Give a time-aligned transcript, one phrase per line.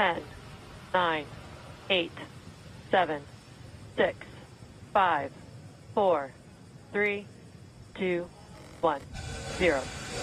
[0.00, 0.22] 10,
[0.94, 1.26] 9,
[1.90, 2.10] 8,
[2.90, 3.22] 7,
[3.98, 4.16] 6,
[4.94, 5.30] 5,
[5.94, 6.30] 4,
[6.90, 7.26] 3,
[7.96, 8.26] 2,
[8.80, 9.00] 1,
[9.58, 9.82] 0.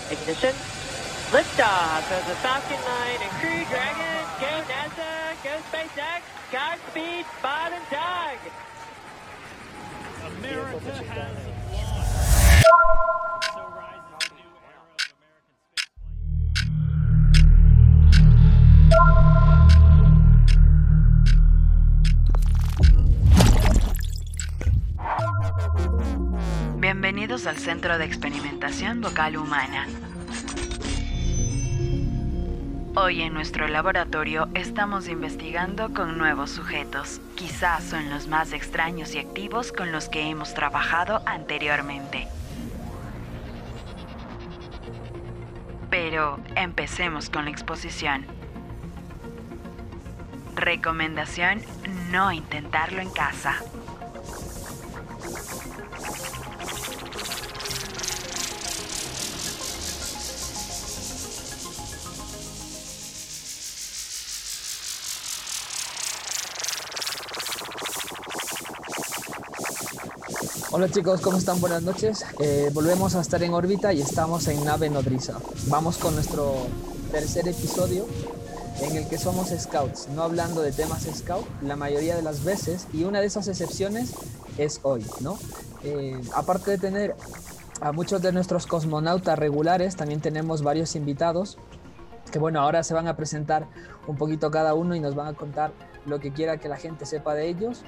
[0.10, 0.56] Ignition.
[1.30, 4.26] Liftoff of the Falcon 9 and Crew Dragon.
[4.42, 8.40] Go NASA, go SpaceX, Godspeed, Bob and Doug.
[10.40, 11.36] America has
[11.72, 13.17] won.
[27.18, 29.88] Bienvenidos al Centro de Experimentación Vocal Humana.
[32.94, 37.20] Hoy en nuestro laboratorio estamos investigando con nuevos sujetos.
[37.34, 42.28] Quizás son los más extraños y activos con los que hemos trabajado anteriormente.
[45.90, 48.28] Pero empecemos con la exposición.
[50.54, 51.64] Recomendación,
[52.12, 53.56] no intentarlo en casa.
[70.78, 71.60] Hola chicos, ¿cómo están?
[71.60, 72.24] Buenas noches.
[72.40, 75.40] Eh, volvemos a estar en órbita y estamos en nave nodriza.
[75.70, 76.54] Vamos con nuestro
[77.12, 78.06] tercer episodio
[78.82, 82.86] en el que somos scouts, no hablando de temas scout la mayoría de las veces
[82.94, 84.14] y una de esas excepciones
[84.60, 85.40] es hoy, ¿no?
[85.84, 87.16] Eh, aparte de tener
[87.82, 91.58] a muchos de nuestros cosmonautas regulares, también tenemos varios invitados
[92.32, 93.66] que bueno, ahora se van a presentar
[94.06, 95.72] un poquito cada uno y nos van a contar
[96.06, 97.82] lo que quiera que la gente sepa de ellos.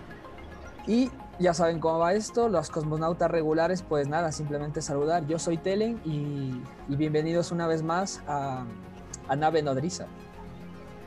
[0.87, 5.25] Y ya saben cómo va esto, los cosmonautas regulares, pues nada, simplemente saludar.
[5.25, 8.65] Yo soy Telen y, y bienvenidos una vez más a,
[9.29, 10.05] a Nave Nodriza.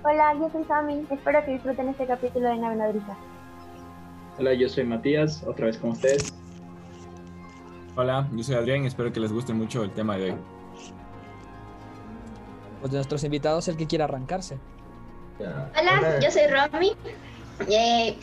[0.05, 1.07] Hola, yo soy Sammy.
[1.11, 3.17] Espero que disfruten este capítulo de Nave Nodriza.
[4.39, 6.33] Hola, yo soy Matías, otra vez con ustedes.
[7.95, 10.37] Hola, yo soy Adrián y espero que les guste mucho el tema de hoy.
[12.81, 14.59] Pues de nuestros invitados, el que quiera arrancarse.
[15.39, 16.93] Hola, yo soy Romy.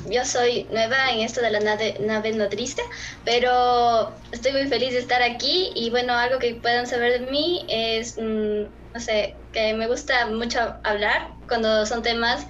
[0.09, 2.81] Yo soy nueva en esto de la nave, nave nodriza,
[3.25, 7.65] pero estoy muy feliz de estar aquí y bueno, algo que puedan saber de mí
[7.69, 8.63] es, mm,
[8.93, 12.45] no sé, que me gusta mucho hablar cuando son temas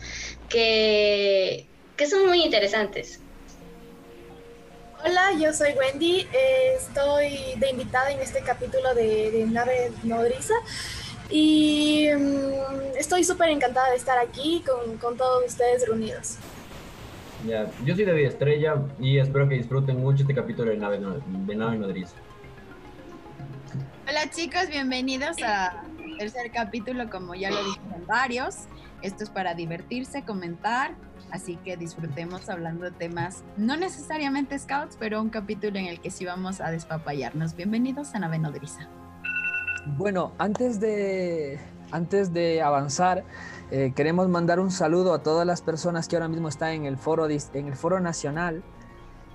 [0.50, 1.68] que,
[1.98, 3.20] que son muy interesantes.
[5.06, 6.28] Hola, yo soy Wendy.
[6.78, 10.56] estoy de invitada en este capítulo de, de Nave Nodriza.
[11.30, 16.38] Y mm, estoy súper encantada de estar aquí con, con todos ustedes reunidos.
[17.46, 21.16] Ya, yo soy David Estrella y espero que disfruten mucho este capítulo de Nave, No-
[21.46, 22.16] de nave Nodriza.
[24.10, 25.84] Hola chicos, bienvenidos a
[26.18, 28.56] tercer capítulo, como ya lo dijeron varios.
[29.02, 30.96] Esto es para divertirse, comentar,
[31.32, 36.12] así que disfrutemos hablando de temas no necesariamente scouts, pero un capítulo en el que
[36.12, 37.56] sí vamos a despapallarnos.
[37.56, 38.90] Bienvenidos a Nave Nodriza.
[39.98, 41.58] Bueno, antes de,
[41.92, 43.24] antes de avanzar,
[43.72, 46.98] eh, queremos mandar un saludo a todas las personas que ahora mismo están en el
[46.98, 48.64] foro, en el foro nacional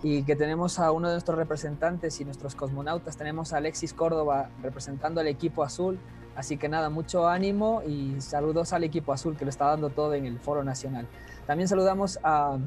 [0.03, 3.17] y que tenemos a uno de nuestros representantes y nuestros cosmonautas.
[3.17, 6.01] Tenemos a Alexis Córdoba representando al equipo azul.
[6.35, 10.15] Así que nada, mucho ánimo y saludos al equipo azul que lo está dando todo
[10.15, 11.07] en el foro nacional.
[11.47, 12.59] También saludamos a,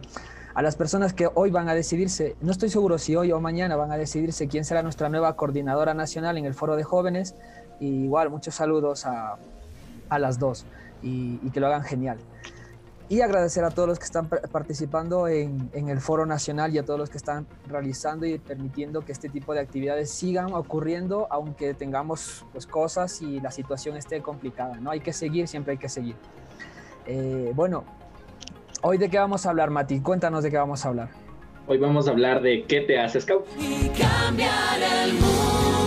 [0.54, 3.76] a las personas que hoy van a decidirse, no estoy seguro si hoy o mañana
[3.76, 7.36] van a decidirse quién será nuestra nueva coordinadora nacional en el foro de jóvenes.
[7.82, 9.36] Y igual, muchos saludos a,
[10.08, 10.66] a las dos
[11.02, 12.18] y, y que lo hagan genial.
[13.10, 16.78] Y agradecer a todos los que están par- participando en, en el foro nacional y
[16.78, 21.26] a todos los que están realizando y permitiendo que este tipo de actividades sigan ocurriendo,
[21.30, 24.76] aunque tengamos pues, cosas y la situación esté complicada.
[24.82, 24.92] ¿no?
[24.92, 26.16] Hay que seguir, siempre hay que seguir.
[27.06, 27.86] Eh, bueno,
[28.82, 30.02] hoy de qué vamos a hablar, Mati?
[30.02, 31.10] Cuéntanos de qué vamos a hablar.
[31.66, 33.46] Hoy vamos a hablar de qué te hace scout.
[33.98, 35.87] cambiar el mundo.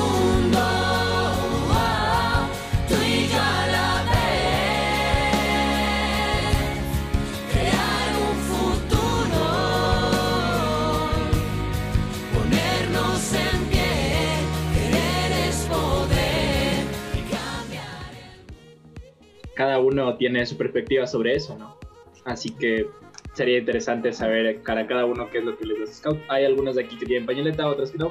[19.60, 21.76] Cada uno tiene su perspectiva sobre eso, ¿no?
[22.24, 22.86] Así que
[23.34, 26.18] sería interesante saber para cada uno qué es lo que les hace scout.
[26.30, 28.10] Hay algunos de aquí que tienen pañoleta, otros que no.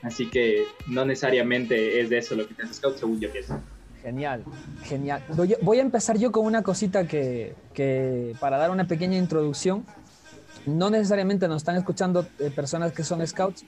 [0.00, 3.60] Así que no necesariamente es de eso lo que te hace scout, según yo pienso.
[4.00, 4.42] Genial,
[4.84, 5.22] genial.
[5.36, 9.84] Voy, voy a empezar yo con una cosita que, que para dar una pequeña introducción.
[10.64, 13.66] No necesariamente nos están escuchando eh, personas que son scouts,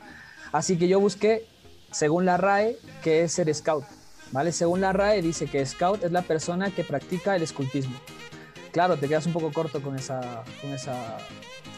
[0.51, 1.45] así que yo busqué,
[1.93, 3.85] según la RAE, qué es ser scout.
[4.33, 4.53] ¿Vale?
[4.53, 7.97] Según la RAE dice que scout es la persona que practica el escultismo.
[8.73, 11.19] claro, te quedas un poco corto con esa, con esa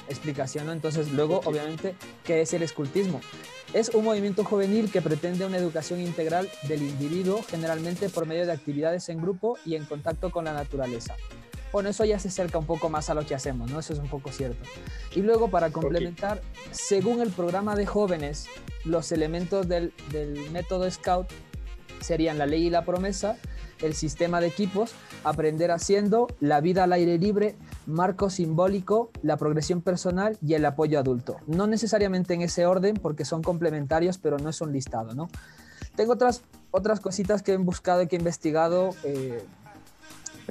[0.08, 0.72] explicación, ¿no?
[0.72, 1.94] Entonces, luego, obviamente,
[2.24, 3.20] ¿qué es el escultismo?
[3.72, 8.52] Es un movimiento juvenil que pretende una educación integral del individuo, generalmente por medio de
[8.52, 11.14] actividades en grupo y en contacto con la naturaleza.
[11.72, 13.78] Bueno, eso ya se acerca un poco más a lo que hacemos, ¿no?
[13.78, 14.68] Eso es un poco cierto.
[15.14, 16.42] Y luego, para complementar,
[16.72, 18.46] según el programa de jóvenes,
[18.84, 21.28] los elementos del, del método Scout
[22.00, 23.36] serían la ley y la promesa,
[23.80, 24.92] el sistema de equipos,
[25.24, 27.56] aprender haciendo, la vida al aire libre,
[27.86, 31.36] marco simbólico, la progresión personal y el apoyo adulto.
[31.46, 35.28] No necesariamente en ese orden porque son complementarios, pero no es un listado, ¿no?
[35.96, 39.42] Tengo otras, otras cositas que he buscado y que he investigado, eh,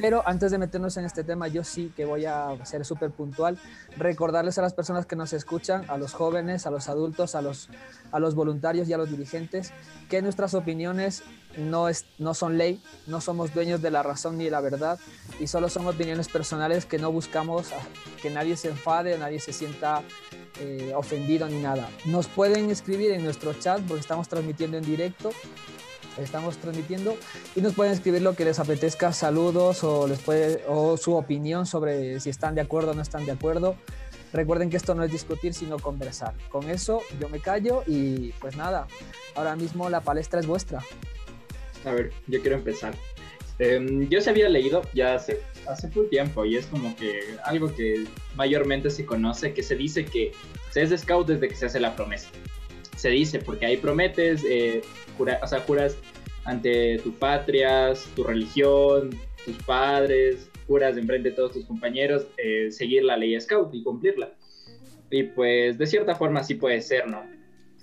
[0.01, 3.57] pero antes de meternos en este tema, yo sí que voy a ser súper puntual,
[3.97, 7.69] recordarles a las personas que nos escuchan, a los jóvenes, a los adultos, a los,
[8.11, 9.73] a los voluntarios y a los dirigentes,
[10.09, 11.23] que nuestras opiniones
[11.57, 14.99] no, es, no son ley, no somos dueños de la razón ni de la verdad,
[15.39, 17.71] y solo son opiniones personales que no buscamos
[18.21, 20.03] que nadie se enfade nadie se sienta
[20.59, 21.89] eh, ofendido ni nada.
[22.05, 25.31] Nos pueden escribir en nuestro chat porque estamos transmitiendo en directo
[26.23, 27.17] estamos transmitiendo
[27.55, 31.65] y nos pueden escribir lo que les apetezca, saludos o, les puede, o su opinión
[31.65, 33.75] sobre si están de acuerdo o no están de acuerdo.
[34.31, 36.35] Recuerden que esto no es discutir, sino conversar.
[36.49, 38.87] Con eso yo me callo y pues nada,
[39.35, 40.83] ahora mismo la palestra es vuestra.
[41.85, 42.93] A ver, yo quiero empezar.
[43.59, 47.73] Em, yo se había leído ya hace, hace full tiempo y es como que algo
[47.75, 48.05] que
[48.35, 50.31] mayormente se conoce, que se dice que
[50.71, 52.29] se es de scout desde que se hace la promesa.
[52.99, 54.81] Se dice porque ahí prometes, eh,
[55.17, 55.97] jura- o sea, juras
[56.43, 59.11] ante tu patria, tu religión,
[59.45, 64.33] tus padres, juras enfrente de todos tus compañeros eh, seguir la ley scout y cumplirla.
[65.11, 67.23] Y pues de cierta forma sí puede ser, ¿no?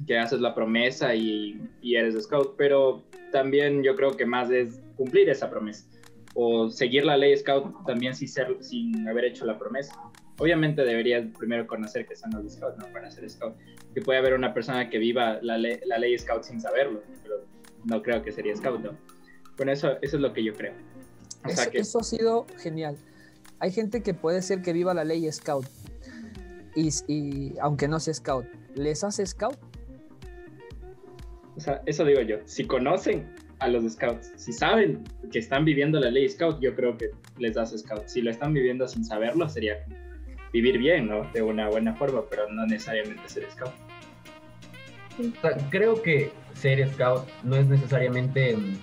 [0.06, 3.02] Que haces la promesa y, y eres scout, pero
[3.32, 5.86] también yo creo que más es cumplir esa promesa.
[6.34, 9.94] O seguir la ley scout también sin, ser, sin haber hecho la promesa.
[10.38, 12.86] Obviamente deberías primero conocer que son los scouts, ¿no?
[12.92, 13.54] Para ser scout.
[13.94, 17.36] Que puede haber una persona que viva la, le- la ley scout sin saberlo, pero
[17.84, 18.90] no creo que sería scout, ¿no?
[19.56, 20.74] Bueno, eso, eso es lo que yo creo.
[21.44, 21.78] O sea Eso, que...
[21.78, 22.96] eso ha sido genial.
[23.60, 25.64] Hay gente que puede ser que viva la ley scout
[26.74, 28.44] y, y aunque no sea scout,
[28.74, 29.56] ¿les hace scout?
[31.56, 32.36] O sea, eso digo yo.
[32.44, 33.26] Si conocen
[33.60, 35.02] a los scouts, si saben
[35.32, 38.06] que están viviendo la ley scout, yo creo que les das scout.
[38.08, 39.82] Si lo están viviendo sin saberlo, sería
[40.56, 41.24] vivir bien, ¿no?
[41.32, 43.72] De una buena forma, pero no necesariamente ser scout.
[45.18, 48.76] O sea, creo que ser scout no es necesariamente mm,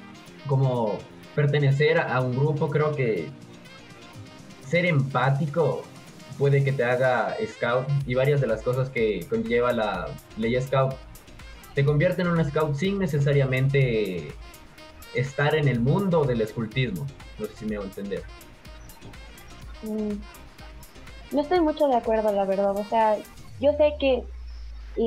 [0.47, 0.99] como
[1.33, 3.27] pertenecer a un grupo, creo que
[4.67, 5.83] ser empático
[6.37, 10.93] puede que te haga scout y varias de las cosas que conlleva la ley scout
[11.73, 14.31] te convierten en un scout sin necesariamente
[15.15, 17.07] estar en el mundo del escultismo.
[17.39, 18.23] No sé si me hago entender.
[19.81, 20.13] Mm,
[21.33, 22.77] No estoy mucho de acuerdo, la verdad.
[22.77, 23.17] O sea,
[23.59, 24.23] yo sé que,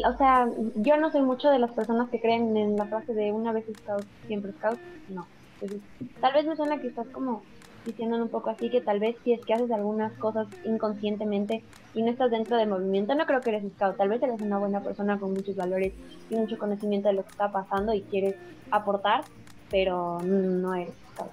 [0.05, 3.33] o sea, yo no soy mucho de las personas que creen en la frase de
[3.33, 4.79] una vez scout, siempre scout.
[5.09, 5.27] No.
[5.61, 5.81] Entonces,
[6.21, 7.43] tal vez me suena que estás como
[7.87, 11.63] diciendo un poco así que tal vez si es que haces algunas cosas inconscientemente
[11.95, 13.97] y no estás dentro del movimiento, no creo que eres scout.
[13.97, 15.93] Tal vez eres una buena persona con muchos valores
[16.29, 18.35] y mucho conocimiento de lo que está pasando y quieres
[18.73, 19.23] aportar,
[19.71, 21.31] pero no eres scout.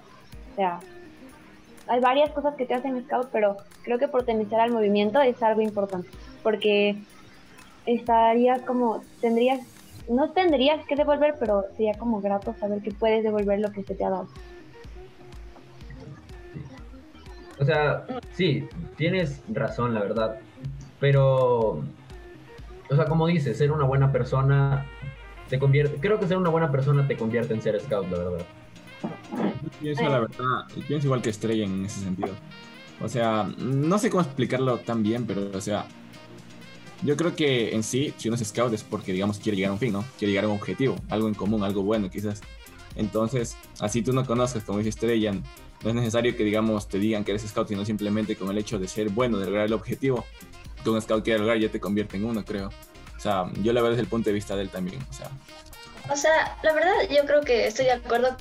[0.52, 0.78] O sea,
[1.86, 5.60] hay varias cosas que te hacen scout, pero creo que pertenecer al movimiento es algo
[5.60, 6.08] importante,
[6.42, 6.96] porque
[7.86, 9.60] estarías como, tendrías,
[10.08, 13.94] no tendrías que devolver, pero sería como grato saber que puedes devolver lo que se
[13.94, 14.28] te ha dado.
[17.58, 20.38] O sea, sí, tienes razón, la verdad.
[20.98, 21.84] Pero,
[22.90, 24.86] o sea, como dices, ser una buena persona
[25.48, 25.98] te convierte.
[26.00, 28.46] Creo que ser una buena persona te convierte en ser scout, la verdad.
[29.04, 32.34] Yo pienso, la verdad, y pienso igual que Estrella en ese sentido.
[33.00, 35.86] O sea, no sé cómo explicarlo tan bien, pero, o sea,
[37.02, 39.72] yo creo que en sí, si uno es scout es porque, digamos, quiere llegar a
[39.74, 40.04] un fin, ¿no?
[40.18, 42.40] Quiere llegar a un objetivo, algo en común, algo bueno, quizás.
[42.96, 47.24] Entonces, así tú no conozcas, como dice Estrella, no es necesario que, digamos, te digan
[47.24, 50.24] que eres scout, sino simplemente con el hecho de ser bueno, de lograr el objetivo
[50.82, 52.68] que un scout quiere lograr, ya te convierte en uno, creo.
[53.16, 55.00] O sea, yo la veo desde el punto de vista de él también.
[55.10, 55.30] O sea,
[56.10, 58.36] O sea, la verdad yo creo que estoy de acuerdo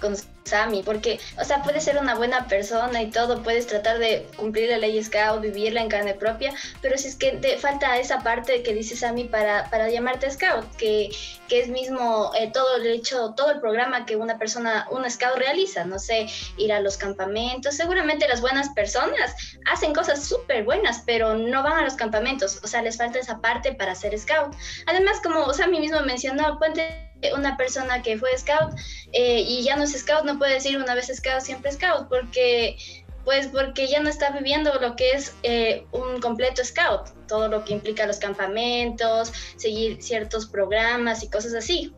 [0.00, 4.26] con Sammy, porque, o sea, puedes ser una buena persona y todo, puedes tratar de
[4.36, 8.20] cumplir la ley Scout, vivirla en carne propia, pero si es que te falta esa
[8.20, 11.10] parte que dice Sammy para, para llamarte Scout, que,
[11.48, 15.36] que es mismo eh, todo el hecho, todo el programa que una persona, un Scout
[15.36, 16.26] realiza, no sé,
[16.58, 19.34] ir a los campamentos, seguramente las buenas personas
[19.70, 23.40] hacen cosas súper buenas, pero no van a los campamentos, o sea, les falta esa
[23.40, 24.54] parte para ser Scout.
[24.86, 28.74] Además, como Sammy mismo mencionó, puede una persona que fue scout
[29.12, 32.76] eh, y ya no es scout no puede decir una vez scout siempre scout porque
[33.24, 37.64] Pues porque ya no está viviendo lo que es eh, un completo scout, todo lo
[37.64, 41.94] que implica los campamentos, seguir ciertos programas y cosas así.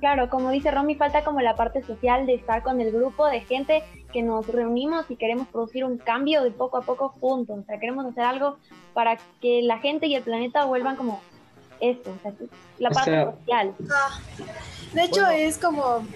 [0.00, 3.40] Claro, como dice Romy, falta como la parte social de estar con el grupo de
[3.40, 7.58] gente que nos reunimos y queremos producir un cambio de poco a poco juntos.
[7.58, 8.58] O sea, queremos hacer algo
[8.92, 11.22] para que la gente y el planeta vuelvan como
[11.80, 12.32] esto, o sea,
[12.78, 13.74] la O parte sea- social.
[13.90, 14.20] Ah,
[14.92, 16.06] de hecho, es como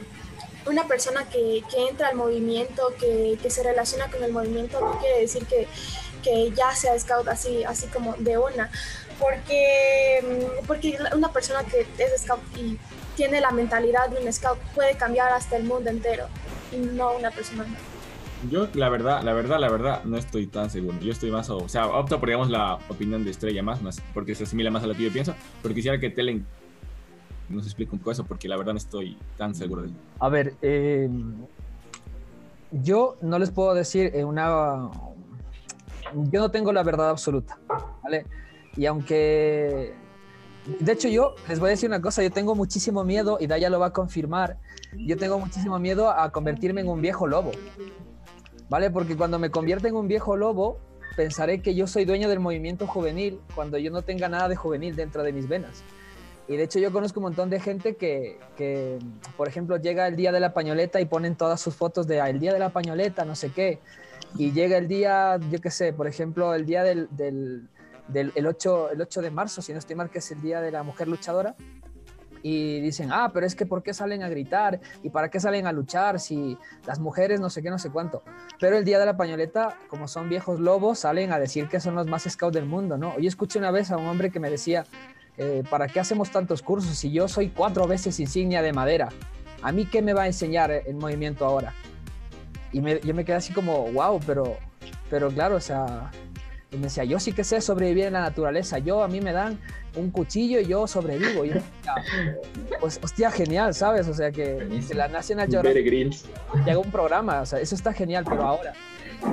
[0.67, 4.99] una persona que, que entra al movimiento, que, que se relaciona con el movimiento, no
[4.99, 5.67] quiere decir que,
[6.23, 8.71] que ya sea scout así, así como de una.
[9.19, 10.23] Porque,
[10.63, 12.79] mm, porque una persona que es scout y
[13.17, 16.27] tiene la mentalidad de un scout puede cambiar hasta el mundo entero
[16.73, 17.81] y no una persona normal.
[18.49, 20.99] Yo, la verdad, la verdad, la verdad, no estoy tan seguro.
[21.01, 24.35] Yo estoy más, o, sea, opto por, digamos, la opinión de Estrella más, más, porque
[24.35, 26.47] se asimila más a lo que yo pienso, pero quisiera que Telen
[27.51, 29.97] nos explique un poco eso, porque la verdad no estoy tan seguro de ello.
[30.21, 31.11] A ver, eh,
[32.71, 34.91] yo no les puedo decir una...
[36.15, 37.59] Yo no tengo la verdad absoluta,
[38.03, 38.25] ¿vale?
[38.77, 39.93] Y aunque...
[40.79, 43.69] De hecho, yo les voy a decir una cosa, yo tengo muchísimo miedo, y Daya
[43.69, 44.59] lo va a confirmar,
[44.97, 47.53] yo tengo muchísimo miedo a convertirme en un viejo lobo,
[48.71, 48.91] ¿vale?
[48.91, 50.79] Porque cuando me convierta en un viejo lobo,
[51.17, 54.97] pensaré que yo soy dueño del movimiento juvenil cuando yo no tenga nada de juvenil
[54.97, 55.83] dentro de mis venas.
[56.49, 58.99] Y de hecho yo conozco un montón de gente que, que,
[59.37, 62.31] por ejemplo, llega el día de la pañoleta y ponen todas sus fotos de "Ah,
[62.31, 63.79] el día de la pañoleta, no sé qué.
[64.37, 67.69] Y llega el día, yo qué sé, por ejemplo, el día del, del,
[68.09, 70.61] del el 8, el 8 de marzo, si no estoy mal, que es el día
[70.61, 71.55] de la mujer luchadora.
[72.43, 74.81] Y dicen, ah, pero es que ¿por qué salen a gritar?
[75.03, 76.57] ¿Y para qué salen a luchar si
[76.87, 78.23] las mujeres no sé qué, no sé cuánto?
[78.59, 81.95] Pero el día de la pañoleta, como son viejos lobos, salen a decir que son
[81.95, 83.19] los más scouts del mundo, ¿no?
[83.19, 84.85] Yo escuché una vez a un hombre que me decía,
[85.37, 89.09] eh, ¿para qué hacemos tantos cursos si yo soy cuatro veces insignia de madera?
[89.63, 91.75] ¿A mí qué me va a enseñar el movimiento ahora?
[92.73, 94.57] Y me- yo me quedé así como, wow, pero,
[95.11, 96.11] pero claro, o sea,
[96.73, 99.33] y me decía, yo sí que sé sobrevivir en la naturaleza, yo a mí me
[99.33, 99.59] dan
[99.97, 101.45] un cuchillo y yo sobrevivo.
[101.45, 101.95] Y yo decía,
[102.81, 104.07] pues, hostia, genial, ¿sabes?
[104.07, 106.15] O sea, que, que la National Geographic
[106.65, 108.73] te haga un programa, o sea, eso está genial, pero ahora,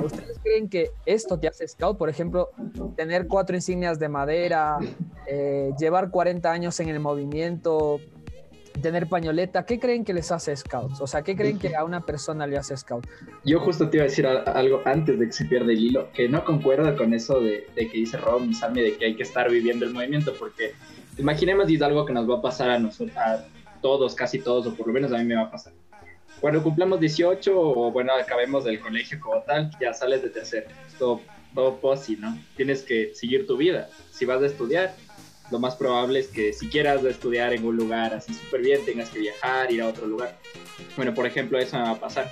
[0.02, 1.96] ¿ustedes creen que esto te hace scout?
[1.96, 2.50] Por ejemplo,
[2.96, 4.78] tener cuatro insignias de madera,
[5.26, 8.00] eh, llevar 40 años en el movimiento,
[8.78, 11.00] tener pañoleta, ¿qué creen que les hace scouts?
[11.00, 13.06] O sea, ¿qué creen que a una persona le hace scout?
[13.44, 16.28] Yo justo te iba a decir algo antes de que se pierda el hilo, que
[16.28, 19.22] no concuerdo con eso de, de que dice Rob y Sammy de que hay que
[19.22, 20.74] estar viviendo el movimiento, porque
[21.18, 23.44] imaginemos es algo que nos va a pasar a nosotros, a
[23.80, 25.72] todos, casi todos, o por lo menos a mí me va a pasar.
[26.40, 30.68] Cuando cumplamos 18 o bueno, acabemos del colegio como tal, ya sales de tercero.
[30.98, 31.20] Todo,
[31.54, 32.38] todo posi, ¿no?
[32.56, 33.88] Tienes que seguir tu vida.
[34.12, 34.94] Si vas a estudiar,
[35.50, 39.10] lo más probable es que si quieras estudiar en un lugar así súper bien, tengas
[39.10, 40.38] que viajar, ir a otro lugar.
[40.96, 42.30] Bueno, por ejemplo, eso me va a pasar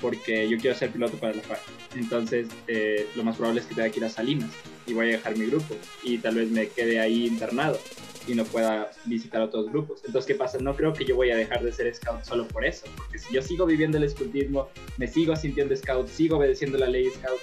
[0.00, 1.58] porque yo quiero ser piloto para la FAR.
[1.94, 4.50] Entonces, eh, lo más probable es que tenga que ir a Salinas
[4.86, 7.78] y voy a dejar mi grupo y tal vez me quede ahí internado
[8.26, 10.02] y no pueda visitar otros grupos.
[10.04, 10.58] Entonces, ¿qué pasa?
[10.58, 13.32] No creo que yo voy a dejar de ser scout solo por eso, porque si
[13.34, 17.38] yo sigo viviendo el escultismo, me sigo sintiendo scout, sigo obedeciendo la ley scout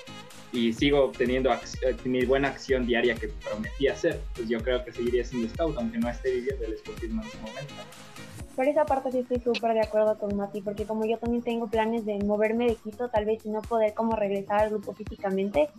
[0.51, 4.83] y sigo teniendo ac- eh, mi buena acción diaria que prometí hacer, pues yo creo
[4.85, 7.73] que seguiría siendo scout, aunque no esté viviendo el escultismo en ese momento.
[8.55, 11.67] Por esa parte sí estoy súper de acuerdo con Mati, porque como yo también tengo
[11.67, 15.69] planes de moverme de Quito, tal vez y no poder como regresar al grupo físicamente,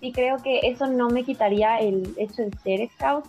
[0.00, 3.24] sí creo que eso no me quitaría el hecho de ser scout,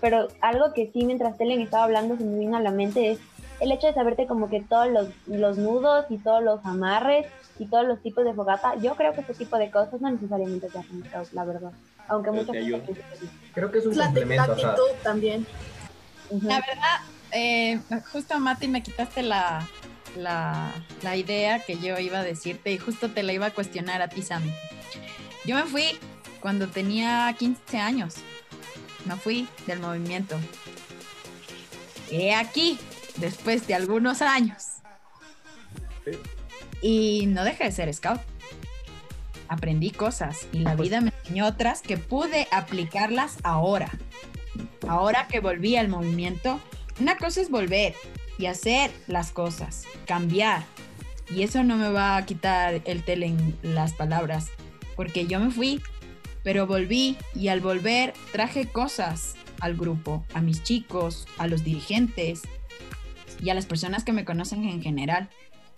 [0.00, 3.18] pero algo que sí mientras Telen estaba hablando se me vino a la mente es
[3.60, 7.26] el hecho de saberte como que todos los, los nudos y todos los amarres
[7.58, 10.68] y todos los tipos de fogata, yo creo que ese tipo de cosas no necesariamente
[10.68, 11.72] te hacen scout, la verdad,
[12.06, 12.86] aunque Pero mucha te gente ayuda.
[12.86, 13.30] piensa que sí.
[13.52, 14.52] Creo que es un La, la complemento.
[14.52, 15.46] o sea, actitud también.
[16.42, 17.00] La verdad,
[17.32, 17.80] eh,
[18.12, 19.66] justo Mati me quitaste la,
[20.16, 20.70] la,
[21.02, 24.08] la idea que yo iba a decirte y justo te la iba a cuestionar a
[24.08, 24.52] ti, Sammy.
[25.44, 25.84] Yo me fui
[26.40, 28.14] cuando tenía 15 años.
[29.04, 30.36] Me fui del movimiento.
[32.10, 32.78] He aquí,
[33.16, 34.64] después de algunos años.
[36.80, 38.20] Y no dejé de ser scout.
[39.48, 43.90] Aprendí cosas y la vida me enseñó otras que pude aplicarlas ahora.
[44.86, 46.60] Ahora que volví al movimiento,
[47.00, 47.94] una cosa es volver
[48.38, 50.64] y hacer las cosas, cambiar.
[51.30, 54.48] Y eso no me va a quitar el tele en las palabras,
[54.96, 55.82] porque yo me fui,
[56.48, 62.40] pero volví y al volver traje cosas al grupo, a mis chicos, a los dirigentes
[63.42, 65.28] y a las personas que me conocen en general.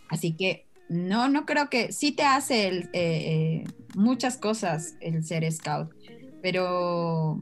[0.08, 3.64] Así que no, no creo que sí te hace el, eh, eh,
[3.96, 5.92] muchas cosas el ser scout,
[6.40, 7.40] pero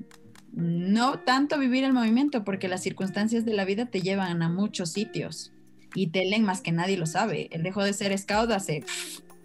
[0.55, 4.93] no tanto vivir el movimiento porque las circunstancias de la vida te llevan a muchos
[4.93, 5.53] sitios
[5.95, 7.51] y Telen más que nadie lo sabe.
[7.51, 8.85] Él dejó de ser scout hace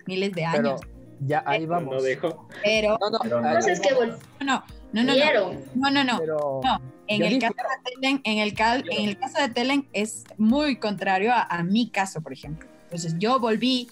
[0.08, 0.82] miles de Pero años.
[1.26, 2.04] Ya, ahí No vamos.
[2.04, 2.48] dejo.
[2.64, 6.20] Pero No, no, Pero ahí- Entonces que vol- no, no, no, no, no, no, no.
[6.20, 9.50] pero No, en el, dije- caso de Telen, en, el cal- en el caso de
[9.50, 12.68] Telen es muy contrario a, a mi caso, por ejemplo.
[12.86, 13.88] Entonces yo volví,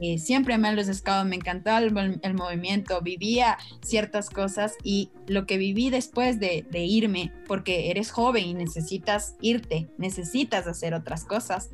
[0.00, 5.10] eh, siempre me los scouts, me encantó el, mol- el movimiento, vivía ciertas cosas y
[5.26, 10.92] lo que viví después de, de irme, porque eres joven y necesitas irte, necesitas hacer
[10.94, 11.70] otras cosas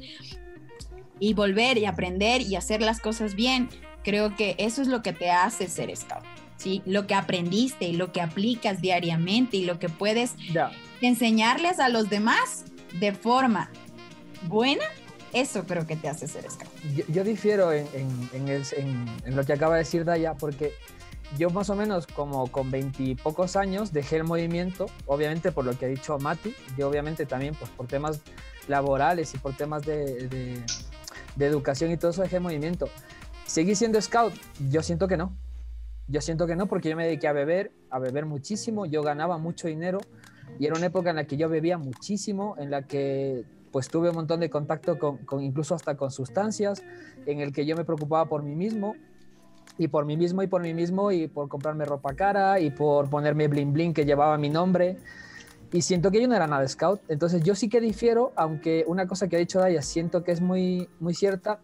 [1.21, 3.69] y volver y aprender y hacer las cosas bien,
[4.05, 6.25] creo que eso es lo que te hace ser scout.
[6.57, 6.83] ¿sí?
[6.87, 11.89] Lo que aprendiste y lo que aplicas diariamente y lo que puedes ya, enseñarles a
[11.89, 12.65] los demás
[12.99, 13.71] de forma
[14.43, 14.85] buena,
[15.33, 16.69] eso creo que te hace ser scout.
[16.97, 18.65] yo, yo difiero en, en- en el-
[19.25, 20.73] en lo que acaba de decir Daya, porque
[21.37, 25.85] yo más o menos como con veintipocos años dejé el movimiento, obviamente por lo que
[25.85, 28.21] ha dicho Mati, y obviamente también pues, por temas
[28.67, 30.63] laborales y por temas de, de-
[31.37, 32.89] de educación y todo eso dejé el movimiento.
[33.49, 34.35] ¿Seguí siendo scout?
[34.71, 35.35] Yo siento que no.
[36.07, 39.39] Yo siento que no porque yo me dediqué a beber, a beber muchísimo, yo ganaba
[39.39, 40.01] mucho dinero
[40.59, 44.11] y era una época en la que yo bebía muchísimo, en la que pues tuve
[44.11, 46.83] un montón de contacto con, incluso hasta con sustancias,
[47.25, 48.97] en el que yo me preocupaba por mí mismo
[49.79, 53.09] y por mí mismo y por mí mismo y por comprarme ropa cara y por
[53.09, 54.99] ponerme bling bling que llevaba mi nombre
[55.73, 59.07] y siento que yo no era nada scout, entonces yo sí que difiero, aunque una
[59.07, 61.61] cosa que ha dicho Daya siento que es muy, muy cierta,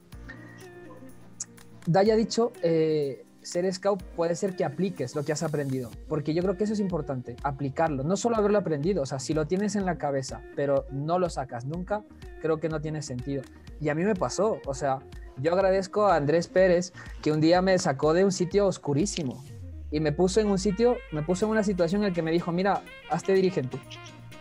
[1.87, 6.43] Daya dicho, eh, ser scout puede ser que apliques lo que has aprendido, porque yo
[6.43, 9.77] creo que eso es importante, aplicarlo, no solo haberlo aprendido, o sea, si lo tienes
[9.77, 12.03] en la cabeza, pero no lo sacas nunca,
[12.41, 13.43] creo que no tiene sentido.
[13.81, 15.01] Y a mí me pasó, o sea,
[15.37, 19.45] yo agradezco a Andrés Pérez que un día me sacó de un sitio oscurísimo
[19.91, 22.33] y me puso en un sitio, me puso en una situación en la que me
[22.33, 23.79] dijo, mira, hazte dirigente,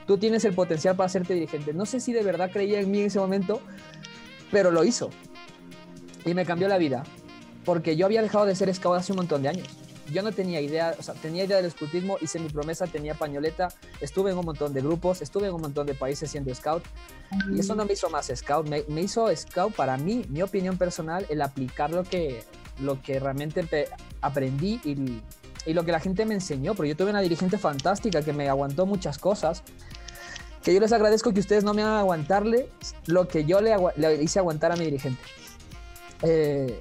[0.07, 1.73] tú tienes el potencial para hacerte dirigente.
[1.73, 3.59] No sé si de verdad creía en mí en ese momento,
[4.49, 5.09] pero lo hizo.
[6.25, 7.03] Y me cambió la vida
[7.65, 9.67] porque yo había dejado de ser scout hace un montón de años.
[10.11, 13.69] Yo no tenía idea, o sea, tenía idea del escultismo, hice mi promesa, tenía pañoleta,
[14.01, 16.83] estuve en un montón de grupos, estuve en un montón de países siendo scout,
[17.49, 20.77] y eso no me hizo más scout, me, me hizo scout para mí, mi opinión
[20.77, 22.43] personal, el aplicar lo que,
[22.79, 23.65] lo que realmente
[24.19, 25.21] aprendí y,
[25.65, 28.49] y lo que la gente me enseñó, porque yo tuve una dirigente fantástica que me
[28.49, 29.63] aguantó muchas cosas,
[30.63, 32.69] que yo les agradezco que ustedes no me hagan aguantarle
[33.05, 35.21] lo que yo le, le hice aguantar a mi dirigente.
[36.21, 36.79] Eh,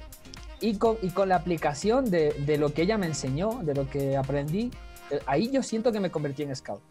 [0.63, 3.89] y, con, y con la aplicación de, de lo que ella me enseñó, de lo
[3.89, 4.71] que aprendí,
[5.11, 6.81] eh, ahí yo siento que me convertí en scout.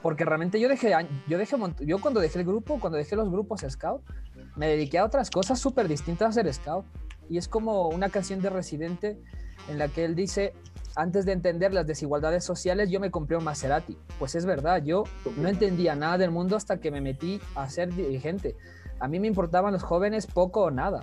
[0.00, 0.94] Porque realmente yo dejé,
[1.26, 4.00] yo dejé, yo cuando dejé el grupo, cuando dejé los grupos scout,
[4.54, 6.86] me dediqué a otras cosas súper distintas ser scout.
[7.28, 9.18] Y es como una canción de Residente
[9.68, 10.52] en la que él dice,
[10.94, 13.98] antes de entender las desigualdades sociales, yo me compré un Maserati.
[14.20, 15.02] Pues es verdad, yo
[15.36, 18.54] no entendía nada del mundo hasta que me metí a ser dirigente.
[19.00, 21.00] A mí me importaban los jóvenes poco o nada.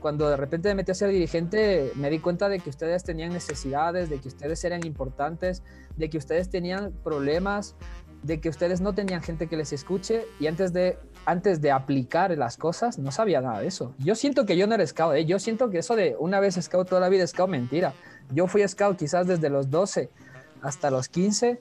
[0.00, 3.32] Cuando de repente me metí a ser dirigente, me di cuenta de que ustedes tenían
[3.32, 5.62] necesidades, de que ustedes eran importantes,
[5.96, 7.74] de que ustedes tenían problemas,
[8.22, 12.36] de que ustedes no tenían gente que les escuche y antes de, antes de aplicar
[12.36, 13.94] las cosas no sabía nada de eso.
[13.98, 15.24] Yo siento que yo no era scout, ¿eh?
[15.24, 17.94] yo siento que eso de una vez scout toda la vida scout, mentira.
[18.32, 20.10] Yo fui scout quizás desde los 12
[20.62, 21.60] hasta los 15,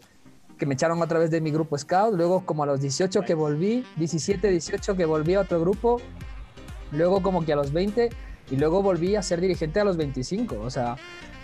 [0.57, 3.35] que me echaron otra vez de mi grupo scout, luego como a los 18 que
[3.35, 6.01] volví, 17, 18 que volví a otro grupo,
[6.91, 8.09] luego como que a los 20
[8.51, 10.59] y luego volví a ser dirigente a los 25.
[10.61, 10.95] O sea,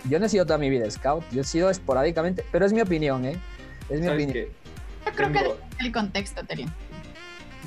[0.10, 2.82] yo no he sido toda mi vida scout, yo he sido esporádicamente, pero es mi
[2.82, 3.38] opinión, ¿eh?
[3.90, 4.34] Es mi ¿Sabes opinión.
[4.34, 4.52] qué?
[5.06, 6.66] Yo creo que Tengo- depende del contexto, Terry.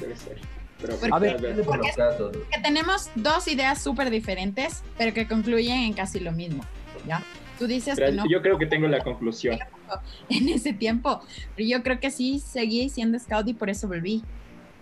[0.00, 0.38] Debe ser.
[0.80, 2.36] Pero, Porque- A ver, tal vez- Por los casos.
[2.52, 6.62] Que tenemos dos ideas súper diferentes, pero que concluyen en casi lo mismo,
[7.06, 7.22] ¿ya?
[7.58, 9.58] Tú dices pero que no yo creo que tengo la conclusión.
[10.28, 11.20] en ese tiempo,
[11.56, 14.22] pero yo creo que sí seguí siendo scout y por eso volví.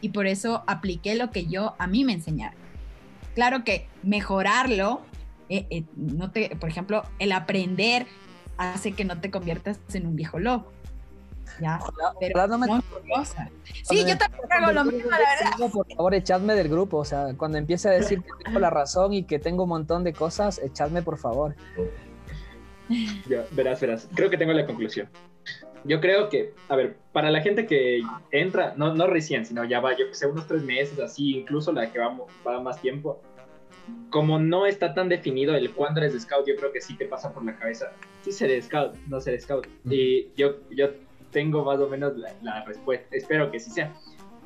[0.01, 2.59] Y por eso apliqué lo que yo a mí me enseñaron.
[3.35, 5.01] Claro que mejorarlo,
[5.49, 8.07] eh, eh, no te, por ejemplo, el aprender
[8.59, 10.71] hace que no te conviertas en un viejo lobo.
[11.61, 11.79] ¿Ya?
[12.19, 12.83] Pero ojalá no me-.
[13.83, 15.71] Sí, yo también hago lo mismo, la verdad.
[15.71, 16.99] Por favor, echadme del grupo.
[16.99, 20.05] O sea, cuando empiece a decir que tengo la razón y que tengo un montón
[20.05, 21.55] de cosas, echadme por favor.
[23.29, 24.09] Ya, verás, verás.
[24.15, 25.09] Creo que tengo la conclusión.
[25.85, 29.81] Yo creo que, a ver, para la gente que entra, no, no recién, sino ya
[29.81, 32.17] va, yo que sé, unos tres meses, así, incluso la que va,
[32.47, 33.21] va más tiempo,
[34.11, 37.33] como no está tan definido el cuándo eres scout, yo creo que sí te pasa
[37.33, 37.93] por la cabeza,
[38.23, 39.67] sí seré scout, no seré scout.
[39.91, 40.91] Y yo, yo
[41.31, 43.93] tengo más o menos la, la respuesta, espero que sí sea.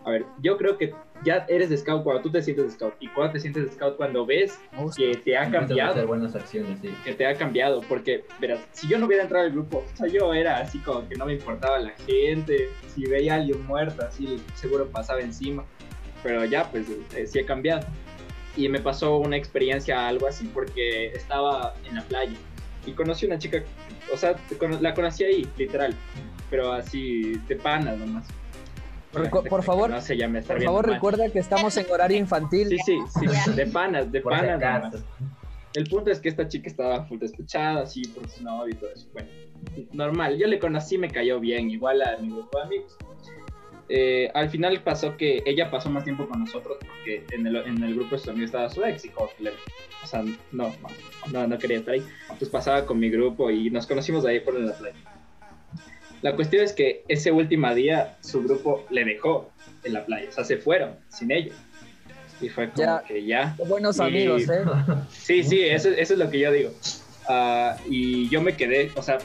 [0.06, 3.08] A ver, yo creo que ya eres de scout cuando tú te sientes scout y
[3.08, 4.56] cuando te sientes scout cuando ves
[4.96, 6.94] que te ha cambiado buenas acciones, sí.
[7.04, 10.06] que te ha cambiado, porque, verás, si yo no hubiera entrado al grupo, o sea,
[10.06, 14.04] yo era así como que no me importaba la gente, si veía a alguien muerto,
[14.04, 15.64] así seguro pasaba encima,
[16.22, 17.84] pero ya, pues, eh, sí he cambiado.
[18.56, 22.36] Y me pasó una experiencia algo así, porque estaba en la playa,
[22.86, 23.64] y conocí una chica,
[24.14, 24.36] o sea,
[24.80, 25.96] la conocí ahí, literal,
[26.48, 28.28] pero así de panas nomás.
[29.24, 30.94] Recu- por favor, conoce ya me está Por favor, mal.
[30.94, 32.68] recuerda que estamos en horario infantil.
[32.68, 34.94] Sí, sí, sí, de panas, de Por panas.
[35.74, 38.90] El punto es que esta chica estaba full despechada, así, por su novio y todo
[38.94, 39.06] eso.
[39.12, 39.28] Bueno,
[39.92, 40.38] normal.
[40.38, 42.96] Yo le conocí, me cayó bien, igual a mi grupo de amigos.
[43.88, 47.82] Eh, al final pasó que ella pasó más tiempo con nosotros porque en el, en
[47.84, 49.50] el grupo de su amigo estaba su ex y como que le-
[50.02, 50.72] o sea, no,
[51.30, 52.02] no, no quería estar ahí.
[52.22, 54.96] Entonces pasaba con mi grupo y nos conocimos ahí por la playa.
[56.22, 59.50] La cuestión es que ese último día su grupo le dejó
[59.84, 61.54] en la playa, o sea, se fueron sin ellos.
[62.40, 63.02] Y fue como Ya.
[63.06, 63.54] que ya.
[63.66, 64.64] Buenos Y- amigos, ¿eh?
[65.10, 66.70] Sí, sí, eso, eso es lo que yo digo.
[67.28, 69.18] Ah, y yo me quedé, o sea,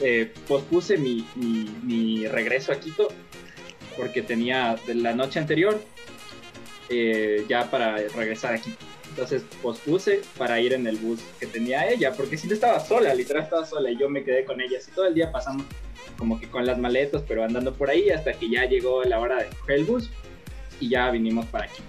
[0.00, 3.08] eh, pospuse mi, mi, mi regreso a Quito
[3.96, 5.80] porque tenía de la noche anterior
[6.88, 8.76] eh, ya para regresar a Quito.
[9.10, 13.12] Entonces pospuse para ir en el bus que tenía ella, porque si no estaba sola,
[13.14, 14.78] literal estaba sola, y yo me quedé con ella.
[14.78, 15.64] Así todo el día pasamos
[16.18, 19.36] como que con las maletas, pero andando por ahí hasta que ya llegó la hora
[19.38, 20.10] de coger el bus
[20.80, 21.82] y ya vinimos para aquí.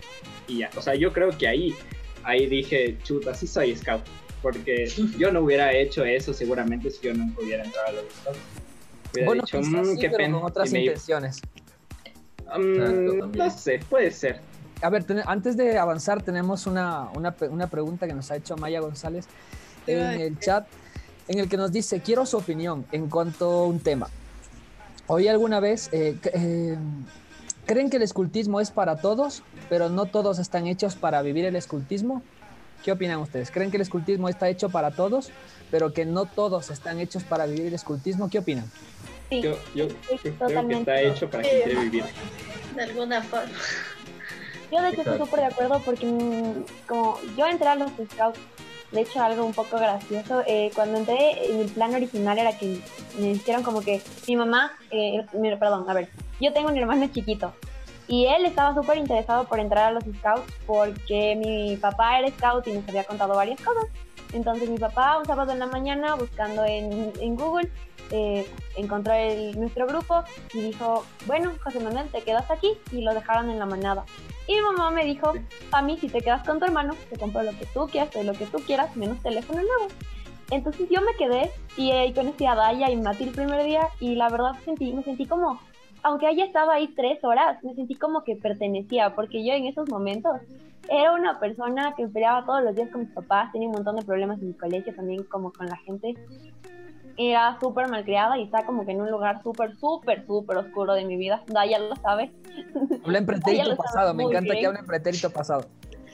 [0.48, 1.76] Y ya, o sea, yo creo que ahí,
[2.24, 4.04] ahí dije, chuta, sí soy scout,
[4.42, 4.88] porque
[5.18, 8.39] yo no hubiera hecho eso seguramente si yo nunca hubiera entrado a los scouts.
[9.12, 10.94] Hubiera Bueno, dicho, quizás "Mm, sí, qué pero pena", con otras y me iba.
[10.94, 11.42] intenciones.
[12.56, 14.39] Mm, no sé, puede ser.
[14.82, 18.56] A ver, ten- antes de avanzar, tenemos una, una, una pregunta que nos ha hecho
[18.58, 19.26] Maya González
[19.88, 20.68] en el chat,
[21.28, 24.10] en el que nos dice, quiero su opinión en cuanto a un tema.
[25.12, 26.78] ¿Oí alguna vez, eh, eh,
[27.65, 31.56] creen que el escultismo es para todos, pero no todos están hechos para vivir el
[31.56, 32.22] escultismo?
[32.84, 33.50] ¿Qué opinan ustedes?
[33.50, 35.32] ¿Creen que el escultismo está hecho para todos,
[35.72, 38.30] pero que no todos están hechos para vivir el escultismo?
[38.30, 38.72] ¿Qué opinan?
[39.30, 40.80] Sí, Yo, yo creo que totalmente.
[40.80, 42.04] está hecho para quien quiere vivir.
[42.76, 43.52] De alguna forma.
[44.72, 48.39] Yo de hecho estoy súper de acuerdo porque mm, como yo entré a los scouts,
[48.91, 52.80] de hecho algo un poco gracioso, eh, cuando entré en el plan original era que
[53.17, 57.08] me dijeron como que mi mamá, eh, mi- perdón, a ver, yo tengo un hermano
[57.08, 57.54] chiquito
[58.08, 62.65] y él estaba súper interesado por entrar a los scouts porque mi papá era scout
[62.67, 63.86] y nos había contado varias cosas.
[64.34, 67.70] Entonces mi papá un sábado en la mañana buscando en, en Google
[68.12, 73.13] eh, encontró el, nuestro grupo y dijo, bueno, José Manuel, te quedas aquí y lo
[73.13, 74.06] dejaron en la manada.
[74.48, 75.34] Y mi mamá me dijo,
[75.72, 78.34] a mí si te quedas con tu hermano, te compro lo que tú quieras, lo
[78.34, 79.88] que tú quieras, menos teléfono nuevo.
[80.50, 84.15] Entonces yo me quedé y eh, conocí a Daya y Mati el primer día y
[84.15, 85.62] la verdad sentí, me sentí como,
[86.04, 89.90] aunque ella estaba ahí tres horas, me sentí como que pertenecía, porque yo en esos
[89.90, 90.38] momentos
[90.90, 94.04] era una persona que peleaba todos los días con mis papás, tenía un montón de
[94.04, 96.16] problemas en mi colegio también como con la gente.
[97.18, 101.04] Era súper malcriada y está como que en un lugar súper, súper, súper oscuro de
[101.06, 101.44] mi vida.
[101.48, 102.32] Daya lo sabe.
[103.04, 105.66] Habla en pretérito pasado, me encanta que hable en pretérito pasado.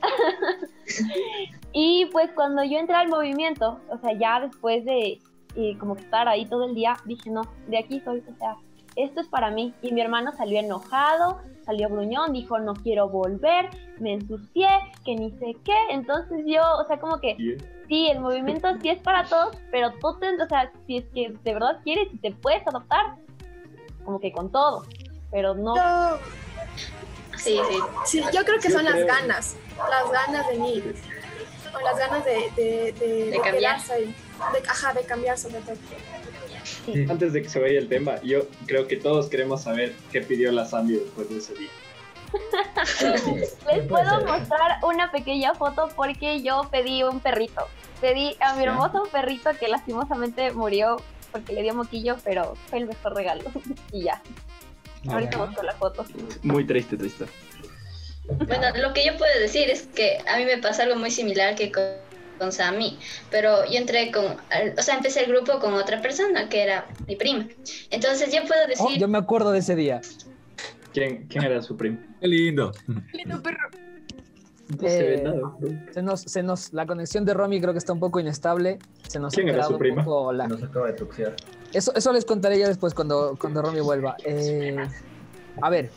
[1.77, 5.19] Y pues cuando yo entré al movimiento, o sea, ya después de
[5.57, 8.55] eh, como que estar ahí todo el día, dije, no, de aquí soy, o sea,
[8.95, 9.73] esto es para mí.
[9.81, 14.69] Y mi hermano salió enojado, salió gruñón, dijo, no quiero volver, me ensucié,
[15.03, 15.77] que ni sé qué.
[15.89, 17.35] Entonces yo, o sea, como que
[17.87, 21.33] sí, el movimiento sí es para todos, pero tú, te, o sea, si es que
[21.43, 23.15] de verdad quieres y te puedes adaptar,
[24.03, 24.85] como que con todo,
[25.31, 25.75] pero no.
[27.37, 27.79] Sí, sí.
[28.05, 29.57] Sí, yo creo que Yo son las ganas,
[29.89, 30.83] las ganas de mí,
[31.75, 33.55] o las ganas de, de, de, de cambiar.
[33.55, 34.15] quedarse ahí,
[34.53, 35.75] de, ajá, de cambiar sobre todo.
[37.09, 40.51] Antes de que se vaya el tema, yo creo que todos queremos saber qué pidió
[40.51, 41.69] la Sandy después de ese día.
[43.71, 47.67] Les puedo mostrar una pequeña foto porque yo pedí un perrito.
[48.01, 50.97] Pedí a mi hermoso perrito que lastimosamente murió
[51.31, 53.43] porque le dio moquillo, pero fue el mejor regalo.
[53.91, 54.21] y ya.
[55.07, 56.05] Ahorita busco la foto.
[56.43, 57.33] Muy triste historia.
[58.47, 61.53] Bueno, lo que yo puedo decir es que a mí me pasa algo muy similar
[61.55, 61.83] que con,
[62.37, 62.97] con Sammy,
[63.31, 67.15] pero yo entré con, o sea, empecé el grupo con otra persona que era mi
[67.15, 67.47] prima.
[67.91, 70.01] Entonces yo puedo Oh, decir, yo me acuerdo de ese día.
[70.93, 71.97] ¿Quién, quién era su primo?
[72.21, 72.71] Qué lindo.
[73.13, 73.69] Lindo perro.
[74.81, 75.41] No se ve Eh, nada.
[75.91, 78.79] Se nos, se nos, la conexión de Romy creo que está un poco inestable.
[79.07, 80.03] Se nos ¿Quién ha era su un prima?
[80.03, 81.35] poco la- Nos acaba de tuxear.
[81.73, 84.15] Eso, eso les contaré ya después cuando, cuando Romy vuelva.
[84.23, 84.75] Eh,
[85.61, 85.91] a ver,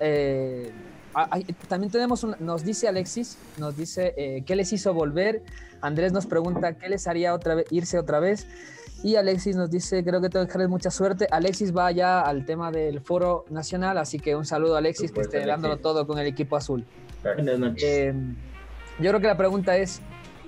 [0.00, 0.72] eh,
[1.14, 5.42] a- hay- también tenemos, un- nos dice Alexis, nos dice eh, qué les hizo volver.
[5.80, 8.46] Andrés nos pregunta qué les haría otra vez, irse otra vez.
[9.04, 11.26] Y Alexis nos dice, creo que tengo que dejarles mucha suerte.
[11.30, 15.22] Alexis va ya al tema del foro nacional, así que un saludo a Alexis que
[15.22, 15.82] esté dándolo Alexis.
[15.82, 16.84] todo con el equipo azul.
[17.24, 17.82] Buenas noches.
[17.82, 18.14] Eh,
[19.00, 20.00] yo creo que la pregunta es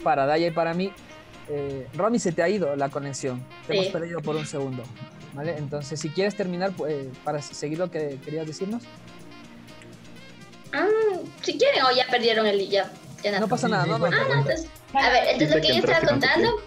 [0.04, 0.92] para Daya y para mí.
[1.48, 3.42] Eh, Romy, se te ha ido la conexión.
[3.66, 3.78] Te Sí.
[3.80, 4.84] hemos perdido por un segundo.
[5.34, 5.56] ¿Vale?
[5.58, 8.84] Entonces, si quieres terminar eh, para seguir lo que querías decirnos.
[10.74, 12.90] Ah, si quieren o ya perdieron el ya.
[13.22, 14.06] ya No pasa nada, no, no.
[14.06, 16.62] Ah, no, entonces, a ver, entonces Dice lo que que yo estaba contando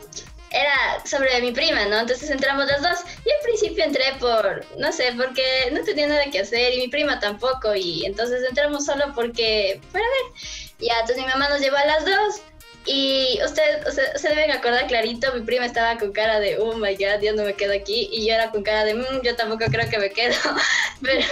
[0.50, 2.00] era sobre mi prima, ¿no?
[2.00, 3.00] Entonces entramos las dos.
[3.26, 6.88] Y al principio entré por, no sé, porque no tenía nada que hacer y mi
[6.88, 7.76] prima tampoco.
[7.76, 10.42] Y entonces entramos solo porque, para ver.
[10.80, 12.42] Ya, entonces mi mamá nos llevó a las dos.
[12.88, 16.78] Y usted, o sea, se deben acordar clarito, mi prima estaba con cara de, oh
[16.78, 18.08] my god, yo no me quedo aquí.
[18.14, 20.34] Y yo era con cara de, "Mm, yo tampoco creo que me quedo.
[21.02, 21.26] pero,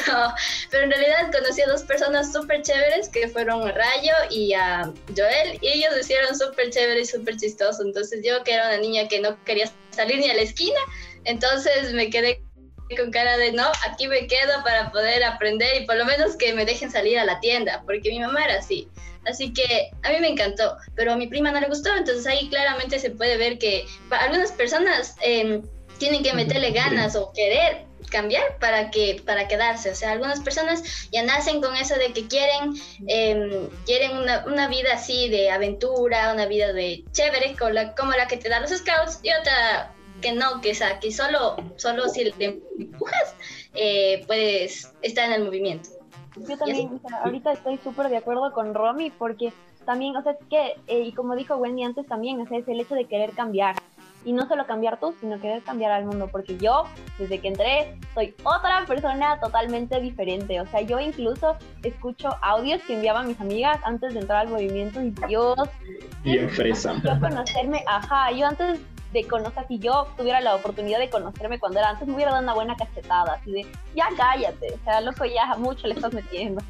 [0.70, 4.92] pero en realidad conocí a dos personas súper chéveres que fueron a Rayo y a
[5.16, 5.58] Joel.
[5.62, 7.84] Y ellos lo hicieron súper chévere y súper chistoso.
[7.84, 10.80] Entonces yo, que era una niña que no quería salir ni a la esquina,
[11.24, 12.42] entonces me quedé
[12.98, 16.54] con cara de no, aquí me quedo para poder aprender y por lo menos que
[16.54, 18.90] me dejen salir a la tienda, porque mi mamá era así.
[19.26, 22.50] Así que a mí me encantó, pero a mi prima no le gustó, entonces ahí
[22.50, 25.62] claramente se puede ver que algunas personas eh,
[25.98, 31.08] tienen que meterle ganas o querer cambiar para que para quedarse o sea algunas personas
[31.12, 32.74] ya nacen con eso de que quieren
[33.08, 38.12] eh, quieren una, una, vida así de aventura una vida de chévere como la, como
[38.12, 41.56] la que te dan los scouts y otra que no que, o sea, que solo
[41.78, 43.36] solo si le empujas
[43.74, 45.90] eh, puedes estar en el movimiento
[46.36, 49.54] yo también, o sea, ahorita estoy súper de acuerdo con Romy porque
[49.86, 52.68] también, o sea, es que, eh, y como dijo Wendy antes también, o sea, es
[52.68, 53.76] el hecho de querer cambiar.
[54.26, 56.86] Y no solo cambiar tú, sino querer cambiar al mundo, porque yo,
[57.20, 60.60] desde que entré, soy otra persona totalmente diferente.
[60.60, 65.00] O sea, yo incluso escucho audios que enviaban mis amigas antes de entrar al movimiento
[65.00, 65.56] y Dios.
[66.24, 66.96] Bien fresa.
[67.04, 68.80] Yo conocerme, ajá, yo antes
[69.16, 72.44] de conocer, si yo tuviera la oportunidad de conocerme cuando era antes, me hubiera dado
[72.44, 76.62] una buena cachetada, así de, ya cállate, o sea, loco, ya mucho le estás metiendo.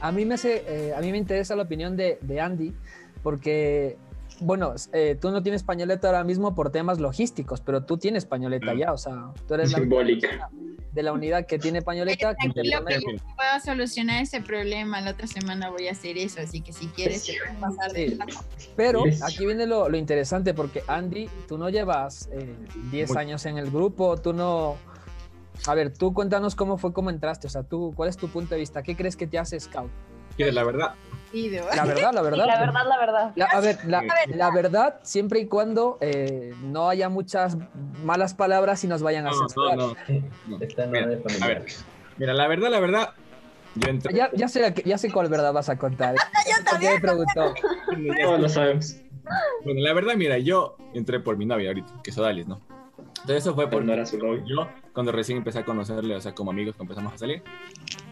[0.00, 2.74] A mí me, hace, eh, a mí me interesa la opinión de, de Andy,
[3.22, 3.98] porque,
[4.40, 8.74] bueno, eh, tú no tienes pañoleta ahora mismo por temas logísticos, pero tú tienes pañoleta
[8.74, 10.28] ya, o sea, tú eres Simbólica.
[10.36, 10.50] la
[10.92, 12.34] de la unidad que tiene pañoleta.
[12.36, 13.00] que Tranquilo que yo
[13.34, 15.00] puedo solucionar ese problema.
[15.00, 18.16] La otra semana voy a hacer eso, así que si quieres, te puedes pasar de
[18.56, 18.68] Sí.
[18.76, 22.54] Pero aquí viene lo, lo interesante porque Andy, tú no llevas eh,
[22.92, 24.76] 10 Muy- años en el grupo, tú no...
[25.66, 28.54] A ver, tú cuéntanos cómo fue, cómo entraste, o sea, tú, ¿cuál es tu punto
[28.54, 28.82] de vista?
[28.84, 29.90] ¿Qué crees que te hace scout?
[30.36, 30.94] ¿Quieres la verdad?
[31.32, 32.46] La verdad, la Sí, verdad.
[32.46, 33.32] la verdad, la verdad.
[33.36, 37.56] La- a ver, la, la verdad, siempre y cuando eh, no haya muchas
[38.04, 39.76] malas palabras y nos vayan a No, censurar.
[39.76, 39.94] no, no.
[40.46, 41.04] No Mira,
[41.42, 41.64] a ver,
[42.16, 43.10] mira, la verdad, la verdad,
[43.74, 44.14] yo entré.
[44.14, 46.14] Ya, ya, sé, que- ya sé cuál verdad vas a contar.
[46.70, 47.54] ¿Por qué me preguntó?
[48.22, 48.96] Todos lo sabemos.
[49.64, 52.60] Bueno, la verdad, mira, yo entré por mi novia ahorita, que es Odalis, ¿no?
[53.24, 54.44] Entonces eso fue no era su novio.
[54.44, 57.42] yo, cuando recién empecé a conocerle, o sea, como amigos que empezamos a salir,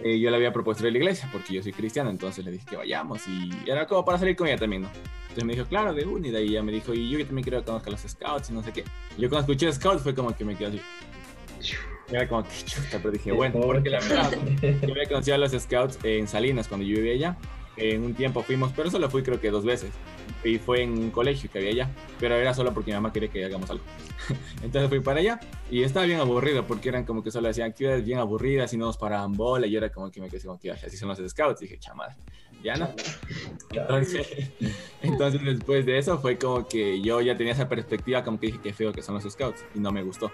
[0.03, 2.51] eh, yo le había propuesto ir a la iglesia, porque yo soy cristiano, entonces le
[2.51, 4.89] dije que vayamos, y era como para salir con ella también, ¿no?
[5.25, 7.45] Entonces me dijo, claro, de una, y de ahí ella me dijo, y yo también
[7.45, 8.85] creo que conozco a los scouts, y no sé qué.
[9.19, 10.81] Yo cuando escuché scouts fue como que me quedé
[11.59, 11.77] así.
[12.09, 15.53] Era como que chuta, pero dije, bueno, porque la verdad, yo había conocido a los
[15.53, 17.37] scouts en Salinas cuando yo vivía allá.
[17.77, 19.91] En un tiempo fuimos, pero solo fui creo que dos veces.
[20.45, 23.31] Y fue en un colegio que había allá, pero era solo porque mi mamá quería
[23.31, 23.85] que hagamos algo.
[24.63, 28.05] Entonces fui para allá y estaba bien aburrido porque eran como que solo hacían actividades
[28.05, 29.67] bien aburridas y no nos paraban bola.
[29.67, 31.63] Y era como que me quedé como que "Ay, así son los scouts.
[31.63, 32.17] Y dije, chamada,
[32.63, 32.89] ya no.
[33.71, 34.29] Entonces,
[35.03, 38.61] entonces después de eso fue como que yo ya tenía esa perspectiva como que dije
[38.61, 40.31] que feo que son los scouts y no me gustó.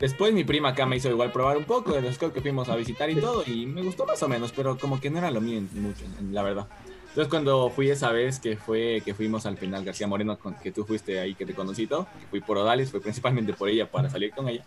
[0.00, 2.76] Después mi prima acá me hizo igual probar un poco de los que fuimos a
[2.76, 5.42] visitar y todo y me gustó más o menos, pero como que no era lo
[5.42, 6.66] mío mucho, la verdad.
[7.08, 10.72] Entonces cuando fui esa vez que fue que fuimos al penal García Moreno, con, que
[10.72, 13.90] tú fuiste ahí, que te conocí todo, que fui por Odalis, fue principalmente por ella
[13.90, 14.64] para salir con ella.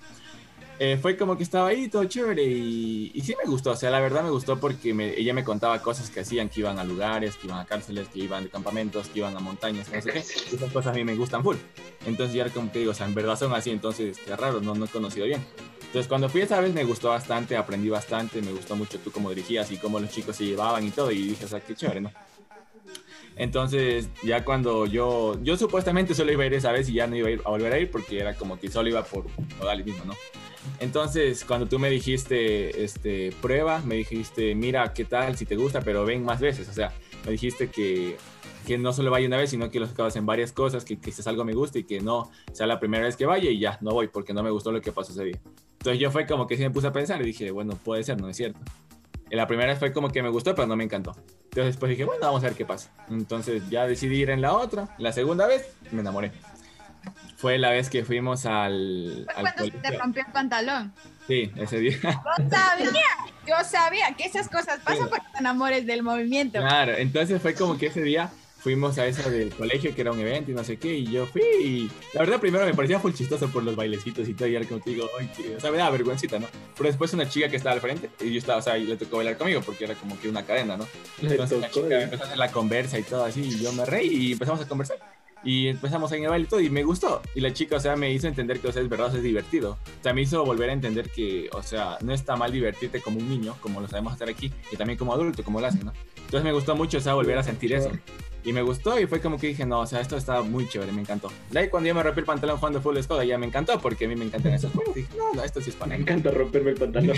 [0.80, 3.90] Eh, fue como que estaba ahí todo chévere y, y sí me gustó, o sea,
[3.90, 6.84] la verdad me gustó porque me- ella me contaba cosas que hacían, que iban a
[6.84, 10.12] lugares, que iban a cárceles, que iban de campamentos, que iban a montañas, no sé
[10.12, 10.20] qué.
[10.20, 11.58] Esas cosas a mí me gustan full.
[12.06, 14.74] Entonces ya como que digo, o sea, en verdad son así, entonces qué raro, no,
[14.76, 15.46] no he conocido bien.
[15.86, 19.30] Entonces cuando fui esa vez me gustó bastante, aprendí bastante, me gustó mucho tú cómo
[19.30, 22.02] dirigías y cómo los chicos se llevaban y todo y dije, o sea, qué chévere,
[22.02, 22.12] ¿no?
[23.36, 27.16] Entonces, ya cuando yo, yo supuestamente solo iba a ir esa vez y ya no
[27.16, 29.26] iba a, volver a ir porque era como que solo iba por
[29.62, 30.14] Odalis mismo, ¿no?
[30.80, 35.82] Entonces, cuando tú me dijiste, este, prueba, me dijiste, mira, qué tal, si te gusta,
[35.82, 36.70] pero ven más veces.
[36.70, 36.94] O sea,
[37.26, 38.18] me dijiste que,
[38.66, 41.28] que no solo vaya una vez, sino que los acabas en varias cosas, que quizás
[41.28, 43.92] algo me guste y que no sea la primera vez que vaya y ya, no
[43.92, 45.40] voy porque no me gustó lo que pasó ese día.
[45.74, 48.20] Entonces yo fue como que sí me puse a pensar y dije, bueno, puede ser,
[48.20, 48.60] no es cierto.
[49.36, 51.16] La primera vez fue como que me gustó, pero no me encantó.
[51.46, 52.92] Entonces después dije, bueno, vamos a ver qué pasa.
[53.10, 54.90] Entonces ya decidí ir en la otra.
[55.00, 56.32] La segunda vez me enamoré.
[57.38, 60.94] Fue la vez que fuimos al, al Cuando se te rompió el pantalón.
[61.28, 61.98] Sí, ese día.
[62.38, 63.02] Yo sabía,
[63.48, 66.60] yo sabía que esas cosas pasan porque te enamores del movimiento.
[66.60, 68.30] Claro, entonces fue como que ese día
[68.64, 71.26] fuimos a eso del colegio, que era un evento y no sé qué, y yo
[71.26, 74.56] fui y la verdad primero me parecía full chistoso por los bailecitos y todo, y
[74.56, 76.48] era como que digo, ay, o sea, me daba vergüencita, ¿no?
[76.76, 78.96] Pero después una chica que estaba al frente, y yo estaba, o sea, y le
[78.96, 80.88] tocó bailar conmigo porque era como que una cadena, ¿no?
[81.22, 84.28] Entonces la chica empezó a hacer la conversa y todo así, y yo me reí
[84.30, 84.98] y empezamos a conversar.
[85.46, 87.22] Y empezamos en el baile y todo, y me gustó.
[87.36, 89.18] Y la chica, o sea, me hizo entender que, o sea, es verdad, o sea,
[89.18, 89.72] es divertido.
[90.00, 93.20] O sea, me hizo volver a entender que, o sea, no está mal divertirte como
[93.20, 95.92] un niño, como lo sabemos hacer aquí, y también como adulto, como lo hacen, ¿no?
[96.16, 97.92] Entonces me gustó mucho, o sea, volver a sentir eso.
[98.46, 100.92] Y me gustó y fue como que dije, no, o sea, esto está muy chévere,
[100.92, 101.32] me encantó.
[101.50, 104.04] De ahí cuando yo me rompí el pantalón jugando Full Squad, ya me encantó porque
[104.06, 104.96] a mí me encantan esos juegos.
[104.96, 107.16] Dije, no, no, esto sí es para Me encanta romperme el pantalón.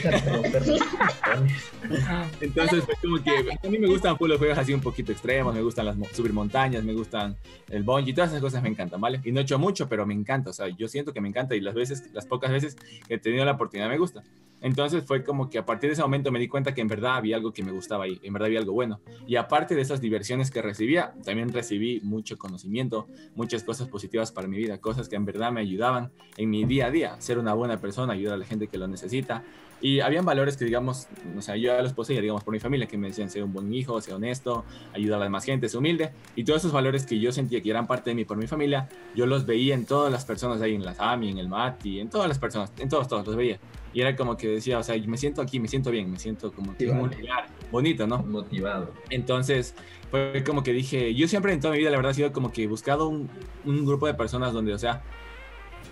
[2.42, 3.32] Entonces fue como que
[3.64, 6.34] a mí me gustan full los juegos así un poquito extremos, me gustan las subir
[6.34, 7.36] montañas, me gustan
[7.70, 9.20] el bungee, todas esas cosas me encantan, ¿vale?
[9.24, 11.56] Y no he hecho mucho, pero me encanta, o sea, yo siento que me encanta
[11.56, 12.76] y las veces, las pocas veces
[13.08, 14.24] que he tenido la oportunidad me gusta.
[14.66, 17.18] Entonces fue como que a partir de ese momento me di cuenta que en verdad
[17.18, 19.00] había algo que me gustaba ahí, en verdad había algo bueno.
[19.28, 24.48] Y aparte de esas diversiones que recibía, también recibí mucho conocimiento, muchas cosas positivas para
[24.48, 27.54] mi vida, cosas que en verdad me ayudaban en mi día a día, ser una
[27.54, 29.44] buena persona, ayudar a la gente que lo necesita.
[29.86, 32.88] Y habían valores que, digamos, o sea, yo ya los poseía, digamos, por mi familia,
[32.88, 35.78] que me decían ser un buen hijo, ser honesto, ayudar a la demás gente, ser
[35.78, 36.10] humilde.
[36.36, 38.90] Y todos esos valores que yo sentía que eran parte de mí por mi familia,
[39.16, 42.10] yo los veía en todas las personas ahí, en las AMI, en el MATI, en
[42.10, 43.60] todas las personas, en todos, todos los veía.
[43.94, 46.52] Y era como que decía, o sea, me siento aquí, me siento bien, me siento
[46.52, 48.24] como que en un lugar bonito, ¿no?
[48.24, 48.92] Motivado.
[49.12, 49.76] Entonces,
[50.10, 52.52] fue como que dije, yo siempre en toda mi vida, la verdad, he sido como
[52.52, 53.30] que he buscado un,
[53.66, 55.04] un grupo de personas donde, o sea,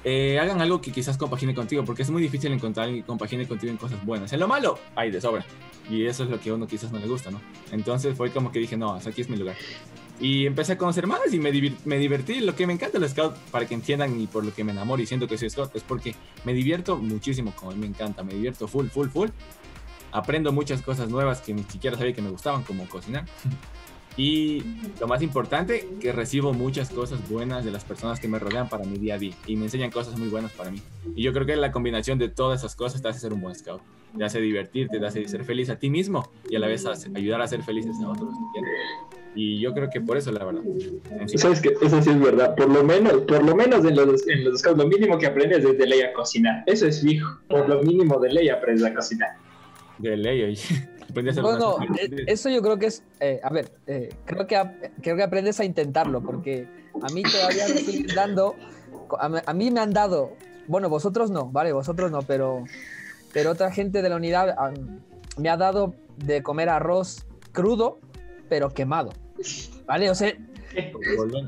[0.03, 3.47] eh, hagan algo que quizás compagine contigo, porque es muy difícil encontrar alguien que compagine
[3.47, 4.31] contigo en cosas buenas.
[4.33, 5.45] En lo malo, hay de sobra.
[5.89, 7.41] Y eso es lo que a uno quizás no le gusta, ¿no?
[7.71, 9.55] Entonces fue como que dije, no, aquí es mi lugar.
[10.19, 12.39] Y empecé a conocer más y me, divir- me divertí.
[12.39, 15.01] Lo que me encanta del scout, para que entiendan y por lo que me enamoro
[15.01, 18.23] y siento que soy scout, es porque me divierto muchísimo, como me encanta.
[18.23, 19.29] Me divierto full, full, full.
[20.11, 23.25] Aprendo muchas cosas nuevas que ni siquiera sabía que me gustaban, como cocinar.
[24.15, 24.63] Y
[24.99, 28.84] lo más importante, que recibo muchas cosas buenas de las personas que me rodean para
[28.86, 30.82] mi día a día y me enseñan cosas muy buenas para mí.
[31.15, 33.56] Y yo creo que la combinación de todas esas cosas te hace ser un buen
[33.56, 33.82] scout.
[34.15, 37.41] Te hace divertirte, te hace ser feliz a ti mismo y a la vez ayudar
[37.41, 38.30] a ser felices a otros.
[38.30, 38.73] ¿entiendes?
[39.36, 40.62] Y yo creo que por eso, la verdad.
[41.26, 41.38] Sí.
[41.38, 42.56] Sabes que eso sí es verdad.
[42.56, 45.65] Por lo menos, por lo menos en los, en los scouts, lo mínimo que aprendes
[45.65, 46.63] es de ley a cocinar.
[46.67, 47.39] Eso es fijo.
[47.47, 49.30] Por lo mínimo de ley aprendes a cocinar.
[49.97, 50.89] De ley, oye.
[51.41, 54.62] Bueno, eh, eso yo creo que es, eh, a ver, eh, creo, que,
[55.02, 56.67] creo que aprendes a intentarlo, porque
[57.02, 58.56] a mí todavía me siguen dando,
[59.19, 60.36] a, mí- a mí me han dado,
[60.67, 62.63] bueno, vosotros no, vale, vosotros no, pero,
[63.34, 64.56] pero otra gente de la unidad
[65.38, 67.99] me ha dado de comer arroz crudo,
[68.49, 69.12] pero quemado,
[69.86, 70.10] ¿vale?
[70.10, 70.38] O sea, es,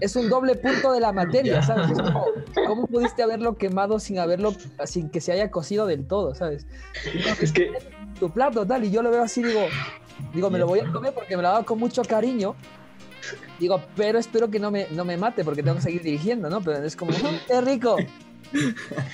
[0.02, 1.88] es un doble punto de la materia, ¿sabes?
[1.98, 2.26] Como,
[2.68, 4.54] ¿cómo pudiste haberlo quemado sin haberlo,
[4.86, 6.66] sin que se haya cocido del todo, ¿sabes?
[7.42, 7.72] Es que
[8.20, 9.68] tu plato, tal, y yo lo veo así, digo,
[10.34, 12.56] digo, me lo voy a comer porque me lo ha dado con mucho cariño.
[13.60, 16.62] Digo, pero espero que no me, no me mate porque tengo que seguir dirigiendo, ¿no?
[16.62, 17.98] Pero es como, "Mm, ¡qué rico!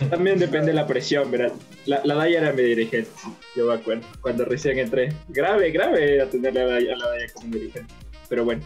[0.09, 1.53] También depende de la presión, ¿verdad?
[1.85, 3.09] La, la Daya era mi dirigente,
[3.55, 5.13] yo me acuerdo, cuando recién entré.
[5.29, 7.93] Grave, grave era tener a la, a la Daya como dirigente.
[8.29, 8.61] Pero bueno,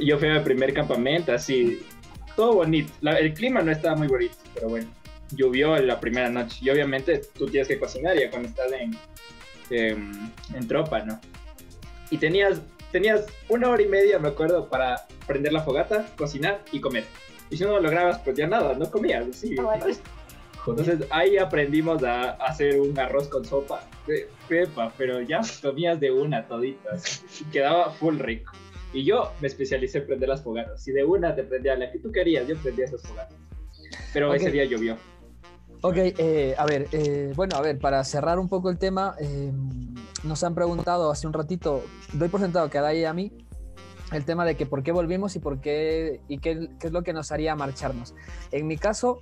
[0.00, 1.82] yo fui a mi primer campamento, así,
[2.36, 2.92] todo bonito.
[3.00, 4.88] La- el clima no estaba muy bonito, pero bueno,
[5.32, 6.58] llovió la primera noche.
[6.60, 8.92] Y obviamente tú tienes que cocinar ya cuando estás en,
[9.70, 11.20] en, en tropa, ¿no?
[12.10, 12.60] Y tenías,
[12.92, 17.04] tenías una hora y media, me acuerdo, para prender la fogata, cocinar y comer.
[17.50, 19.56] Y si no lo lograbas, pues ya nada, no comías, así.
[20.66, 23.82] Entonces ahí aprendimos a hacer un arroz con sopa
[24.48, 27.22] pepa, pero ya comías de una toditas.
[27.40, 28.52] Y quedaba full rico.
[28.92, 30.82] Y yo me especialicé en prender las fogatas.
[30.82, 33.36] Si de una te prendía la que tú querías, yo prendía esas fogatas.
[34.12, 34.36] Pero Ok.
[34.36, 34.96] ese día llovió.
[35.80, 39.52] Ok, eh, a ver, eh, bueno, a ver, para cerrar un poco el tema, eh,
[40.24, 43.32] nos han preguntado hace un ratito, doy por sentado que a Dai y a mí,
[44.10, 47.12] el tema de que por qué volvimos y por qué, y qué, es lo que
[47.12, 48.16] nos haría marcharnos.
[48.50, 49.20] En mi caso,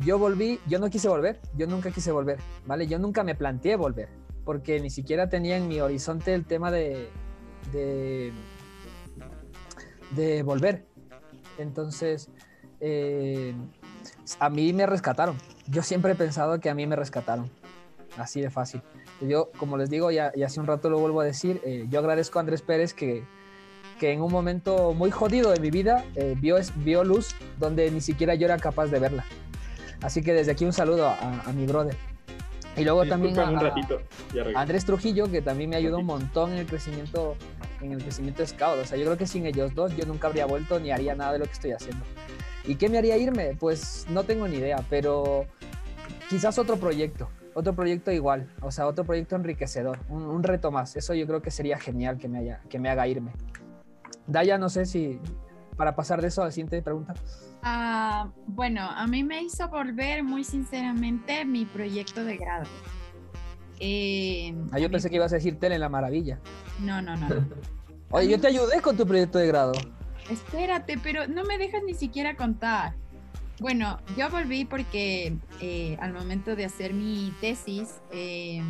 [0.00, 2.86] yo volví, yo no quise volver, yo nunca quise volver, ¿vale?
[2.86, 4.08] Yo nunca me planteé volver,
[4.46, 7.10] porque ni siquiera tenía en mi horizonte el tema de,
[7.70, 8.32] de,
[10.12, 10.86] de volver.
[11.58, 12.30] Entonces,
[12.80, 13.54] eh,
[14.40, 15.36] a mí me rescataron.
[15.70, 17.50] Yo siempre he pensado que a mí me rescataron.
[18.16, 18.82] Así de fácil.
[19.20, 21.98] Yo, como les digo, ya, y hace un rato lo vuelvo a decir, eh, yo
[21.98, 23.24] agradezco a Andrés Pérez que,
[23.98, 28.00] que en un momento muy jodido de mi vida eh, vio, vio luz donde ni
[28.00, 29.24] siquiera yo era capaz de verla.
[30.00, 31.96] Así que desde aquí un saludo a, a mi brother.
[32.78, 34.00] Y luego también a, un ratito.
[34.32, 37.36] Ya a Andrés Trujillo, que también me ayudó un montón en el crecimiento
[37.80, 38.78] en el crecimiento de Scout.
[38.78, 41.32] O sea, yo creo que sin ellos dos yo nunca habría vuelto ni haría nada
[41.32, 42.04] de lo que estoy haciendo.
[42.68, 43.56] ¿Y qué me haría irme?
[43.58, 45.46] Pues no tengo ni idea, pero
[46.28, 50.94] quizás otro proyecto, otro proyecto igual, o sea, otro proyecto enriquecedor, un, un reto más.
[50.94, 53.32] Eso yo creo que sería genial que me, haya, que me haga irme.
[54.26, 55.18] Daya, no sé si
[55.76, 57.14] para pasar de eso a la siguiente pregunta.
[57.62, 62.66] Ah, bueno, a mí me hizo volver muy sinceramente mi proyecto de grado.
[63.80, 66.38] Eh, Ah, yo pensé que ibas a decir Tele en la Maravilla.
[66.80, 67.28] no, no, no.
[68.10, 69.72] Oye, yo te ayudé con tu proyecto de grado.
[70.30, 72.94] Espérate, pero no me dejas ni siquiera contar.
[73.60, 78.62] Bueno, yo volví porque eh, al momento de hacer mi tesis, eh,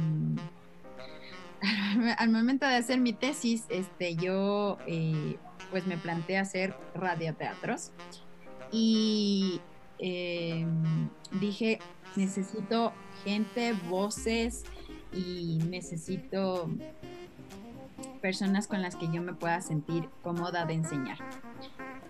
[2.19, 5.37] al momento de hacer mi tesis, este, yo eh,
[5.71, 7.93] pues me planteé hacer radioteatros
[8.71, 9.61] y
[9.99, 10.67] eh,
[11.41, 11.81] dije,
[12.17, 12.93] necesito
[13.25, 14.65] gente, voces
[15.13, 16.71] y necesito
[18.19, 21.19] personas con las que yo me pueda sentir cómoda de enseñar.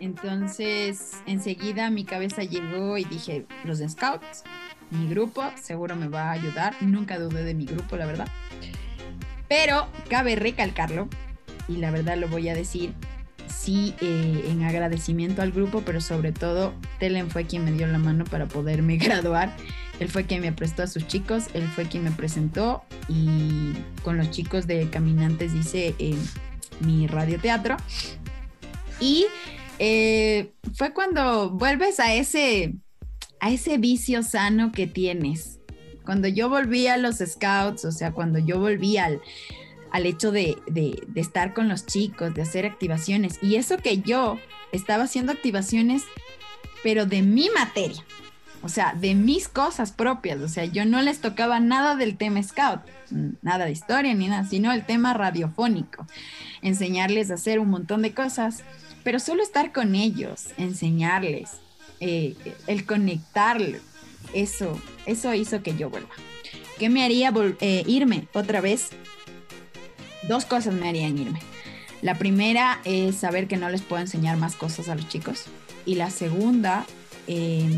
[0.01, 4.45] Entonces, enseguida mi cabeza llegó y dije, los Scouts,
[4.91, 6.75] mi grupo seguro me va a ayudar.
[6.81, 8.29] Nunca dudé de mi grupo, la verdad.
[9.49, 11.09] Pero cabe recalcarlo,
[11.69, 12.95] y la verdad lo voy a decir,
[13.51, 17.99] sí, eh, en agradecimiento al grupo, pero sobre todo, Telen fue quien me dio la
[17.99, 19.57] mano para poderme graduar.
[20.01, 23.73] Él fue quien me prestó a sus chicos, él fue quien me presentó y
[24.05, 26.17] con los chicos de Caminantes hice eh,
[26.81, 27.77] mi radioteatro.
[29.01, 29.27] Y
[29.79, 32.75] eh, fue cuando vuelves a ese,
[33.41, 35.59] a ese vicio sano que tienes.
[36.05, 39.21] Cuando yo volví a los scouts, o sea, cuando yo volví al,
[39.91, 43.39] al hecho de, de, de estar con los chicos, de hacer activaciones.
[43.43, 44.39] Y eso que yo
[44.73, 46.03] estaba haciendo activaciones,
[46.83, 48.05] pero de mi materia.
[48.63, 50.41] O sea, de mis cosas propias.
[50.41, 52.81] O sea, yo no les tocaba nada del tema scout,
[53.41, 56.07] nada de historia ni nada, sino el tema radiofónico.
[56.63, 58.65] Enseñarles a hacer un montón de cosas,
[59.05, 61.51] pero solo estar con ellos, enseñarles,
[62.01, 62.35] eh,
[62.67, 63.81] el conectarlos,
[64.35, 66.11] eso, eso hizo que yo vuelva.
[66.79, 68.91] ¿Qué me haría eh, irme otra vez?
[70.29, 71.41] Dos cosas me harían irme.
[72.03, 75.47] La primera es saber que no les puedo enseñar más cosas a los chicos.
[75.85, 76.87] Y la segunda,
[77.27, 77.69] eh,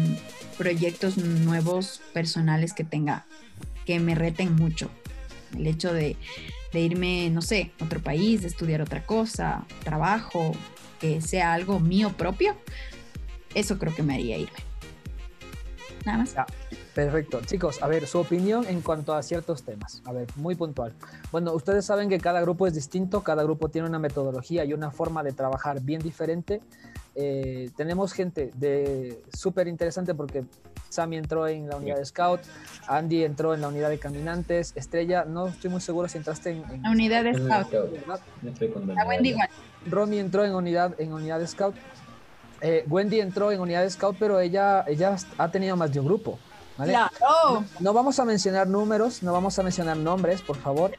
[0.58, 3.24] proyectos nuevos personales que tenga,
[3.86, 4.90] que me reten mucho.
[5.56, 6.16] El hecho de,
[6.72, 10.52] de irme, no sé, a otro país, de estudiar otra cosa, trabajo,
[11.00, 12.56] que sea algo mío propio,
[13.54, 14.58] eso creo que me haría irme.
[16.04, 16.34] Nada más.
[16.94, 17.40] Perfecto.
[17.46, 20.02] Chicos, a ver, su opinión en cuanto a ciertos temas.
[20.04, 20.92] A ver, muy puntual.
[21.30, 24.90] Bueno, ustedes saben que cada grupo es distinto, cada grupo tiene una metodología y una
[24.90, 26.60] forma de trabajar bien diferente.
[27.14, 30.44] Eh, tenemos gente de súper interesante porque
[30.88, 32.40] Sammy entró en la unidad de Scout,
[32.88, 36.64] Andy entró en la unidad de Caminantes, Estrella, no estoy muy seguro si entraste en...
[36.70, 37.72] en La unidad de Scout.
[38.86, 39.48] La Wendy igual.
[39.86, 41.74] Romy entró en unidad, en unidad de Scout.
[42.60, 46.06] Eh, Wendy entró en unidad de Scout, pero ella, ella ha tenido más de un
[46.06, 46.38] grupo.
[46.80, 46.92] ¿Vale?
[46.92, 47.10] Claro.
[47.20, 50.92] No, no vamos a mencionar números, no vamos a mencionar nombres, por favor.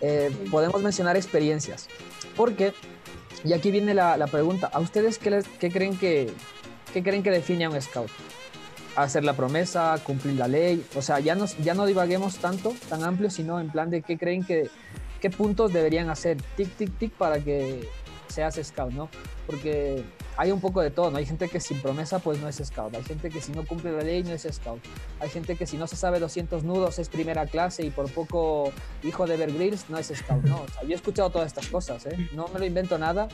[0.00, 1.88] Eh, podemos mencionar experiencias.
[2.36, 2.72] Porque,
[3.44, 6.32] y aquí viene la, la pregunta, ¿a ustedes qué, les- qué creen que,
[6.92, 8.10] qué creen que define a un Scout?
[8.96, 13.04] hacer la promesa, cumplir la ley, o sea, ya, nos, ya no divaguemos tanto, tan
[13.04, 14.70] amplio, sino en plan de qué creen que,
[15.20, 17.88] qué puntos deberían hacer, tic, tic, tic, para que
[18.28, 19.08] seas scout, ¿no?
[19.46, 20.04] Porque
[20.36, 21.18] hay un poco de todo, ¿no?
[21.18, 23.92] Hay gente que sin promesa, pues no es scout, hay gente que si no cumple
[23.92, 24.80] la ley no es scout,
[25.20, 28.72] hay gente que si no se sabe 200 nudos es primera clase y por poco
[29.02, 29.50] hijo de Bear
[29.88, 30.62] no es scout, ¿no?
[30.62, 32.28] O sea, yo he escuchado todas estas cosas, ¿eh?
[32.32, 33.28] No me lo invento nada,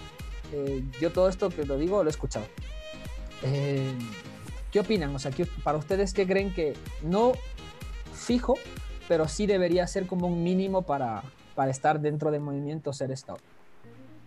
[0.52, 2.46] eh, yo todo esto que lo digo lo he escuchado.
[3.42, 3.92] Eh,
[4.70, 5.14] ¿Qué opinan?
[5.14, 7.32] O sea, ¿qué- para ustedes, ¿qué creen que no
[8.12, 8.54] fijo,
[9.08, 11.22] pero sí debería ser como un mínimo para,
[11.54, 13.40] para estar dentro del movimiento ser scout?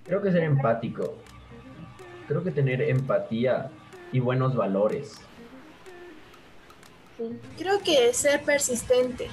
[0.07, 1.15] Creo que ser empático.
[2.27, 3.69] Creo que tener empatía
[4.11, 5.15] y buenos valores.
[7.57, 9.27] Creo que ser persistente.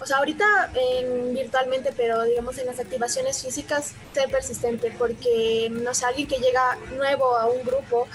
[0.00, 5.94] O sea, ahorita en, virtualmente, pero digamos en las activaciones físicas, ser persistente, porque, no
[5.94, 8.08] sé, alguien que llega nuevo a un grupo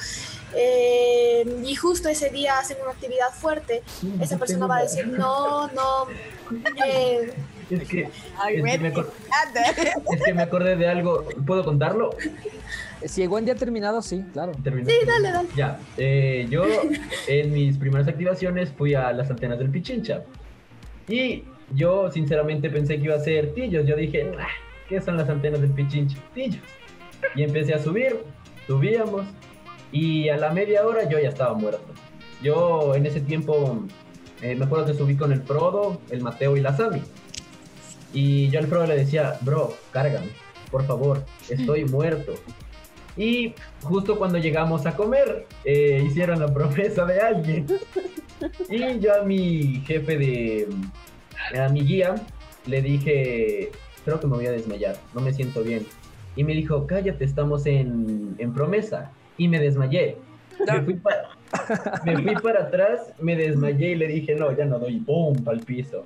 [0.54, 3.84] eh, y justo ese día hacen una actividad fuerte,
[4.20, 6.08] esa persona va a decir, no, no,
[6.86, 7.34] eh,
[7.70, 8.10] Es que, es
[8.50, 9.10] que me, acor-
[10.14, 11.26] es que me acordé de algo.
[11.46, 12.12] ¿Puedo contarlo?
[13.06, 14.54] Si el Wendy ha terminado, sí, claro.
[14.64, 14.90] Terminó.
[14.90, 15.50] sí, dale, dale.
[15.56, 16.64] Ya, eh, yo
[17.28, 20.24] en mis primeras activaciones fui a las antenas del Pichincha.
[21.08, 21.44] Y
[21.76, 23.86] yo sinceramente pensé que iba a ser tillos.
[23.86, 24.48] Yo dije, "Ah,
[24.90, 26.18] ¿qué son las antenas del Pichincha?
[26.34, 26.62] Tillos.
[27.36, 28.18] Y empecé a subir,
[28.66, 29.26] subíamos.
[29.92, 31.86] Y a la media hora yo ya estaba muerto.
[32.42, 33.84] Yo en ese tiempo
[34.42, 37.02] eh, me acuerdo que subí con el Frodo, el Mateo y la Sami.
[38.14, 40.30] Y yo al Frodo le decía, bro, cárgame,
[40.72, 42.34] por favor, estoy muerto.
[43.18, 47.68] Y justo cuando llegamos a comer, eh, hicieron la promesa de alguien.
[48.70, 50.68] Y yo a mi jefe de.
[51.60, 52.14] a mi guía,
[52.68, 53.72] le dije:
[54.06, 55.88] Creo que me voy a desmayar, no me siento bien.
[56.36, 59.12] Y me dijo: Cállate, estamos en, en promesa.
[59.40, 60.18] Y me desmayé.
[60.72, 61.30] Me fui, para,
[62.06, 65.00] me fui para atrás, me desmayé y le dije: No, ya no doy.
[65.00, 65.36] ¡Pum!
[65.48, 66.06] Al piso.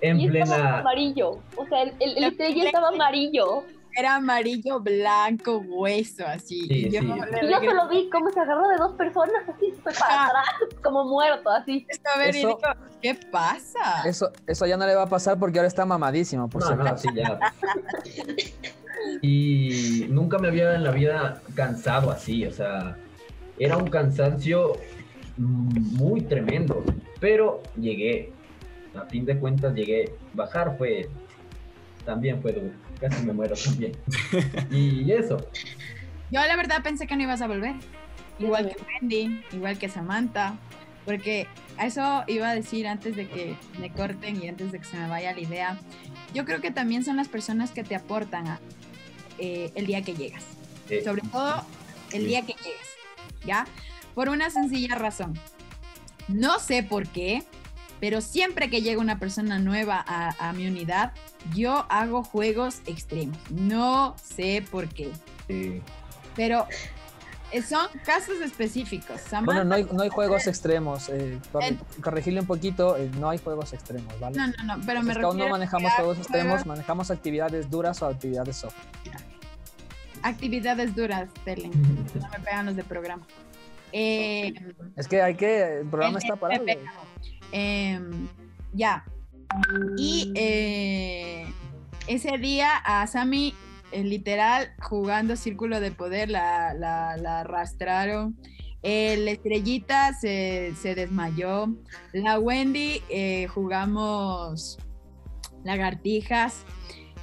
[0.00, 0.78] En y estaba plena.
[0.80, 1.30] amarillo.
[1.56, 3.64] O sea, el, el, el ya estaba amarillo.
[3.96, 6.66] era amarillo, blanco, hueso, así.
[6.66, 7.06] Sí, y yo, sí.
[7.06, 10.44] Y yo solo vi cómo se agarró de dos personas así, fue para atrás,
[10.82, 11.86] como muerto, así.
[12.14, 12.58] a ver y Eso-
[13.00, 14.02] ¿qué pasa?
[14.06, 16.76] Eso, eso ya no le va a pasar porque ahora está mamadísimo, por si No,
[16.76, 17.38] no, sí, ya.
[19.22, 22.96] Y nunca me había en la vida cansado así, o sea,
[23.58, 24.72] era un cansancio
[25.36, 26.82] mm, muy tremendo,
[27.20, 28.32] pero llegué,
[28.96, 31.08] a fin de cuentas llegué, bajar fue,
[32.04, 32.70] también fue duro,
[33.00, 33.92] casi me muero también.
[34.70, 35.36] Y eso,
[36.30, 37.74] Yo la verdad pensé que no ibas a volver.
[38.38, 40.56] Igual que Wendy, igual que Samantha.
[41.04, 44.84] Porque a eso iba a decir antes de que me corten y antes de que
[44.86, 45.78] se me vaya la idea.
[46.32, 48.58] Yo creo que también son las personas que te aportan a,
[49.38, 50.44] eh, el día que llegas.
[50.88, 51.62] eh, Sobre todo
[52.12, 52.26] el Sí.
[52.28, 52.88] día que llegues.
[53.44, 53.66] ¿Ya?
[54.14, 55.34] Por una sencilla razón.
[56.28, 57.42] No sé por qué,
[58.04, 61.12] pero siempre que llega una persona nueva a, a mi unidad,
[61.54, 63.38] yo hago juegos extremos.
[63.50, 65.10] No sé por qué.
[65.48, 65.80] eh,
[66.36, 66.66] Pero
[67.50, 69.22] eh, son casos específicos.
[69.22, 71.08] Samantha- Bueno, no hay, no hay juegos extremos.
[71.08, 74.36] eh, El- corregirle un poquito, eh, no hay juegos extremos, ¿vale?
[74.36, 77.70] No, no, no, pero me refiero no a manejamos que juegos extremos, juegos- manejamos actividades
[77.70, 78.74] duras o actividades soft.
[80.22, 81.70] actividades duras, Telen.
[82.20, 83.26] No me pegan los de programa.
[83.92, 84.52] Eh,
[84.96, 86.58] Es que hay que, el programa El- está el- para
[87.56, 88.26] Em,
[88.72, 89.04] ya.
[89.96, 91.46] Y eh,
[92.08, 93.54] ese día a Sammy,
[93.92, 98.36] eh, literal, jugando Círculo de Poder, la, la- la arrastraron.
[98.82, 101.68] El Estrellita se, se desmayó.
[102.12, 104.78] La Wendy eh, jugamos
[105.64, 106.64] lagartijas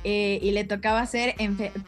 [0.03, 1.35] eh, y le tocaba hacer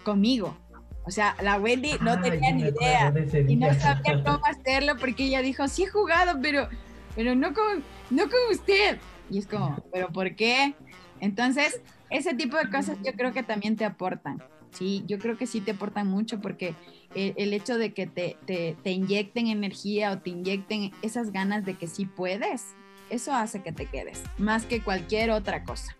[0.04, 0.58] conmigo.
[1.06, 3.14] O sea, la Wendy no Ay, tenía ni idea
[3.48, 6.70] y no sabía cómo hacerlo porque ella dijo, sí he jugado, pero,
[7.16, 8.97] pero no, con, no con usted.
[9.30, 10.76] Y es como, ¿pero por qué?
[11.20, 14.43] Entonces, ese tipo de cosas yo creo que también te aportan.
[14.72, 16.74] Sí, yo creo que sí te aportan mucho porque
[17.14, 21.64] el, el hecho de que te, te, te inyecten energía o te inyecten esas ganas
[21.64, 22.74] de que sí puedes,
[23.11, 25.95] eso hace que te quedes, más que cualquier otra cosa.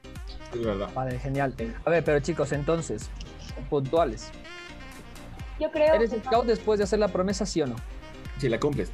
[0.53, 0.89] Es verdad.
[0.93, 1.53] Vale, genial.
[1.86, 3.09] A ver, pero chicos, entonces,
[3.70, 4.32] puntuales.
[5.59, 7.76] Yo creo ¿Eres que scout después de hacer la promesa, sí o no?
[8.39, 8.91] Si la cumples.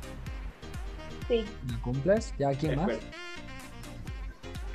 [1.30, 1.46] Sí.
[1.70, 2.34] ¿La cumples?
[2.38, 2.90] ¿Ya quién más?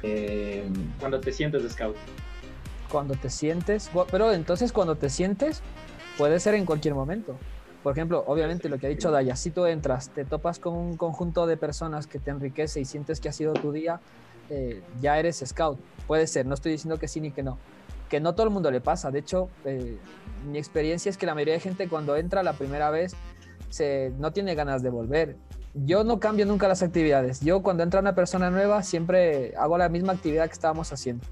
[0.02, 0.64] eh,
[0.98, 1.96] Cuando te sientes de scout.
[2.90, 5.60] Cuando te sientes, pero entonces cuando te sientes
[6.16, 7.36] puede ser en cualquier momento.
[7.82, 10.96] Por ejemplo, obviamente lo que ha dicho Daya, si tú entras, te topas con un
[10.96, 14.00] conjunto de personas que te enriquece y sientes que ha sido tu día,
[14.48, 15.78] eh, ya eres scout.
[16.06, 17.58] Puede ser, no estoy diciendo que sí ni que no.
[18.08, 19.10] Que no todo el mundo le pasa.
[19.10, 19.98] De hecho, eh,
[20.50, 23.14] mi experiencia es que la mayoría de gente cuando entra la primera vez
[23.70, 25.36] se, no tiene ganas de volver.
[25.74, 27.40] Yo no cambio nunca las actividades.
[27.40, 31.26] Yo cuando entra una persona nueva siempre hago la misma actividad que estábamos haciendo.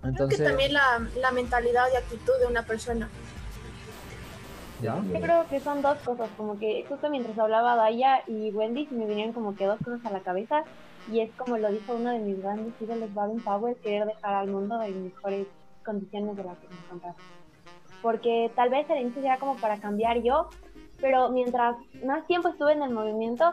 [0.00, 3.08] Creo Entonces, que también la, la mentalidad y actitud de una persona.
[4.80, 4.96] ¿ya?
[5.12, 8.94] Yo creo que son dos cosas, como que justo mientras hablaba Daya y Wendy se
[8.94, 10.64] me vinieron como que dos cosas a la cabeza
[11.10, 14.48] y es como lo dijo uno de mis grandes ídolos, Baden Powell, querer dejar al
[14.48, 15.46] mundo en mejores
[15.84, 17.16] condiciones de las que me encontraba.
[18.02, 20.48] Porque tal vez el inicio era como para cambiar yo,
[21.02, 21.76] pero mientras
[22.06, 23.52] más tiempo estuve en el movimiento,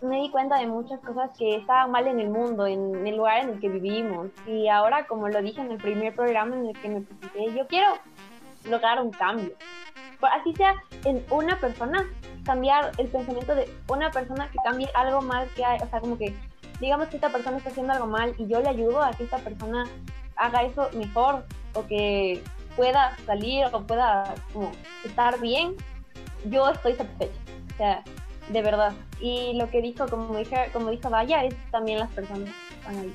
[0.00, 3.42] me di cuenta de muchas cosas que estaban mal en el mundo, en el lugar
[3.42, 4.28] en el que vivimos.
[4.46, 7.66] Y ahora, como lo dije en el primer programa en el que me presenté, yo
[7.66, 7.88] quiero
[8.64, 9.52] lograr un cambio.
[10.22, 10.74] Así sea
[11.04, 12.06] en una persona,
[12.44, 15.80] cambiar el pensamiento de una persona que cambie algo mal que hay.
[15.82, 16.34] O sea, como que
[16.78, 19.38] digamos que esta persona está haciendo algo mal y yo le ayudo a que esta
[19.38, 19.84] persona
[20.36, 22.42] haga eso mejor o que
[22.76, 24.34] pueda salir o pueda
[25.04, 25.76] estar bien,
[26.48, 27.40] yo estoy satisfecha.
[27.72, 28.04] O sea,
[28.50, 28.92] de verdad.
[29.20, 32.50] Y lo que dijo, como dije, como dijo Daya, es también las personas
[32.86, 33.12] ahí.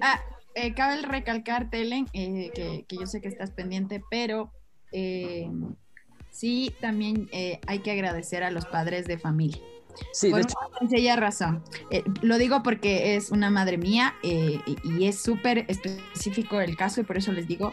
[0.00, 0.20] Ah,
[0.54, 4.52] eh, cabe recalcar, Telen, eh, que, que yo sé que estás pendiente, pero
[4.92, 5.50] eh,
[6.30, 9.60] sí también eh, hay que agradecer a los padres de familia.
[10.12, 11.62] Sí, por de hecho, una sencilla razón.
[11.90, 17.00] Eh, lo digo porque es una madre mía eh, y es súper específico el caso
[17.00, 17.72] y por eso les digo,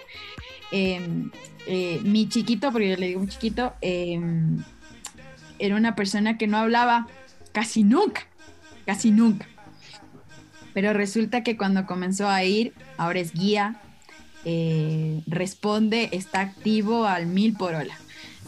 [0.72, 1.30] eh,
[1.66, 4.20] eh, mi chiquito, porque yo le digo un chiquito, eh,
[5.58, 7.08] era una persona que no hablaba
[7.52, 8.28] casi nunca,
[8.86, 9.48] casi nunca.
[10.74, 13.82] Pero resulta que cuando comenzó a ir, ahora es guía,
[15.28, 17.98] responde, está activo al mil por hora.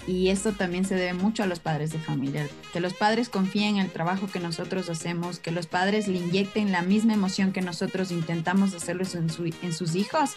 [0.07, 3.75] Y esto también se debe mucho a los padres de familia, que los padres confíen
[3.77, 7.61] en el trabajo que nosotros hacemos, que los padres le inyecten la misma emoción que
[7.61, 10.31] nosotros intentamos hacerlo en, su- en sus hijos,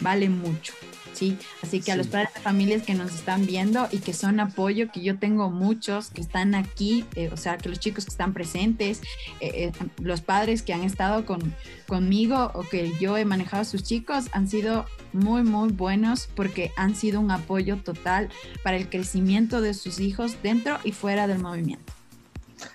[0.00, 0.72] vale mucho.
[1.14, 4.40] Sí, así que a los padres de familias que nos están viendo y que son
[4.40, 8.10] apoyo, que yo tengo muchos que están aquí, eh, o sea, que los chicos que
[8.10, 9.00] están presentes,
[9.40, 11.54] eh, eh, los padres que han estado con,
[11.86, 16.72] conmigo o que yo he manejado a sus chicos han sido muy, muy buenos porque
[16.76, 18.28] han sido un apoyo total
[18.64, 21.92] para el crecimiento de sus hijos dentro y fuera del movimiento.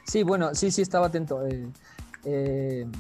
[0.06, 1.42] Sí, bueno, sí, sí, estaba atento.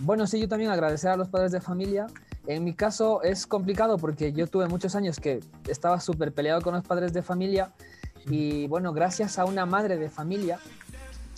[0.01, 2.07] bueno, sí, yo también agradecer a los padres de familia.
[2.49, 6.73] En mi caso es complicado porque yo tuve muchos años que estaba súper peleado con
[6.73, 7.73] los padres de familia
[8.25, 10.57] y bueno, gracias a una madre de familia,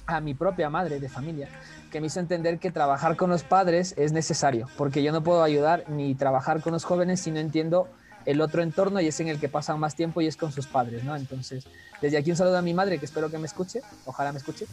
[0.05, 1.49] a mi propia madre de familia,
[1.91, 5.43] que me hizo entender que trabajar con los padres es necesario, porque yo no puedo
[5.43, 7.89] ayudar ni trabajar con los jóvenes si no entiendo
[8.26, 10.68] el otro entorno y es en el que pasan más tiempo y es con sus
[10.68, 11.16] padres, ¿no?
[11.16, 11.66] Entonces,
[12.02, 14.66] desde aquí un saludo a mi madre, que espero que me escuche, ojalá me escuche.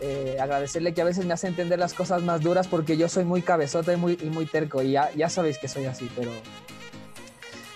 [0.00, 3.24] Eh, agradecerle que a veces me hace entender las cosas más duras porque yo soy
[3.24, 6.30] muy cabezota y muy, y muy terco y ya, ya sabéis que soy así, pero...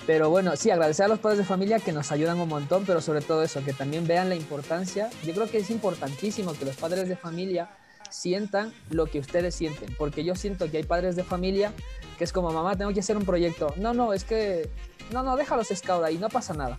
[0.07, 3.01] Pero bueno, sí, agradecer a los padres de familia que nos ayudan un montón, pero
[3.01, 5.09] sobre todo eso, que también vean la importancia.
[5.25, 7.71] Yo creo que es importantísimo que los padres de familia
[8.11, 11.73] sientan lo que ustedes sienten, porque yo siento que hay padres de familia
[12.19, 13.75] que es como, mamá, tengo que hacer un proyecto.
[13.77, 14.71] No, no, es que,
[15.13, 16.79] no, no, déjalos scout ahí, no pasa nada.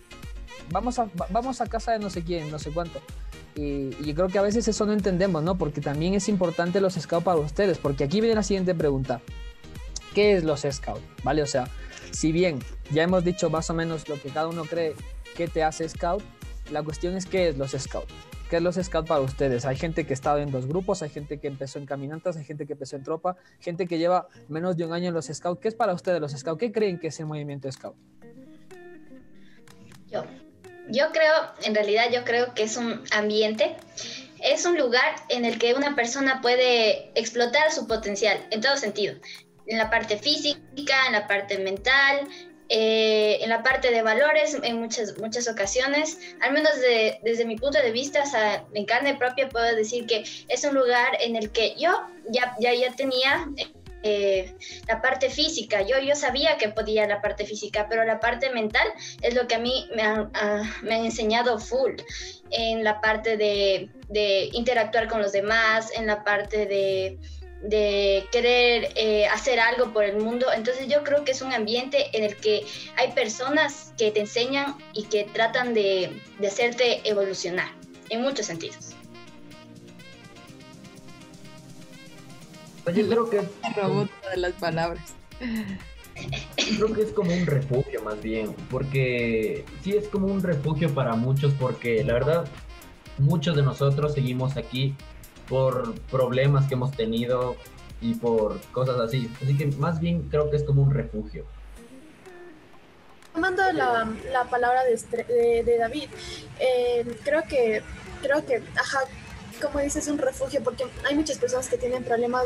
[0.71, 2.99] Vamos a, va- vamos a casa de no sé quién, no sé cuánto.
[3.55, 5.57] Y, y creo que a veces eso no entendemos, ¿no?
[5.57, 9.21] Porque también es importante los scouts para ustedes, porque aquí viene la siguiente pregunta.
[10.13, 11.01] ¿Qué es los scouts?
[11.23, 11.41] ¿Vale?
[11.43, 11.67] O sea,
[12.11, 12.59] si bien
[12.91, 14.93] ya hemos dicho más o menos lo que cada uno cree
[15.35, 16.23] que te hace scout,
[16.71, 18.11] la cuestión es qué es los scouts.
[18.49, 19.65] ¿Qué es los scouts para ustedes?
[19.65, 22.45] Hay gente que ha estado en dos grupos, hay gente que empezó en caminantas, hay
[22.45, 25.59] gente que empezó en tropa, gente que lleva menos de un año en los scouts.
[25.59, 26.59] ¿Qué es para ustedes los scouts?
[26.59, 27.95] ¿Qué creen que es el movimiento scout?
[30.11, 30.23] Yo,
[30.89, 31.33] yo creo,
[31.63, 33.75] en realidad yo creo que es un ambiente,
[34.39, 39.15] es un lugar en el que una persona puede explotar su potencial en todo sentido,
[39.65, 42.27] en la parte física, en la parte mental,
[42.69, 47.57] eh, en la parte de valores en muchas, muchas ocasiones, al menos de- desde mi
[47.57, 51.35] punto de vista, o sea, en carne propia puedo decir que es un lugar en
[51.35, 51.91] el que yo
[52.29, 53.47] ya, ya, ya tenía
[54.07, 54.53] eh,
[54.87, 58.87] la parte física, yo, yo sabía que podía la parte física, pero la parte mental
[59.21, 60.31] es lo que a mí me han,
[60.83, 61.93] me han enseñado full
[62.51, 67.17] en la parte de, de interactuar con los demás, en la parte de,
[67.69, 70.47] de querer eh, hacer algo por el mundo.
[70.53, 72.65] Entonces yo creo que es un ambiente en el que
[72.97, 77.69] hay personas que te enseñan y que tratan de, de hacerte evolucionar
[78.09, 78.95] en muchos sentidos.
[82.83, 83.45] Pues yo creo que es,
[83.75, 85.15] Robot de las palabras.
[86.77, 91.15] creo que es como un refugio más bien, porque sí es como un refugio para
[91.15, 92.47] muchos, porque la verdad
[93.17, 94.95] muchos de nosotros seguimos aquí
[95.49, 97.55] por problemas que hemos tenido
[98.01, 99.29] y por cosas así.
[99.41, 101.45] Así que más bien creo que es como un refugio.
[103.33, 104.95] Tomando la, la palabra de,
[105.33, 106.09] de- de David,
[106.59, 107.81] eh, creo que,
[108.21, 108.99] creo que, ajá,
[109.61, 112.45] como dices, es un refugio porque hay muchas personas que tienen problemas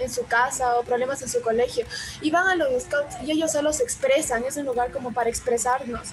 [0.00, 1.86] en su casa o problemas en su colegio
[2.20, 5.30] y van a los scouts y ellos solo se expresan, es un lugar como para
[5.30, 6.08] expresarnos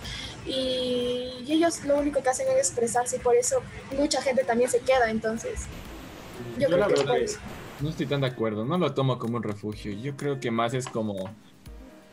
[0.45, 3.61] y, y ellos lo único que hacen es expresarse y por eso
[3.97, 5.61] mucha gente también se queda, entonces
[6.55, 7.39] yo, Yo creo la verdad es-.
[7.79, 9.91] No estoy tan de acuerdo, no lo tomo como un refugio.
[9.93, 11.15] Yo creo que más es como.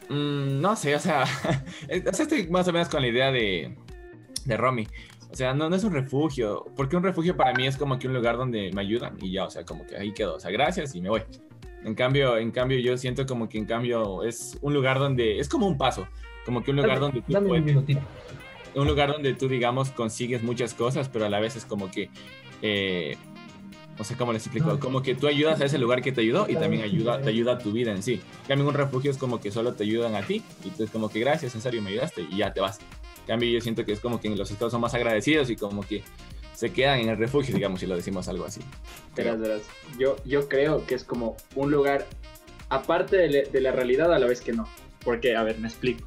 [0.08, 1.24] mm, no sé, o sea.
[1.24, 3.76] o sea, estoy más o menos con la idea de,
[4.44, 4.86] de Romy.
[5.30, 6.64] O sea, no, no es un refugio.
[6.74, 9.44] Porque un refugio para mí es como que un lugar donde me ayudan y ya,
[9.44, 10.36] o sea, como que ahí quedo.
[10.36, 11.22] O sea, gracias y me voy.
[11.84, 15.38] En cambio, en cambio, yo siento como que en cambio es un lugar donde.
[15.38, 16.08] Es como un paso.
[16.46, 18.00] Como que un lugar donde tú Dame un puedes- minutito.
[18.74, 22.08] un lugar donde tú, digamos, consigues muchas cosas, pero a la vez es como que,
[22.62, 23.16] eh,
[23.98, 26.46] no sé cómo les explico, como que tú ayudas a ese lugar que te ayudó
[26.48, 28.14] y también ayuda, te ayuda a tu vida en sí.
[28.42, 30.90] En cambio, un refugio es como que solo te ayudan a ti y tú es
[30.90, 32.78] como que gracias, en serio, me ayudaste y ya te vas.
[33.22, 35.82] En cambio, yo siento que es como que los estados son más agradecidos y como
[35.82, 36.02] que
[36.54, 38.60] se quedan en el refugio, digamos, si lo decimos algo así.
[39.16, 39.62] Verás, verás.
[39.98, 42.06] Yo, yo creo que es como un lugar
[42.68, 44.68] aparte de, le- de la realidad a la vez que no.
[45.04, 46.06] Porque, a ver, me explico.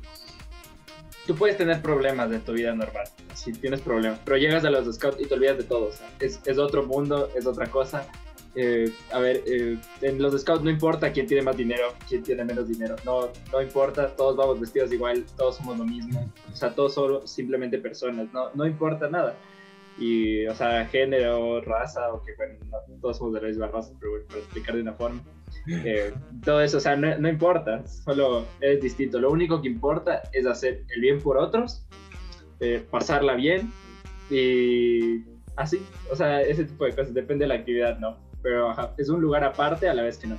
[1.27, 4.93] Tú puedes tener problemas en tu vida normal, si tienes problemas, pero llegas a los
[4.95, 5.89] scouts y te olvidas de todo.
[5.89, 8.07] o sea, es, es otro mundo, es otra cosa.
[8.53, 12.43] Eh, a ver, eh, en los scouts no importa quién tiene más dinero, quién tiene
[12.43, 16.75] menos dinero, no, no importa, todos vamos vestidos igual, todos somos lo mismo, o sea,
[16.75, 19.35] todos somos simplemente personas, no, no importa nada.
[19.97, 23.93] Y, o sea, género, raza, o que bueno, no, todos somos de la misma raza,
[23.99, 25.21] pero bueno, para explicar de una forma.
[25.67, 29.19] Eh, todo eso, o sea, no, no importa, solo es distinto.
[29.19, 31.85] Lo único que importa es hacer el bien por otros,
[32.59, 33.71] eh, pasarla bien
[34.29, 35.23] y
[35.55, 38.17] así, o sea, ese tipo de cosas, depende de la actividad, ¿no?
[38.41, 40.37] Pero ajá, es un lugar aparte a la vez que no.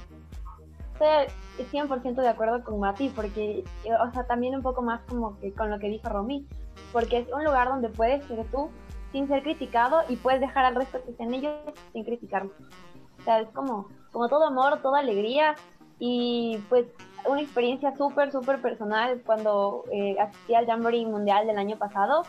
[1.59, 5.39] estoy 100% de acuerdo con Mati, porque, eh, o sea, también un poco más como
[5.41, 6.47] que con lo que dijo Romy,
[6.93, 8.71] porque es un lugar donde puedes ser tú
[9.13, 11.55] sin ser criticado y puedes dejar al resto que sean ellos
[11.93, 12.53] sin criticarlos.
[13.19, 15.55] O sea, es como, como todo amor, toda alegría
[15.99, 16.87] y pues
[17.29, 22.23] una experiencia súper, súper personal cuando eh, asistí al Jamboree Mundial del año pasado.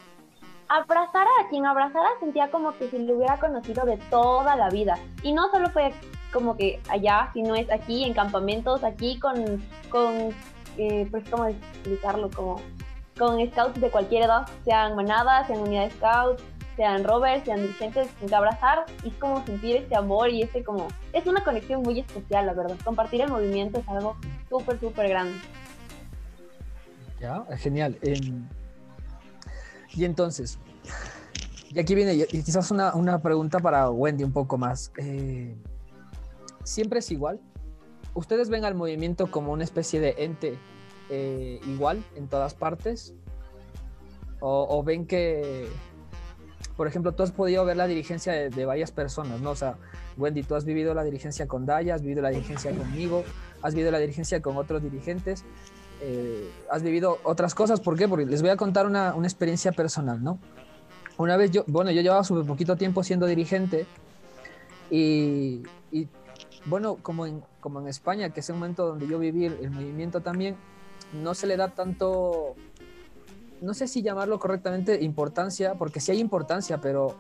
[0.70, 4.98] Abrazar a quien abrazara sentía como que si lo hubiera conocido de toda la vida.
[5.22, 5.94] Y no solo fue
[6.32, 9.36] como que allá, sino es aquí, en campamentos, aquí con,
[9.90, 10.34] con
[10.78, 12.30] eh, pues, ¿cómo explicarlo?
[12.32, 12.62] Como
[13.18, 16.42] con scouts de cualquier edad, sean manadas, sean unidades scouts,
[16.76, 20.88] sean rovers, sean dirigentes, que abrazar y es como sentir este amor y este como...
[21.12, 22.78] Es una conexión muy especial, la verdad.
[22.84, 24.16] Compartir el movimiento es algo
[24.50, 25.38] súper, súper grande.
[27.20, 27.98] Ya, genial.
[28.02, 28.48] Em,
[29.94, 30.60] y entonces,
[31.70, 34.92] y aquí viene y quizás una, una pregunta para Wendy un poco más.
[34.98, 35.56] Eh,
[36.64, 37.40] ¿Siempre es igual?
[38.14, 40.58] ¿Ustedes ven al movimiento como una especie de ente
[41.10, 43.14] eh, igual en todas partes?
[44.40, 45.68] ¿O, o ven que,
[46.76, 49.52] por ejemplo, tú has podido ver la dirigencia de, varias personas, ¿no?
[49.52, 49.76] O sea,
[50.18, 53.24] Wendy, tú has vivido la dirigencia con Daya, has vivido la dirigencia conmigo,
[53.62, 55.44] has vivido la dirigencia con otros dirigentes,
[56.02, 57.80] eh, has vivido otras cosas.
[57.80, 58.08] ¿Por qué?
[58.08, 60.40] Porque les voy a contar una, experiencia personal, ¿no?
[61.18, 63.86] Una vez yo, bueno, yo llevaba súper poquito tiempo siendo dirigente
[64.90, 65.64] y,
[66.66, 67.44] bueno, como en,
[67.88, 70.58] España, que es el momento donde yo viví el movimiento también,
[71.14, 72.56] no se le da tanto
[73.64, 77.16] no sé si llamarlo correctamente importancia, porque sí hay importancia, pero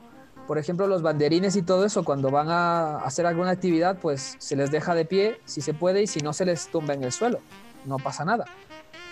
[0.45, 4.57] por ejemplo los banderines y todo eso, cuando van a hacer alguna actividad, pues se
[4.57, 7.13] les deja de pie si se puede y si no se les tumba en el
[7.13, 7.39] suelo,
[7.85, 8.43] no pasa nada.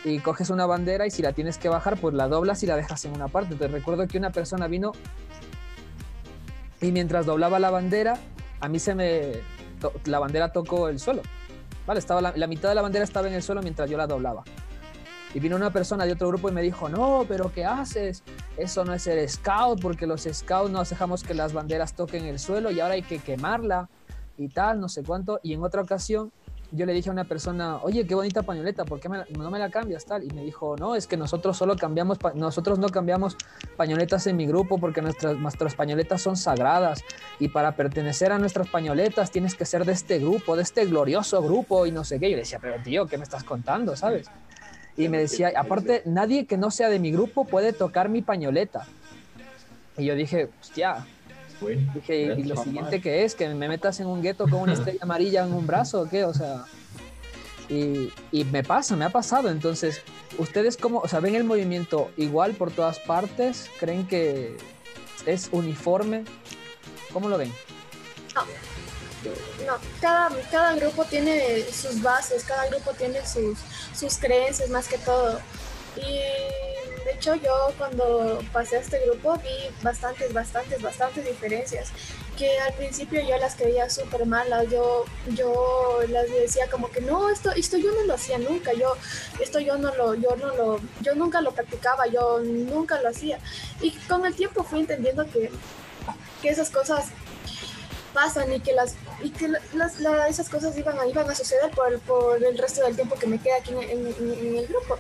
[0.04, 2.76] Y coges una bandera y si la tienes que bajar, pues la doblas y la
[2.76, 3.56] dejas en una parte.
[3.56, 4.92] Te recuerdo que una persona vino
[6.82, 8.18] y mientras doblaba la bandera,
[8.60, 9.34] a mí se me...
[10.06, 11.22] la bandera tocó el suelo.
[11.88, 14.08] Vale, estaba la, la mitad de la bandera estaba en el suelo mientras yo la
[14.08, 14.44] doblaba.
[15.34, 18.24] Y vino una persona de otro grupo y me dijo, no, pero ¿qué haces?
[18.58, 22.40] Eso no es ser scout, porque los scouts no dejamos que las banderas toquen el
[22.40, 23.90] suelo y ahora hay que quemarla
[24.38, 25.40] y tal, no sé cuánto.
[25.42, 26.32] Y en otra ocasión
[26.72, 29.70] yo le dije a una persona, oye, qué bonita pañoleta, ¿por qué no me la
[29.70, 30.24] cambias tal?
[30.24, 33.36] Y me dijo, no, es que nosotros solo cambiamos, nosotros no cambiamos
[33.76, 37.04] pañoletas en mi grupo porque nuestras, nuestras pañoletas son sagradas
[37.40, 41.42] y para pertenecer a nuestras pañoletas tienes que ser de este grupo, de este glorioso
[41.42, 42.30] grupo y no sé qué.
[42.30, 44.30] Yo le decía, pero tío, ¿qué me estás contando, sabes?
[44.98, 48.88] Y me decía, aparte, nadie que no sea de mi grupo puede tocar mi pañoleta.
[49.98, 51.06] Y yo dije, hostia.
[51.60, 53.36] Bueno, dije, ¿y lo siguiente que es?
[53.36, 56.26] ¿Que me metas en un gueto con una estrella amarilla en un brazo o qué?
[56.26, 56.66] O sea.
[57.70, 59.50] Y, y, me pasa, me ha pasado.
[59.50, 60.02] Entonces,
[60.38, 63.70] ¿ustedes cómo, o sea, ven el movimiento igual por todas partes?
[63.80, 64.58] ¿Creen que
[65.26, 66.26] es uniforme?
[67.14, 67.52] ¿Cómo lo ven?
[68.36, 68.42] No.
[69.66, 73.58] No, cada, cada grupo tiene sus bases, cada grupo tiene sus,
[73.94, 75.40] sus creencias más que todo.
[75.96, 76.20] Y
[77.06, 81.92] de hecho yo cuando pasé a este grupo vi bastantes, bastantes, bastantes diferencias
[82.38, 85.06] que al principio yo las creía súper malas, yo,
[85.36, 88.96] yo las decía como que no, esto, esto yo no lo hacía nunca, yo,
[89.40, 93.38] esto yo no lo, yo no lo, yo nunca lo practicaba, yo nunca lo hacía.
[93.82, 95.52] Y con el tiempo fui entendiendo que,
[96.42, 97.12] que esas cosas
[98.14, 101.72] pasan y que las y que las, las, esas cosas iban a, iban a suceder
[101.72, 104.98] por, por el resto del tiempo que me queda aquí en, en, en el grupo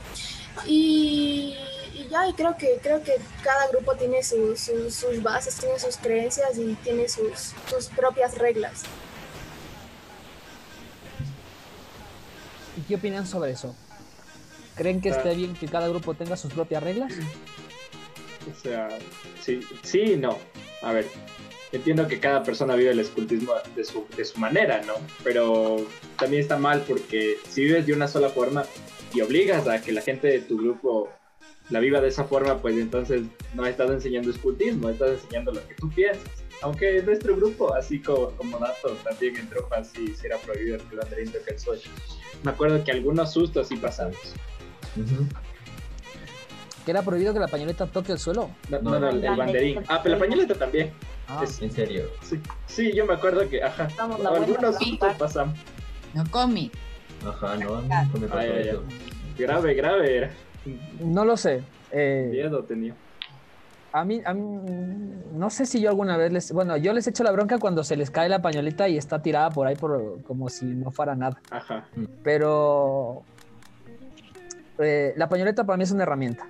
[0.65, 1.55] y,
[1.93, 5.79] y, ya y creo que creo que cada grupo tiene su, su, sus bases tiene
[5.79, 8.83] sus creencias y tiene sus, sus propias reglas
[12.77, 13.75] ¿y qué opinan sobre eso?
[14.75, 17.13] ¿creen que esté bien que cada grupo tenga sus propias reglas?
[18.49, 18.89] o sea
[19.41, 20.37] sí sí y no
[20.81, 21.07] a ver
[21.71, 24.93] entiendo que cada persona vive el escultismo de su, de su manera, ¿no?
[25.23, 25.85] Pero
[26.17, 28.65] también está mal porque si vives de una sola forma
[29.13, 31.09] y obligas a que la gente de tu grupo
[31.69, 35.73] la viva de esa forma, pues entonces no estás enseñando escultismo, estás enseñando lo que
[35.75, 36.29] tú piensas.
[36.61, 40.97] Aunque nuestro grupo, así como, como dato, también en tropas sí, sí era prohibido el
[40.97, 41.81] banderín toque el suelo.
[42.43, 44.17] Me acuerdo que algunos sustos sí pasamos.
[44.97, 45.27] Uh -huh.
[46.85, 48.49] ¿Que era prohibido que la pañoleta toque el suelo?
[48.69, 49.83] No, no, no el, el banderín.
[49.87, 50.91] Ah, pero la pañoleta también.
[51.33, 52.09] Ah, es, ¿En serio?
[52.23, 54.77] Sí, sí, yo me acuerdo que, ajá, algunos
[55.17, 55.57] pasamos.
[56.13, 56.69] No comi.
[57.25, 58.83] Ajá, no, no me pasó ay, ay, eso.
[59.37, 60.31] Grave, grave era.
[60.99, 61.63] No lo sé.
[61.91, 62.95] Eh, Miedo tenía.
[63.93, 64.41] A mí, a mí,
[65.33, 67.95] no sé si yo alguna vez les, bueno, yo les echo la bronca cuando se
[67.95, 71.41] les cae la pañoleta y está tirada por ahí por, como si no fuera nada.
[71.49, 71.87] Ajá.
[72.23, 73.23] Pero
[74.79, 76.47] eh, la pañoleta para mí es una herramienta.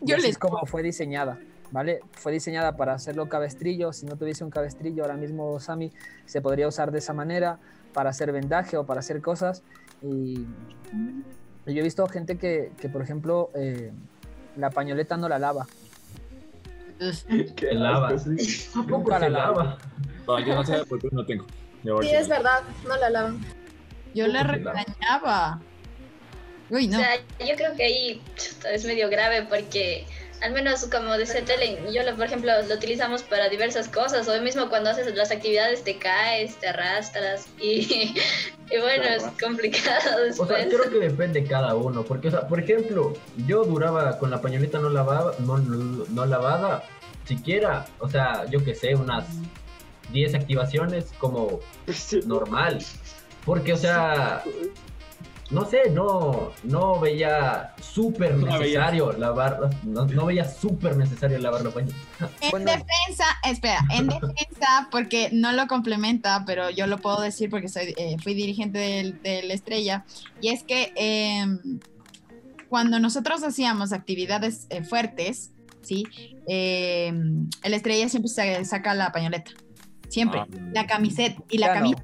[0.00, 1.38] Yo les es como fue diseñada.
[1.70, 2.00] ¿Vale?
[2.12, 3.92] Fue diseñada para hacerlo cabestrillo.
[3.92, 5.92] Si no tuviese un cabestrillo, ahora mismo Sami
[6.24, 7.58] se podría usar de esa manera
[7.92, 9.62] para hacer vendaje o para hacer cosas.
[10.02, 10.46] Y,
[11.66, 13.90] yo he visto gente que, que, por ejemplo, eh,
[14.56, 15.66] la pañoleta no la lava.
[17.56, 18.08] Qué lava.
[18.08, 18.68] asco, sí.
[18.70, 19.64] ¿A poco Nunca se la lava.
[19.64, 19.78] lava?
[20.26, 21.46] No, yo no sé porque no tengo.
[22.02, 23.40] Sí, es verdad, no la lavan.
[24.14, 24.72] Yo le ¿Cómo se lava?
[24.84, 25.60] regañaba.
[26.70, 26.98] Uy, no.
[26.98, 28.22] O sea, yo creo que ahí
[28.72, 30.04] es medio grave porque
[30.42, 34.28] al menos como dice Telen, yo lo, por ejemplo lo utilizamos para diversas cosas.
[34.28, 38.14] Hoy mismo cuando haces las actividades te caes, te arrastras y,
[38.70, 42.46] y bueno, es complicado O sea, creo que depende de cada uno, porque, o sea,
[42.46, 43.12] por ejemplo,
[43.46, 46.84] yo duraba con la pañoleta no lavada, no, no, no lavada,
[47.24, 49.26] siquiera, o sea, yo que sé, unas
[50.12, 51.60] 10 activaciones como
[52.26, 52.84] normal,
[53.44, 54.42] porque, o sea,
[55.50, 61.62] no sé, no, no veía súper No necesario lavar, no, no veía súper necesario lavar
[61.64, 61.98] la pañoleta.
[62.40, 62.66] En Bueno.
[62.72, 67.94] defensa, espera, en defensa, porque no lo complementa, pero yo lo puedo decir porque soy,
[67.96, 70.04] eh, fui dirigente del, del Estrella,
[70.40, 71.46] y es que eh,
[72.68, 76.04] cuando nosotros hacíamos actividades eh, fuertes, ¿sí?
[76.48, 77.12] Eh,
[77.62, 79.52] el Estrella siempre se saca la pañoleta,
[80.08, 80.46] siempre, Ah.
[80.72, 82.02] la camiseta, y la camisa.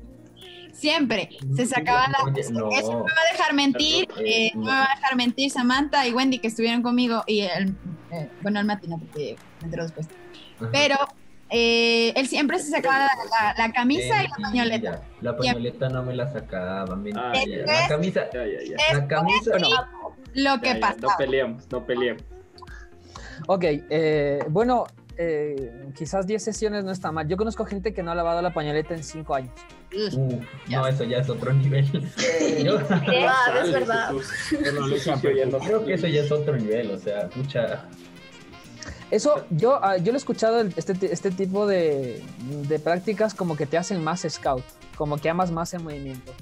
[0.73, 2.25] Siempre se sacaba la...
[2.25, 2.71] Oye, no.
[2.73, 6.07] Eso no me va a dejar mentir, eh, no me va a dejar mentir Samantha
[6.09, 7.75] y Wendy que estuvieron conmigo y el,
[8.11, 10.09] eh, bueno, el Mati no, porque me enteró después.
[10.61, 10.71] Ajá.
[10.73, 10.97] Pero
[11.51, 15.03] eh, él siempre se sacaba la, la- la camisa y la pañoleta.
[15.21, 16.99] La pañoleta no me la sacaba.
[17.17, 18.95] Ah, ya, La camisa, Ya, ya, ya.
[18.99, 19.51] la camisa,
[20.35, 20.97] Lo que pasa.
[21.01, 22.23] No peleemos, no peleemos.
[23.49, 24.87] Ok, eh, bueno,
[25.23, 27.29] eh, quizás 10 sesiones no está mal.
[27.29, 29.53] Yo conozco gente que no ha lavado la pañoleta en 5 años.
[30.15, 31.87] Uh, no, eso ya es otro nivel.
[32.65, 34.13] Yo Ah, es verdad.
[35.61, 37.89] Creo que eso ya es otro nivel, o sea, mucha...
[39.11, 42.23] Eso, yo, ah, yo lo he escuchado, este, este tipo de,
[42.67, 44.65] de prácticas como que te hacen más scout,
[44.97, 46.33] como que amas más el movimiento.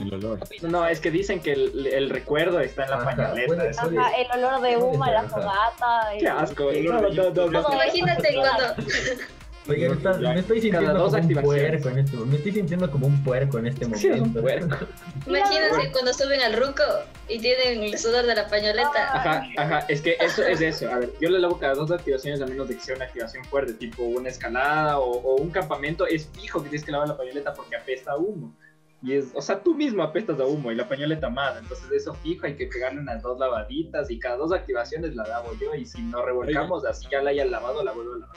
[0.00, 0.40] El olor.
[0.62, 4.10] No, es que dicen que el, el recuerdo está en la Ajá, eso- puede- Ajá,
[4.16, 6.12] el olor de humo, la fogata.
[6.14, 6.70] el- Qué asco.
[6.72, 7.32] No, no, no, no.
[7.32, 8.64] Todo Imagínate cuando,
[9.92, 13.58] está- me estoy sintiendo como un puerco en este Me estoy sintiendo como un puerco
[13.58, 14.40] en este Sí, es un momento.
[14.40, 14.76] puerco.
[15.26, 16.82] imagínense cuando suben al ruco
[17.28, 19.14] y tienen el sudor de la pañoleta.
[19.14, 20.90] Ajá, ajá, es que eso es eso.
[20.90, 23.44] A ver, yo le lavo cada dos activaciones a menos de que sea una activación
[23.44, 26.06] fuerte, tipo una escalada o, o un campamento.
[26.06, 28.54] Es fijo que tienes que lavar la pañoleta porque apesta humo.
[29.00, 31.56] Y es, o sea, tú mismo apestas a humo y la pañoleta más.
[31.56, 35.52] Entonces, eso fijo, hay que pegarle unas dos lavaditas y cada dos activaciones la lavo
[35.60, 35.74] yo.
[35.74, 38.36] Y si no revolcamos, así ya la hayan lavado, la vuelvo a lavar.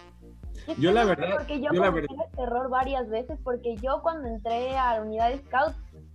[0.78, 4.28] Yo la verdad- Porque yo, yo la cometí este error varias veces, porque yo cuando
[4.28, 5.74] entré a la unidad de scout,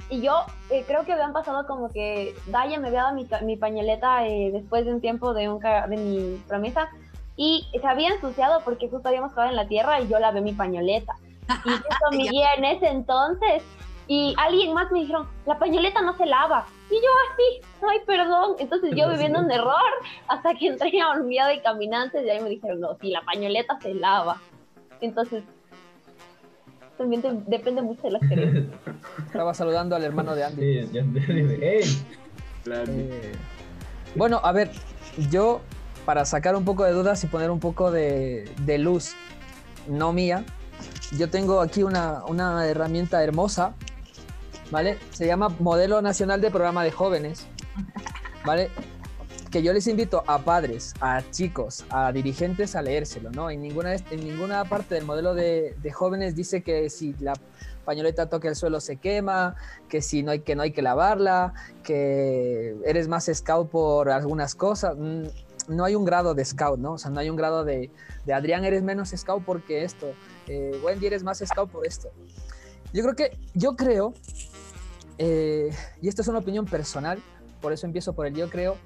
[0.09, 0.35] y yo
[0.71, 4.51] eh, creo que habían pasado como que Daya me había dado mi, mi pañoleta eh,
[4.53, 6.89] después de un tiempo de, un, de mi promesa,
[7.35, 10.53] y se había ensuciado porque justo habíamos quedado en la tierra y yo lavé mi
[10.53, 11.15] pañoleta.
[11.65, 13.63] Y justo mi guía en ese entonces,
[14.09, 16.67] y alguien más me dijeron, la pañoleta no se lava.
[16.91, 18.57] Y yo así, ay, perdón.
[18.59, 19.75] Entonces yo viviendo un error
[20.29, 23.23] hasta que entré a la unidad de caminantes y ahí me dijeron, no, sí, la
[23.23, 24.41] pañoleta se lava.
[25.01, 25.43] Entonces,
[26.97, 28.67] también te- depende mucho de las creencias.
[29.27, 30.83] Estaba saludando al hermano de Andy.
[30.85, 31.83] Sí, ya- ¡Ey!
[32.69, 33.33] Eh,
[34.15, 34.71] bueno, a ver,
[35.31, 35.61] yo
[36.05, 39.15] para sacar un poco de dudas y poner un poco de, de luz,
[39.89, 40.45] no mía,
[41.19, 43.75] yo tengo aquí una, una herramienta hermosa,
[44.71, 44.99] ¿vale?
[45.11, 47.47] Se llama Modelo Nacional de Programa de Jóvenes,
[48.45, 48.71] ¿vale?
[49.51, 53.49] Que yo les invito a padres, a chicos, a dirigentes a leérselo, ¿no?
[53.51, 57.33] En ninguna, en ninguna parte del modelo de, de jóvenes dice que si la
[57.85, 59.55] pañoleta toca el suelo se quema,
[59.89, 61.55] que si no hay que no hay que lavarla,
[61.85, 64.95] que eres más scout por algunas cosas.
[64.99, 65.25] Mm,
[65.69, 66.93] No hay un grado de scout, ¿no?
[66.93, 67.91] O sea, no hay un grado de,
[68.25, 70.07] de Adrián eres menos scout porque esto,
[70.47, 72.09] eh, Wendy eres más scout por esto.
[72.93, 74.15] Yo creo que, yo creo,
[75.19, 75.71] eh,
[76.03, 77.19] y esto es una opinión personal,
[77.61, 78.77] por eso empiezo por el yo creo,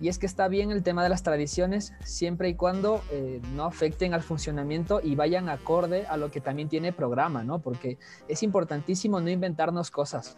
[0.00, 3.64] y es que está bien el tema de las tradiciones siempre y cuando eh, no
[3.64, 7.60] afecten al funcionamiento y vayan acorde a lo que también tiene programa, ¿no?
[7.60, 7.98] Porque
[8.28, 10.36] es importantísimo no inventarnos cosas.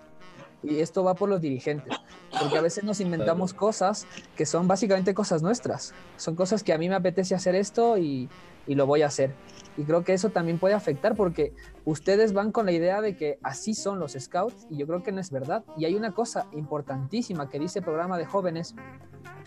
[0.63, 1.97] Y esto va por los dirigentes,
[2.39, 4.07] porque a veces nos inventamos cosas
[4.37, 5.95] que son básicamente cosas nuestras.
[6.17, 8.29] Son cosas que a mí me apetece hacer esto y,
[8.67, 9.35] y lo voy a hacer.
[9.77, 11.53] Y creo que eso también puede afectar porque
[11.85, 15.13] ustedes van con la idea de que así son los scouts y yo creo que
[15.13, 15.65] no es verdad.
[15.77, 18.75] Y hay una cosa importantísima que dice el programa de jóvenes.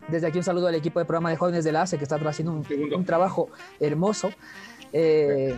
[0.07, 2.15] Desde aquí un saludo al equipo de programa de jóvenes de la ACE que está
[2.15, 2.65] haciendo un,
[2.95, 3.49] un trabajo
[3.79, 4.29] hermoso.
[4.93, 5.57] Eh,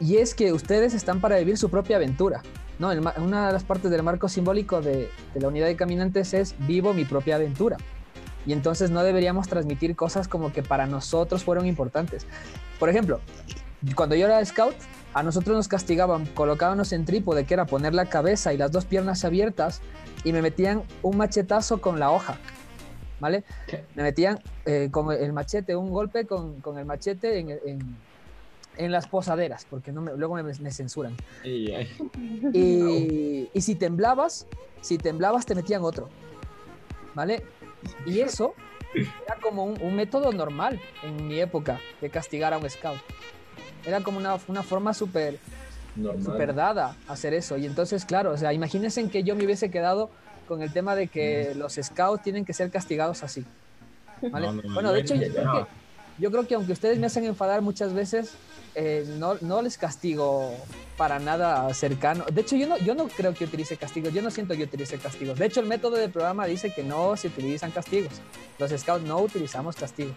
[0.00, 2.42] y es que ustedes están para vivir su propia aventura.
[2.80, 2.90] ¿no?
[2.90, 6.56] El una de las partes del marco simbólico de, de la unidad de caminantes es
[6.66, 7.76] vivo mi propia aventura.
[8.46, 12.26] Y entonces no deberíamos transmitir cosas como que para nosotros fueron importantes.
[12.78, 13.20] Por ejemplo,
[13.96, 14.74] cuando yo era scout,
[15.14, 18.84] a nosotros nos castigaban colocábamos en trípode, que era poner la cabeza y las dos
[18.84, 19.80] piernas abiertas,
[20.24, 22.36] y me metían un machetazo con la hoja.
[23.20, 23.44] ¿Vale?
[23.94, 27.96] Me metían eh, con el machete, un golpe con, con el machete en, en-
[28.76, 31.14] en las posaderas, porque no me- luego me, me censuran.
[31.44, 31.86] Ay.
[32.52, 34.46] Y, y si temblabas,
[34.80, 36.08] si temblabas te metían otro.
[37.14, 37.44] ¿Vale?
[38.06, 38.54] Y eso
[38.94, 43.00] era como un, un método normal en mi época de castigar a un scout.
[43.84, 45.38] Era como una, una forma súper
[46.22, 47.56] súper dada hacer eso.
[47.56, 50.10] Y entonces, claro, o sea, imagínense que yo me hubiese quedado
[50.48, 53.44] con el tema de que los scouts tienen que ser castigados así.
[54.30, 54.46] ¿vale?
[54.46, 55.66] No, no, no, bueno, de hecho, yo creo, que,
[56.18, 58.32] yo creo que aunque ustedes me hacen enfadar muchas veces,
[58.74, 60.52] eh, no, no les castigo
[60.96, 62.24] para nada cercano.
[62.32, 64.12] De hecho, yo no, yo no creo que utilice castigos.
[64.12, 65.38] Yo no siento que utilice castigos.
[65.38, 68.12] De hecho, el método del programa dice que no se utilizan castigos.
[68.58, 70.16] Los scouts no utilizamos castigos.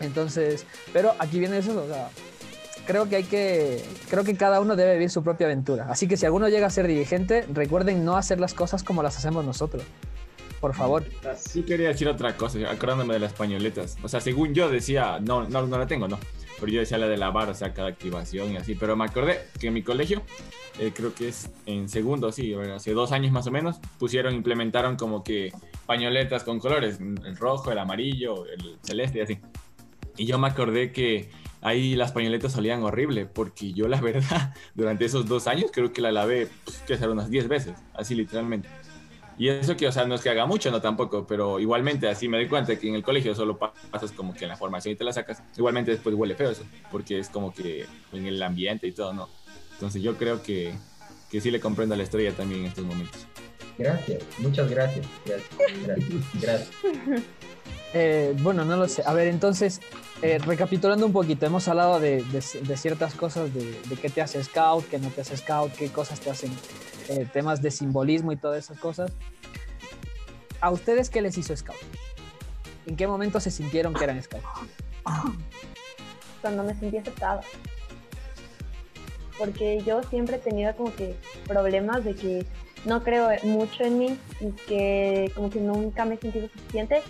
[0.00, 2.08] Entonces, pero aquí viene eso, o sea,
[2.86, 5.86] creo que hay que, creo que cada uno debe vivir su propia aventura.
[5.90, 9.16] Así que si alguno llega a ser dirigente, recuerden no hacer las cosas como las
[9.18, 9.84] hacemos nosotros.
[10.60, 11.04] Por favor.
[11.36, 13.96] Sí quería decir otra cosa, acordándome de las pañoletas.
[14.02, 16.18] O sea, según yo decía, no, no, no la tengo, no.
[16.58, 18.74] Pero yo decía la de lavar, o sea, cada activación y así.
[18.74, 20.22] Pero me acordé que en mi colegio,
[20.78, 24.96] eh, creo que es en segundo, sí, hace dos años más o menos, pusieron, implementaron
[24.96, 25.52] como que
[25.86, 29.38] pañoletas con colores, el rojo, el amarillo, el celeste y así.
[30.18, 31.30] Y yo me acordé que
[31.62, 36.00] ahí las pañoletas salían horrible, porque yo la verdad, durante esos dos años creo que
[36.00, 38.68] la lavé, pues, que será unas 10 veces, así literalmente.
[39.40, 42.28] Y eso que, o sea, no es que haga mucho, no tampoco, pero igualmente así
[42.28, 44.92] me doy cuenta que en el colegio solo pa- pasas como que en la formación
[44.92, 45.42] y te la sacas.
[45.56, 49.30] Igualmente después huele feo eso, porque es como que en el ambiente y todo, ¿no?
[49.72, 50.74] Entonces yo creo que,
[51.30, 53.26] que sí le comprendo a la estrella también en estos momentos.
[53.78, 55.06] Gracias, muchas gracias.
[55.24, 55.50] Gracias,
[55.86, 56.08] gracias,
[56.42, 56.70] gracias.
[57.92, 59.02] Eh, bueno, no lo sé.
[59.04, 59.80] A ver, entonces,
[60.22, 64.20] eh, recapitulando un poquito, hemos hablado de, de- de ciertas cosas, de, de qué te
[64.20, 66.52] hace scout, qué no te hace scout, qué cosas te hacen,
[67.10, 69.10] eh, temas de simbolismo y todas esas cosas.
[70.60, 71.76] ¿A ustedes qué les hizo scout?
[72.86, 74.44] ¿En qué momento se sintieron que eran scout?
[76.40, 77.40] cuando me sentí aceptada.
[79.36, 81.16] Porque yo siempre he tenido como que
[81.48, 82.46] problemas de que
[82.84, 87.02] no creo mucho en mí y que como que nunca me he sentido suficiente.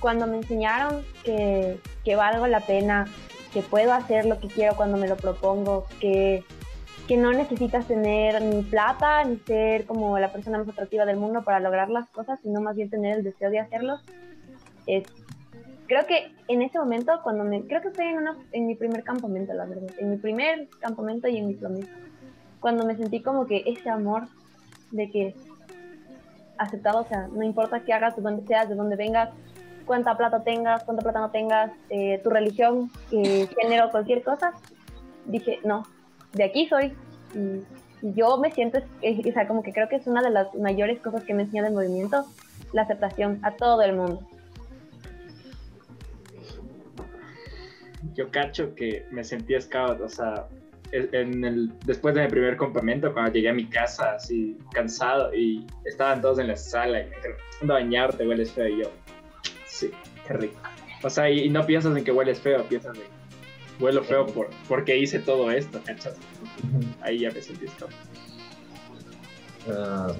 [0.00, 3.06] Cuando me enseñaron que, que valgo la pena,
[3.54, 6.44] que puedo hacer lo que quiero cuando me lo propongo, que,
[7.10, 11.42] que no necesitas tener ni plata ni ser como la persona más atractiva del mundo
[11.42, 14.00] para lograr las cosas, sino más bien tener el deseo de hacerlos,
[15.88, 19.02] creo que en ese momento, cuando me, creo que fue en, una, en mi primer
[19.02, 21.90] campamento, la verdad, en mi primer campamento y en mi promesa,
[22.60, 24.28] cuando me sentí como que ese amor
[24.92, 25.34] de que
[26.58, 29.30] aceptado, o sea, no importa qué hagas, de dónde seas, de dónde vengas,
[29.84, 34.52] cuánta plata tengas, cuánta plata no tengas, eh, tu religión, eh, género, cualquier cosa,
[35.26, 35.82] dije, no,
[36.32, 36.92] de aquí soy.
[37.34, 37.64] Y,
[38.02, 41.22] yo me siento, o sea, como que creo que es una de las mayores cosas
[41.24, 42.24] que me enseña el movimiento,
[42.72, 44.26] la aceptación a todo el mundo.
[48.14, 50.46] yo cacho que me sentí scout, o sea,
[50.92, 55.66] en el, después de mi primer campamento, cuando llegué a mi casa así cansado y
[55.84, 58.90] estaban todos en la sala y me dijeron, a bañarte, hueles feo, y yo,
[59.66, 59.90] sí,
[60.26, 60.60] qué rico.
[61.02, 63.19] O sea, y, y no piensas en que hueles feo, piensas en,
[63.80, 66.14] huelo feo por, porque hice todo esto, ¿cachas?
[67.00, 67.90] Ahí ya me sentí scout.
[69.68, 70.14] Ah,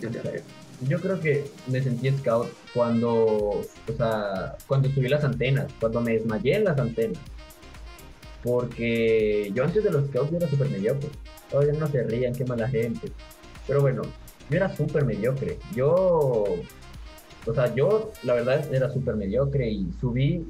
[0.88, 3.64] yo creo que me sentí scout cuando, o
[3.96, 7.18] sea, cuando subí las antenas, cuando me desmayé en las antenas.
[8.42, 11.10] Porque yo antes de los scouts yo era súper mediocre.
[11.50, 13.12] Todavía no se rían, qué mala gente.
[13.66, 14.02] Pero bueno,
[14.48, 15.58] yo era súper mediocre.
[15.74, 16.56] Yo,
[17.46, 20.46] o sea, yo la verdad era súper mediocre y subí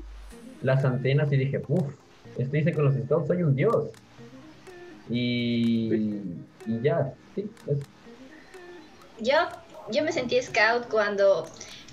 [0.63, 1.93] las antenas y dije, uff,
[2.43, 3.91] esto hice con los scouts, soy un dios.
[5.09, 5.93] Y,
[6.67, 7.81] y ya, sí, eso.
[9.21, 9.37] Yo,
[9.91, 11.47] yo me sentí scout cuando,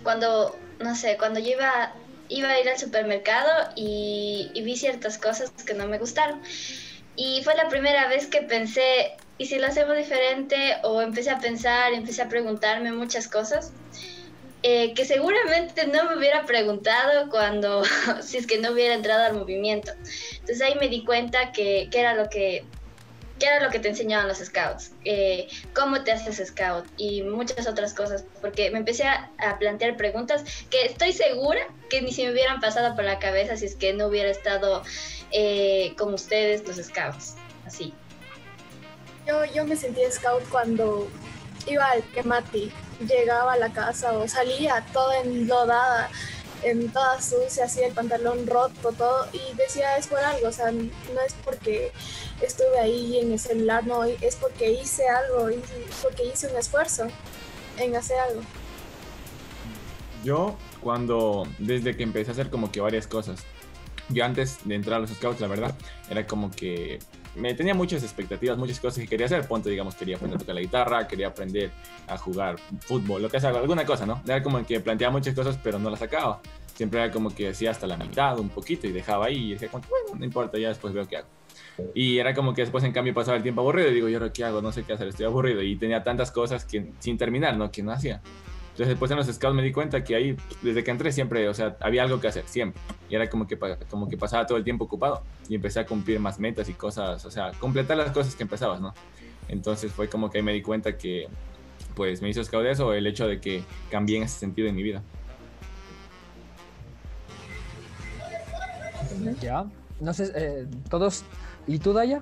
[0.04, 1.94] cuando, no sé, cuando yo iba,
[2.30, 6.42] iba a ir al supermercado y vi ciertas cosas que no me gustaron.
[7.18, 10.76] Y fue la primera vez que pensé, ¿y si lo hacemos diferente?
[10.84, 13.74] O empecé a pensar, empecé a preguntarme muchas cosas.
[14.70, 17.84] Eh, que seguramente no me hubiera preguntado cuando,
[18.22, 19.94] si es que no hubiera entrado al movimiento.
[20.32, 22.66] Entonces ahí me di cuenta que, que era lo que
[23.40, 27.66] qué era lo que te enseñaban los scouts, eh, cómo te haces scout y muchas
[27.66, 32.26] otras cosas, porque me empecé a, a, plantear preguntas que estoy segura que ni si
[32.26, 34.84] me hubieran pasado por la cabeza si es que no hubiera estado
[35.32, 37.94] eh, con ustedes los scouts, así.
[39.28, 41.08] Yo, yo me sentí scout cuando
[41.68, 42.72] iba al Kemati,
[43.06, 46.10] llegaba a la casa o salía toda enlodada
[46.64, 50.72] en toda sucia, así el pantalón roto, todo, y decía es por algo, o sea,
[50.72, 51.92] no es porque
[52.42, 55.62] estuve ahí en el celular, no, es porque hice algo, y
[56.02, 57.08] porque hice un esfuerzo
[57.78, 58.42] en hacer algo.
[60.24, 63.44] Yo, cuando, desde que empecé a hacer como que varias cosas,
[64.10, 65.76] yo antes de entrar a los scouts, la verdad,
[66.10, 67.00] era como que
[67.38, 69.48] me tenía muchas expectativas, muchas cosas que quería hacer.
[69.48, 71.72] Ponte, digamos, quería aprender a tocar la guitarra, quería aprender
[72.08, 74.22] a jugar fútbol, lo que sea, alguna cosa, ¿no?
[74.26, 76.42] Era como que planteaba muchas cosas, pero no las sacaba.
[76.74, 79.70] Siempre era como que hacía hasta la mitad, un poquito, y dejaba ahí, y decía,
[79.72, 81.28] bueno, no importa, ya después veo qué hago.
[81.94, 84.32] Y era como que después, en cambio, pasaba el tiempo aburrido, y digo, ¿y ahora
[84.32, 84.62] qué hago?
[84.62, 85.62] No sé qué hacer, estoy aburrido.
[85.62, 87.72] Y tenía tantas cosas que sin terminar, ¿no?
[87.72, 88.22] Que no hacía.
[88.78, 91.54] Entonces después en los scouts me di cuenta que ahí, desde que entré siempre, o
[91.56, 92.80] sea, había algo que hacer, siempre.
[93.10, 93.58] Y era como que,
[93.90, 97.26] como que pasaba todo el tiempo ocupado y empecé a cumplir más metas y cosas,
[97.26, 98.94] o sea, completar las cosas que empezabas, ¿no?
[99.48, 101.28] Entonces fue como que ahí me di cuenta que,
[101.96, 104.84] pues, me hizo scout eso, el hecho de que cambié en ese sentido en mi
[104.84, 105.02] vida.
[109.42, 109.66] Ya.
[110.00, 111.24] No sé, eh, todos.
[111.66, 112.20] ¿Y tú, Daya?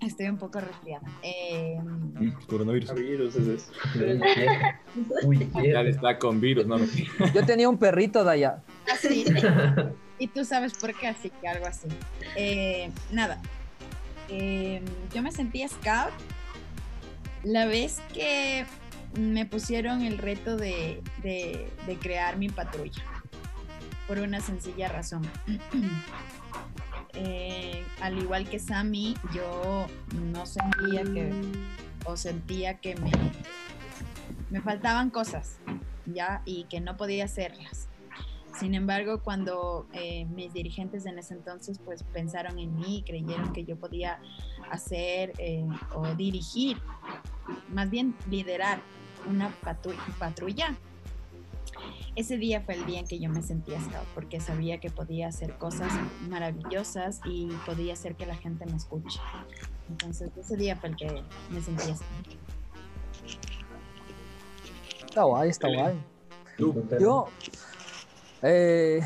[0.00, 1.06] Estoy un poco resfriada.
[1.22, 1.78] Eh,
[2.48, 2.94] Coronavirus.
[2.94, 3.72] Virus es eso.
[5.24, 6.78] Uy, Ya está con virus, ¿no?
[7.34, 8.62] Yo tenía un perrito, Daya.
[8.92, 9.24] así.
[10.18, 11.88] y tú sabes por qué, así que algo así.
[12.36, 13.40] Eh, nada.
[14.28, 14.80] Eh,
[15.12, 16.12] yo me sentí scout
[17.42, 18.64] la vez que
[19.18, 23.02] me pusieron el reto de, de- de crear mi patrulla.
[24.06, 25.22] Por una sencilla razón.
[27.14, 29.86] Eh, al igual que Sammy, yo
[30.32, 31.32] no sentía que,
[32.04, 33.12] o sentía que me,
[34.50, 35.58] me faltaban cosas,
[36.06, 36.42] ¿ya?
[36.44, 37.88] Y que no podía hacerlas.
[38.58, 43.64] Sin embargo, cuando eh, mis dirigentes en ese entonces pues pensaron en mí, creyeron que
[43.64, 44.20] yo podía
[44.70, 46.76] hacer eh, o dirigir,
[47.72, 48.80] más bien liderar
[49.28, 49.50] una
[50.18, 50.76] patrulla,
[52.16, 55.28] ese día fue el día en que yo me sentía scout porque sabía que podía
[55.28, 55.92] hacer cosas
[56.28, 59.18] maravillosas y podía hacer que la gente me escuche.
[59.88, 62.26] Entonces ese día fue el que me sentía scout.
[65.06, 65.94] Está guay, está guay.
[67.00, 67.28] Yo.
[68.42, 69.00] eh,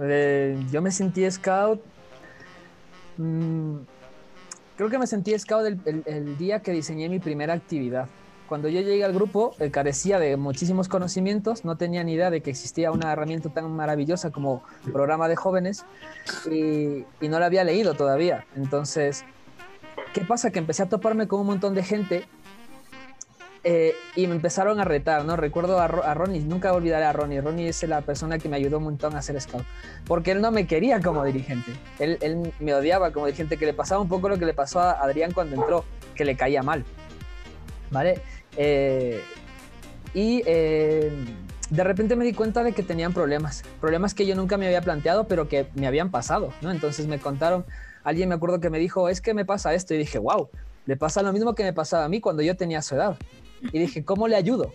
[0.00, 1.80] eh, yo me sentí scout.
[3.16, 3.76] mm,
[4.76, 8.08] creo que me sentí scout el, el- el día que diseñé mi primera actividad.
[8.48, 12.40] Cuando yo llegué al grupo, eh, carecía de muchísimos conocimientos, no tenía ni idea de
[12.40, 15.84] que existía una herramienta tan maravillosa como programa de jóvenes
[16.50, 18.46] y, y no la había leído todavía.
[18.56, 19.24] Entonces,
[20.14, 20.50] ¿qué pasa?
[20.50, 22.24] Que empecé a toparme con un montón de gente
[23.64, 25.36] eh, y me empezaron a retar, ¿no?
[25.36, 27.42] Recuerdo a, a Ronnie, nunca olvidaré a Ronnie.
[27.42, 29.64] Ronnie es la persona que me ayudó un montón a ser scout,
[30.06, 31.72] porque él no me quería como dirigente.
[31.98, 34.80] Él, él me odiaba como dirigente, que le pasaba un poco lo que le pasó
[34.80, 35.84] a Adrián cuando entró,
[36.14, 36.84] que le caía mal,
[37.90, 38.22] ¿vale?
[38.58, 39.22] Eh,
[40.14, 41.12] y eh,
[41.70, 44.82] de repente me di cuenta de que tenían problemas, problemas que yo nunca me había
[44.82, 46.70] planteado, pero que me habían pasado, ¿no?
[46.70, 47.64] Entonces me contaron,
[48.02, 50.50] alguien me acuerdo que me dijo, es que me pasa esto, y dije, wow,
[50.86, 53.16] le pasa lo mismo que me pasaba a mí cuando yo tenía su edad.
[53.72, 54.72] Y dije, ¿cómo le ayudo?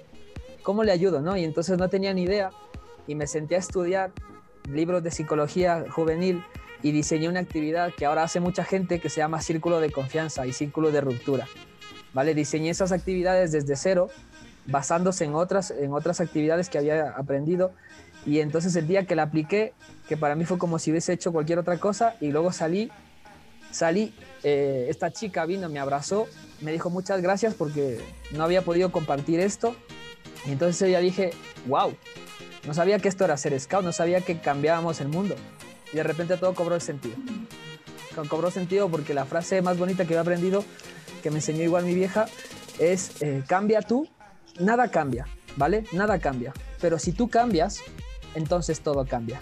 [0.62, 1.22] ¿Cómo le ayudo?
[1.22, 1.36] ¿no?
[1.36, 2.52] Y entonces no tenía ni idea
[3.08, 4.12] y me senté a estudiar
[4.72, 6.44] libros de psicología juvenil
[6.84, 10.46] y diseñé una actividad que ahora hace mucha gente que se llama Círculo de Confianza
[10.46, 11.48] y Círculo de Ruptura.
[12.14, 12.34] ¿Vale?
[12.36, 14.10] Diseñé esas actividades desde cero,
[14.68, 17.72] basándose en otras, en otras actividades que había aprendido.
[18.26, 19.74] Y entonces el día que la apliqué,
[20.08, 22.90] que para mí fue como si hubiese hecho cualquier otra cosa, y luego salí,
[23.72, 26.28] salí, eh, esta chica vino, me abrazó,
[26.62, 28.00] me dijo muchas gracias porque
[28.32, 29.76] no había podido compartir esto.
[30.46, 31.32] Y entonces ya dije,
[31.68, 31.96] wow,
[32.68, 35.36] no sabía que esto era ser scout, no sabía que cambiábamos el mundo.
[35.92, 37.16] Y de repente todo cobró el sentido.
[38.16, 40.64] Co- Cobró sentido porque la frase más bonita que he aprendido,
[41.24, 42.26] que me enseñó igual mi vieja,
[42.78, 44.08] es eh, cambia tú,
[44.60, 45.26] nada cambia,
[45.58, 45.86] ¿vale?
[45.94, 46.54] Nada cambia.
[46.82, 47.80] Pero si tú cambias,
[48.36, 49.40] entonces todo cambia.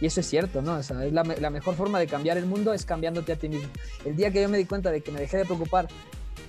[0.00, 0.74] Y eso es cierto, ¿no?
[0.76, 3.48] O sea, es la, la mejor forma de cambiar el mundo es cambiándote a ti
[3.48, 3.68] mismo.
[4.04, 5.88] El día que yo me di cuenta de que me dejé de preocupar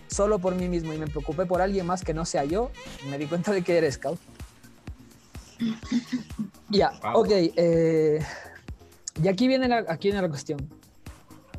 [0.07, 2.71] solo por mí mismo y me preocupé por alguien más que no sea yo,
[3.09, 4.19] me di cuenta de que eres scout.
[6.69, 7.21] Ya, Wow.
[7.23, 7.29] ok.
[7.31, 8.19] eh,
[9.23, 10.69] y aquí viene, la, aquí viene la cuestión.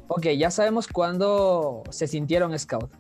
[0.06, 2.90] Ok, ya sabemos cuándo se sintieron scout,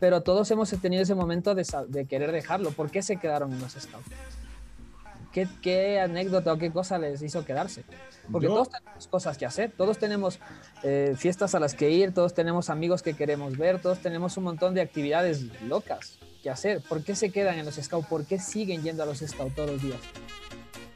[0.00, 2.70] pero todos hemos tenido ese momento de, de querer dejarlo.
[2.72, 4.06] ¿Por qué se quedaron en los scouts?
[5.32, 7.84] ¿Qué, qué anécdota o qué cosa les hizo quedarse?
[8.32, 10.40] Porque Yo- todos tenemos cosas que hacer, todos tenemos
[10.82, 14.44] eh, fiestas a las que ir, todos tenemos amigos que queremos ver, todos tenemos un
[14.44, 16.80] montón de actividades locas que hacer.
[16.88, 18.08] ¿Por qué se quedan en los scouts?
[18.08, 20.00] ¿Por qué siguen yendo a los scouts todos los días?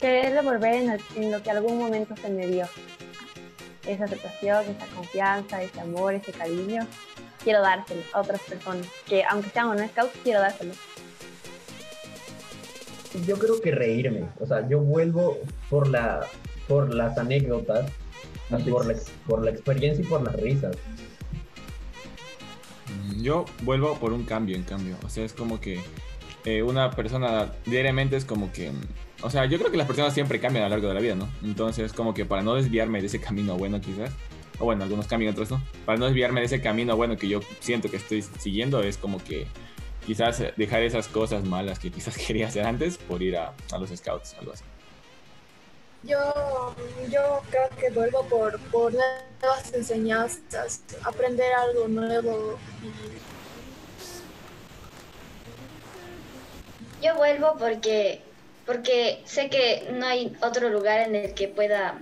[0.01, 2.67] Querer devolver en, el- en lo que algún momento se me dio.
[3.87, 6.87] Esa aceptación, esa confianza, ese amor, ese cariño.
[7.45, 10.73] Quiero dárselo a otras personas, que aunque sean o no scouts, quiero dárselo.
[13.27, 14.25] Yo creo que reírme.
[14.41, 15.39] O sea, yo vuelvo
[15.71, 16.27] por la
[16.67, 17.91] por las anécdotas,
[18.59, 18.95] y por la,
[19.27, 20.77] por la experiencia y por las risas.
[23.21, 24.97] Yo vuelvo por un cambio, en cambio.
[25.05, 25.81] O sea, es como que
[26.45, 28.71] eh, una persona diariamente es como que...
[29.23, 31.15] O sea, yo creo que las personas siempre cambian a lo largo de la vida,
[31.15, 31.29] ¿no?
[31.43, 34.11] Entonces, como que para no desviarme de ese camino bueno, quizás.
[34.59, 35.63] O bueno, algunos cambian, otros no.
[35.85, 39.23] Para no desviarme de ese camino bueno que yo siento que estoy siguiendo, es como
[39.23, 39.47] que
[40.07, 43.91] quizás dejar esas cosas malas que quizás quería hacer antes por ir a, a los
[43.91, 44.65] scouts, algo así.
[46.07, 46.75] Yo,
[47.11, 52.59] yo creo que vuelvo por, por nuevas enseñanzas, aprender algo nuevo.
[57.03, 58.21] Yo vuelvo porque,
[58.67, 61.99] porque sé que no hay otro lugar en el que pueda,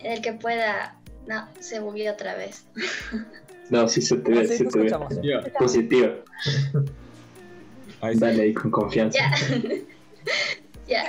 [0.00, 0.96] en el que pueda,
[1.26, 2.64] no, se movió otra vez.
[3.70, 4.90] No, sí se te ve, Ah, sí, sí te te ve.
[5.22, 6.08] Ya, Positivo.
[8.00, 9.18] Dale ahí con confianza.
[10.88, 11.06] Ya.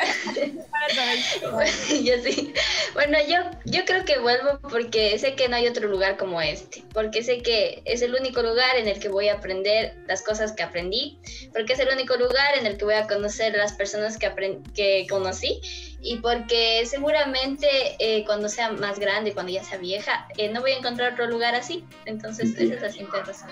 [2.23, 2.53] sí.
[2.93, 6.84] Bueno, yo, yo creo que vuelvo porque sé que no hay otro lugar como este,
[6.93, 10.51] porque sé que es el único lugar en el que voy a aprender las cosas
[10.51, 11.19] que aprendí,
[11.53, 14.30] porque es el único lugar en el que voy a conocer las personas que,
[14.73, 15.61] que conocí
[16.01, 17.68] y porque seguramente
[17.99, 21.27] eh, cuando sea más grande, cuando ya sea vieja, eh, no voy a encontrar otro
[21.27, 21.84] lugar así.
[22.06, 23.49] Entonces, esa es la simple razón.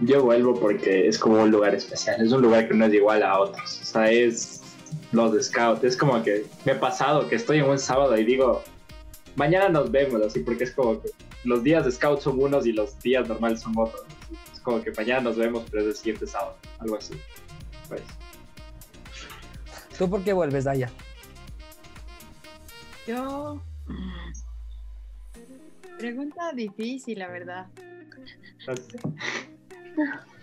[0.00, 3.22] Yo vuelvo porque es como un lugar especial, es un lugar que no es igual
[3.22, 3.80] a otros.
[3.80, 4.55] O sea, es
[5.12, 5.84] los de Scout.
[5.84, 8.62] Es como que me he pasado que estoy en un sábado y digo,
[9.36, 11.10] mañana nos vemos, así, porque es como que
[11.44, 14.02] los días de Scout son unos y los días normales son otros.
[14.52, 17.14] Es como que mañana nos vemos, pero es el siguiente sábado, algo así.
[17.88, 18.02] Pues.
[19.96, 20.90] ¿Tú por qué vuelves, Daya?
[23.06, 23.62] Yo.
[25.98, 27.66] Pregunta difícil, la verdad.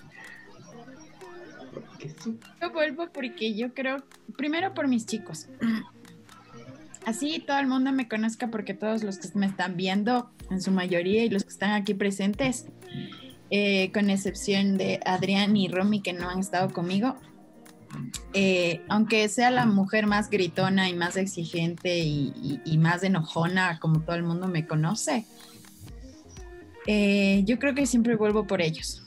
[2.62, 4.04] Yo vuelvo porque yo creo,
[4.38, 5.48] primero por mis chicos.
[7.06, 10.72] Así todo el mundo me conozca porque todos los que me están viendo, en su
[10.72, 12.68] mayoría, y los que están aquí presentes,
[13.50, 17.18] eh, con excepción de Adrián y Romy que no han estado conmigo,
[18.34, 24.16] eh, aunque sea la mujer más gritona y más exigente y, más enojona, como todo
[24.16, 25.26] el mundo me conoce,
[26.88, 29.03] eh, yo creo que siempre vuelvo por ellos.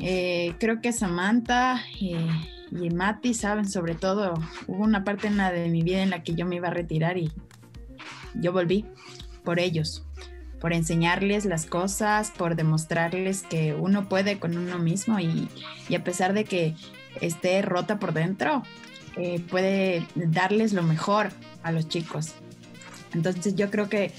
[0.00, 2.26] Eh, creo que Samantha eh,
[2.72, 4.34] y Mati saben, sobre todo,
[4.66, 6.72] hubo una parte en la de mi vida en la que yo me iba a
[6.72, 7.32] retirar y
[8.34, 8.84] yo volví
[9.44, 10.04] por ellos,
[10.60, 15.48] por enseñarles las cosas, por demostrarles que uno puede con uno mismo y,
[15.88, 16.74] y a pesar de que
[17.20, 18.62] esté rota por dentro,
[19.16, 21.30] eh, puede darles lo mejor
[21.62, 22.34] a los chicos.
[23.14, 24.12] Entonces yo creo que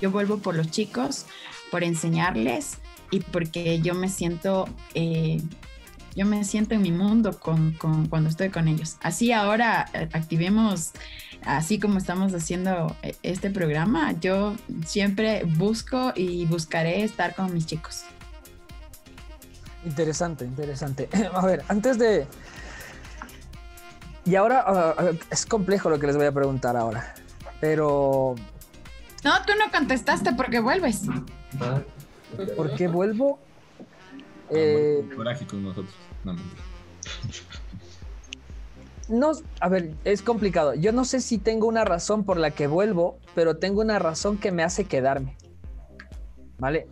[0.00, 1.26] yo vuelvo por los chicos,
[1.70, 2.78] por enseñarles
[3.12, 5.40] y porque yo me siento, eh,
[6.16, 8.96] yo me siento en mi mundo con, con- cuando estoy con ellos.
[9.02, 10.90] Así ahora eh, activemos,
[11.44, 17.66] así como estamos haciendo eh, este programa, yo siempre busco y buscaré estar con mis
[17.66, 18.02] chicos.
[19.84, 21.08] Interesante, interesante.
[21.34, 22.26] A ver, antes de...
[24.24, 27.12] Y ahora ah, ah, es complejo lo que les voy a preguntar ahora,
[27.60, 28.36] pero
[29.24, 31.02] No, tú no contestaste porque vuelves.
[32.56, 33.38] ¿Por qué vuelvo?
[34.50, 35.08] Eh,
[35.48, 35.94] con nosotros.
[36.24, 36.36] No,
[39.08, 40.74] no, a ver, es complicado.
[40.74, 44.38] Yo no sé si tengo una razón por la que vuelvo, pero tengo una razón
[44.38, 45.36] que me hace quedarme.
[46.58, 46.86] ¿Vale?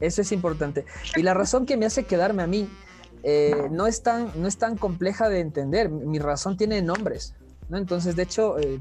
[0.00, 0.84] Eso es importante.
[1.16, 2.68] Y la razón que me hace quedarme a mí
[3.22, 5.88] eh, no, es tan, no es tan compleja de entender.
[5.88, 7.34] Mi mi razón tiene nombres.
[7.68, 7.78] ¿no?
[7.78, 8.78] Entonces, de hecho, eh,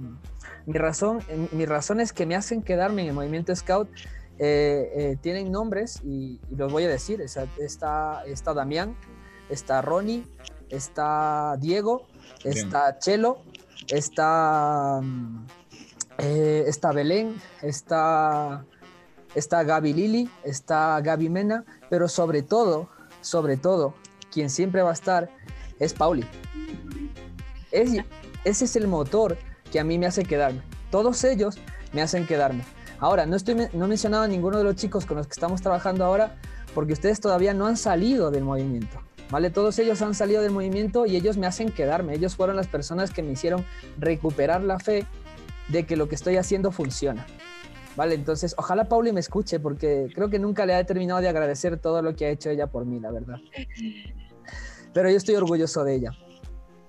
[0.66, 3.90] mi, razón, eh, mis razones que me hacen quedarme en el movimiento Scout
[4.40, 7.22] eh, eh, tienen nombres y, y los voy a decir.
[7.22, 8.96] Está, está, está Damián,
[9.50, 10.26] está Ronnie,
[10.70, 12.08] está Diego,
[12.44, 12.58] Bien.
[12.58, 13.40] está Chelo,
[13.88, 15.46] está, mm,
[16.20, 18.66] eh, está Belén, está,
[19.36, 22.90] está Gaby Lili, está Gaby Mena, pero sobre todo,
[23.22, 23.94] sobre todo,
[24.32, 25.30] quien siempre va a estar
[25.80, 26.26] es Pauli.
[27.72, 27.92] Es-
[28.44, 29.38] ese es el motor
[29.72, 30.62] que a mí me hace quedarme.
[30.92, 31.58] Todos ellos
[31.94, 32.64] me hacen quedarme.
[33.00, 35.62] Ahora, no, estoy, no he mencionado a ninguno de los chicos con los que estamos
[35.62, 36.36] trabajando ahora
[36.74, 39.00] porque ustedes todavía no han salido del movimiento.
[39.30, 39.50] ¿Vale?
[39.50, 42.14] Todos ellos han salido del movimiento y ellos me hacen quedarme.
[42.14, 43.66] Ellos fueron las personas que me hicieron
[43.98, 45.06] recuperar la fe
[45.68, 47.26] de que lo que estoy haciendo funciona.
[47.98, 51.78] Vale, entonces ojalá Pauli me escuche porque creo que nunca le he terminado de agradecer
[51.78, 53.38] todo lo que ha hecho ella por mí, la verdad.
[54.94, 56.12] Pero yo estoy orgulloso de ella.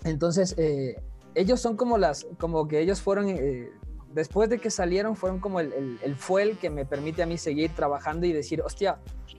[0.05, 1.02] Entonces, eh,
[1.35, 3.70] ellos son como las, como que ellos fueron, eh,
[4.12, 7.39] después de que salieron fueron como el, el, el fuel que me permite a mí
[7.39, 8.98] seguir trabajando y decir, hostia,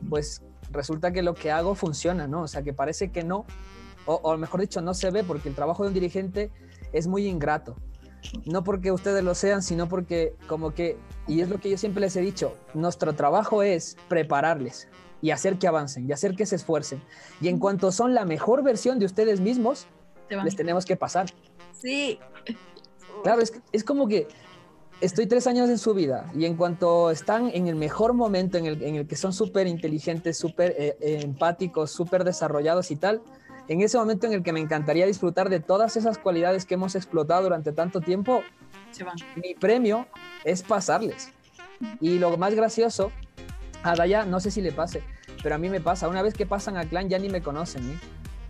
[0.09, 0.41] pues
[0.71, 2.43] resulta que lo que hago funciona, ¿no?
[2.43, 3.45] O sea, que parece que no,
[4.05, 6.51] o, o mejor dicho, no se ve porque el trabajo de un dirigente
[6.93, 7.75] es muy ingrato.
[8.45, 10.97] No porque ustedes lo sean, sino porque como que,
[11.27, 14.89] y es lo que yo siempre les he dicho, nuestro trabajo es prepararles
[15.21, 17.01] y hacer que avancen y hacer que se esfuercen.
[17.39, 19.87] Y en cuanto son la mejor versión de ustedes mismos,
[20.43, 21.27] les tenemos que pasar.
[21.73, 22.19] Sí.
[23.23, 24.27] Claro, es, es como que
[25.01, 28.65] estoy tres años en su vida y en cuanto están en el mejor momento, en
[28.65, 33.21] el, en el que son súper inteligentes, súper eh, eh, empáticos, súper desarrollados y tal,
[33.67, 36.95] en ese momento en el que me encantaría disfrutar de todas esas cualidades que hemos
[36.95, 38.41] explotado durante tanto tiempo,
[38.91, 39.15] Se van.
[39.35, 40.07] mi premio
[40.43, 41.31] es pasarles.
[42.01, 43.11] Y lo más gracioso,
[43.83, 45.03] a Daya no sé si le pase,
[45.41, 47.89] pero a mí me pasa, una vez que pasan a clan ya ni me conocen.
[47.91, 47.99] ¿eh?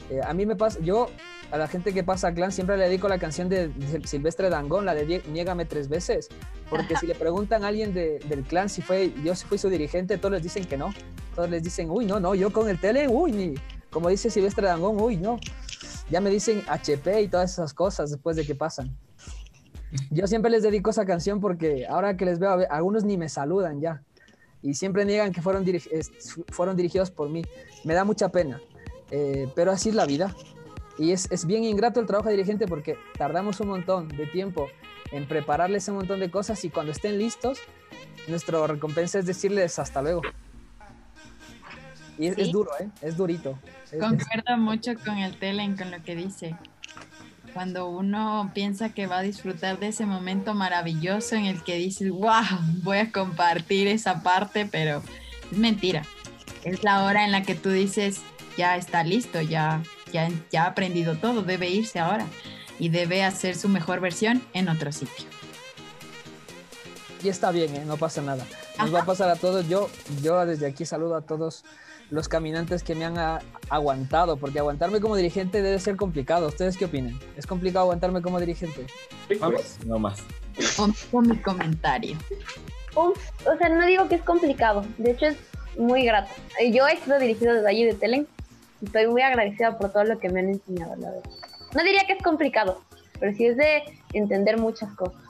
[0.10, 1.10] Eh, a mí me pasa, yo
[1.52, 4.50] a la gente que pasa a clan siempre le dedico la canción de, de Silvestre
[4.50, 6.30] Dangón, la de Niégame tres veces,
[6.70, 9.70] porque si le preguntan a alguien de- del clan si fue, yo si fui su
[9.70, 10.94] dirigente, todos les dicen que no,
[11.36, 13.56] todos les dicen, uy, no, no, yo con el tele, uy, ni,
[13.90, 15.40] como dice Silvestre Dangón, uy, no,
[16.12, 18.96] ya me dicen HP y todas esas cosas después de que pasan.
[20.12, 23.28] Yo siempre les dedico esa canción porque ahora que les veo, a algunos ni me
[23.28, 24.04] saludan ya.
[24.62, 25.64] Y siempre niegan que fueron
[26.76, 27.44] dirigidos por mí.
[27.86, 28.62] Me da mucha pena.
[29.10, 30.36] Eh, pero así es la vida.
[31.00, 34.68] Y es, es bien ingrato el trabajo de dirigente porque tardamos un montón de tiempo
[35.12, 37.58] en prepararles un montón de cosas y cuando estén listos,
[38.28, 40.22] nuestra recompensa es decirles hasta luego.
[42.18, 42.90] Y es, duro, ¿eh?
[43.02, 43.58] Es durito.
[43.92, 46.56] Es- Concuerdo mucho con el Telen, con lo que dice.
[47.54, 52.12] Cuando uno piensa que va a disfrutar de ese momento maravilloso en el que dices,
[52.12, 52.44] wow,
[52.84, 55.02] voy a compartir esa parte, pero
[55.50, 56.04] es mentira.
[56.66, 58.22] Es la hora en la que tú dices,
[58.58, 59.82] ya está listo, ya,
[60.12, 62.26] ya, ya ha aprendido todo, debe irse ahora
[62.80, 65.26] y debe hacer su mejor versión en otro sitio.
[67.24, 67.84] Y está bien, ¿eh?
[67.86, 68.46] no pasa nada.
[68.78, 69.68] Nos va a pasar a todos.
[69.68, 69.90] Yo,
[70.22, 71.66] yo desde aquí saludo a todos
[72.10, 76.48] los caminantes que me han a- aguantado, porque aguantarme como dirigente debe ser complicado.
[76.48, 77.20] ¿Ustedes qué opinan?
[77.36, 78.88] ¿Es complicado aguantarme como dirigente?
[79.40, 80.20] Vamos, no más.
[80.78, 82.18] Con, con mi comentario.
[82.96, 83.12] Un-
[83.46, 85.38] o sea, no digo que es complicado, de hecho es
[85.78, 86.32] muy grato.
[86.72, 88.28] Yo he sido dirigido desde allí de Telen
[88.84, 91.30] estoy muy agradecida por todo lo que me han enseñado, la verdad.
[91.76, 92.82] No diría que es complicado,
[93.20, 93.84] pero sí es de
[94.14, 95.22] entender muchas cosas.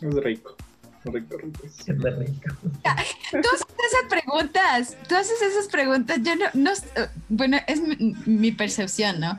[0.00, 0.56] Es rico.
[1.04, 1.60] Rico, rico.
[1.64, 2.54] Es de rico.
[2.62, 6.70] Tú haces esas preguntas, tú haces esas preguntas, yo no, no
[7.30, 7.96] bueno, es mi,
[8.26, 9.38] mi percepción, ¿no?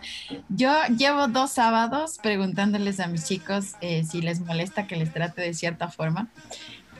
[0.49, 5.43] Yo llevo dos sábados preguntándoles a mis chicos eh, si les molesta que les trate
[5.43, 6.29] de cierta forma,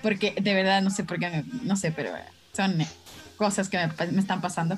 [0.04, 2.12] porque de verdad no sé por qué, me- no sé, pero
[2.54, 2.78] son
[3.38, 3.80] cosas que
[4.12, 4.78] me están pasando.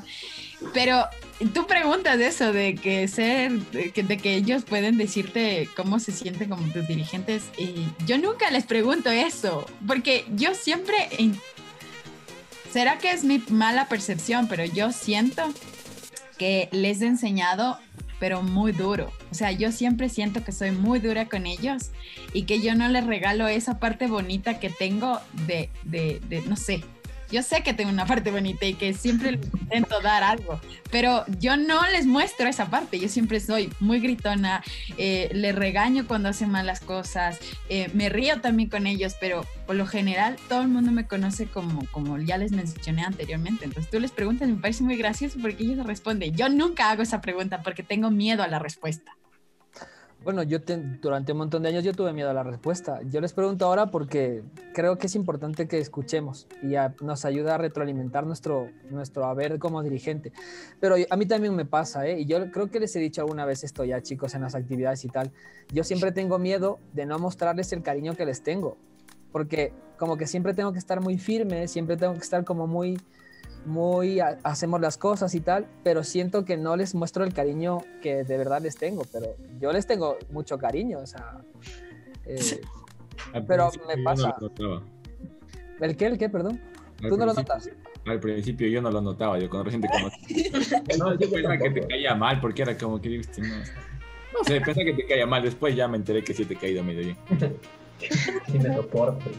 [0.73, 1.03] Pero
[1.45, 6.71] tú preguntas eso de que ser, de que, ellos pueden decirte cómo se sienten como
[6.71, 7.43] tus dirigentes.
[7.57, 10.95] Y yo nunca les pregunto eso, porque yo siempre,
[12.71, 15.43] será que es mi mala percepción, pero yo siento
[16.37, 17.79] que les he enseñado,
[18.19, 19.11] pero muy duro.
[19.31, 21.91] O sea, yo siempre siento que soy muy dura con ellos
[22.33, 26.55] y que yo no les regalo esa parte bonita que tengo de, de, de no
[26.55, 26.83] sé.
[27.33, 30.61] Yo sé que tengo una parte bonita y que siempre les intento dar algo,
[30.91, 32.99] pero yo no les muestro esa parte.
[32.99, 34.63] Yo siempre soy muy gritona,
[34.99, 37.39] eh, les regaño cuando hacen malas cosas,
[37.69, 41.47] eh, me río también con ellos, pero por lo general todo el mundo me conoce
[41.47, 43.65] como, como ya les mencioné anteriormente.
[43.65, 46.35] Entonces tú les preguntas me parece muy gracioso porque ellos responden.
[46.35, 49.11] Yo nunca hago esa pregunta porque tengo miedo a la respuesta.
[50.23, 53.01] Bueno, yo te- durante un montón de años yo tuve miedo a la respuesta.
[53.09, 54.41] Yo les pregunto ahora porque
[54.73, 59.83] creo que es importante que escuchemos y nos ayuda a retroalimentar nuestro, nuestro haber como
[59.83, 60.31] dirigente.
[60.79, 62.21] Pero a mí también me pasa, ¿eh?
[62.21, 65.03] Y yo creo que les he dicho alguna vez esto ya, chicos, en las actividades
[65.03, 65.31] y tal.
[65.73, 68.77] Yo siempre tengo miedo de no mostrarles el cariño que les tengo.
[69.33, 72.97] Porque como que siempre tengo que estar muy firme, siempre tengo que estar como muy,
[73.65, 77.79] muy, ha- hacemos las cosas y tal, pero siento que no les muestro el cariño
[78.01, 81.37] que de verdad les tengo, pero yo les tengo mucho cariño, o sea,
[82.25, 82.61] eh,
[83.47, 84.35] Pero me no pasa.
[84.39, 84.81] notaba.
[85.81, 86.59] ¿el qué, el qué, perdón?
[87.01, 87.69] Al ¿Tú no lo notas?
[88.05, 90.51] Al principio yo no lo notaba, yo cuando recién te conocí.
[90.99, 94.43] no, yo pensaba que te caía mal, porque era como que digo, "Este no, no
[94.43, 96.83] sé, pensaba que te caía mal, después ya me enteré que sí te he caído
[96.83, 97.17] medio bien.
[98.51, 99.31] Sí me soporto.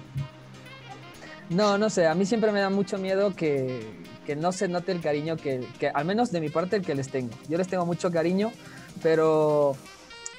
[1.50, 3.86] No, no sé, a mí siempre me da mucho miedo que,
[4.26, 6.94] que no se note el cariño que, que, al menos de mi parte, el que
[6.94, 7.34] les tengo.
[7.48, 8.50] Yo les tengo mucho cariño,
[9.02, 9.76] pero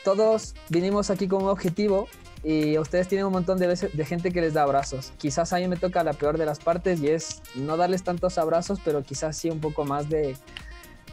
[0.03, 2.07] todos vinimos aquí con un objetivo
[2.43, 5.13] y ustedes tienen un montón de, de gente que les da abrazos.
[5.17, 8.37] Quizás a mí me toca la peor de las partes y es no darles tantos
[8.37, 10.35] abrazos, pero quizás sí un poco más de,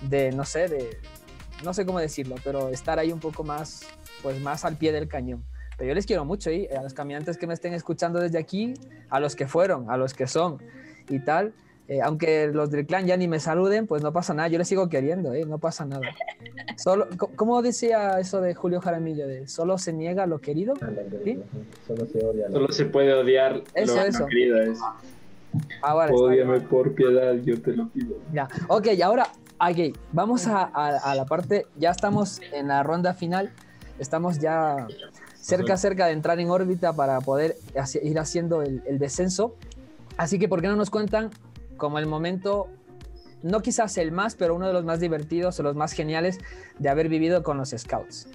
[0.03, 1.01] de no sé, de,
[1.65, 3.83] no sé cómo decirlo, pero estar ahí un poco más,
[4.23, 5.45] pues más al pie del cañón.
[5.77, 8.75] Pero yo les quiero mucho y a los caminantes que me estén escuchando desde aquí,
[9.11, 10.59] a los que fueron, a los que son
[11.09, 11.53] y tal.
[11.89, 14.69] eh, aunque los del clan ya ni me saluden, pues no pasa nada, yo les
[14.69, 15.45] sigo queriendo, ¿eh?
[15.47, 16.07] no pasa nada.
[16.77, 19.27] Solo, ¿Cómo decía eso de Julio Jaramillo?
[19.27, 20.75] De solo se niega lo querido.
[21.25, 21.43] ¿Sí?
[21.87, 22.49] Solo se odia.
[22.51, 24.27] Solo se puede odiar Eso, lo eso.
[24.27, 24.63] querido.
[24.63, 24.79] Es.
[25.83, 28.17] Ah, vale, Ódiame por piedad, yo te lo pido.
[28.33, 29.25] Ya, ok, y ahora,
[29.61, 33.51] ok, vamos a, a- a la parte, ya estamos en la ronda final,
[33.99, 34.87] estamos ya
[35.43, 37.57] cerca, cerca de entrar en órbita para poder
[38.03, 39.57] ir haciendo el, el descenso.
[40.17, 41.31] Así que, ¿por qué no nos cuentan
[41.77, 42.69] como el momento,
[43.43, 46.39] no quizás el más, pero uno de los más divertidos o los más geniales
[46.79, 48.29] de haber vivido con los Scouts?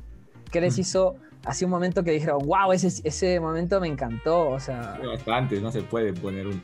[0.52, 1.16] ¿Qué les hizo
[1.46, 4.50] así un momento que dijeron, wow, ese, ese momento me encantó?
[4.50, 6.62] O sea, Bastantes, no se puede poner un.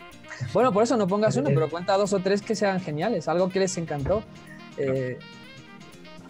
[0.53, 3.49] bueno, por eso no pongas uno, pero cuenta dos o tres que sean geniales, algo
[3.49, 4.23] que les encantó.
[4.77, 5.19] Eh,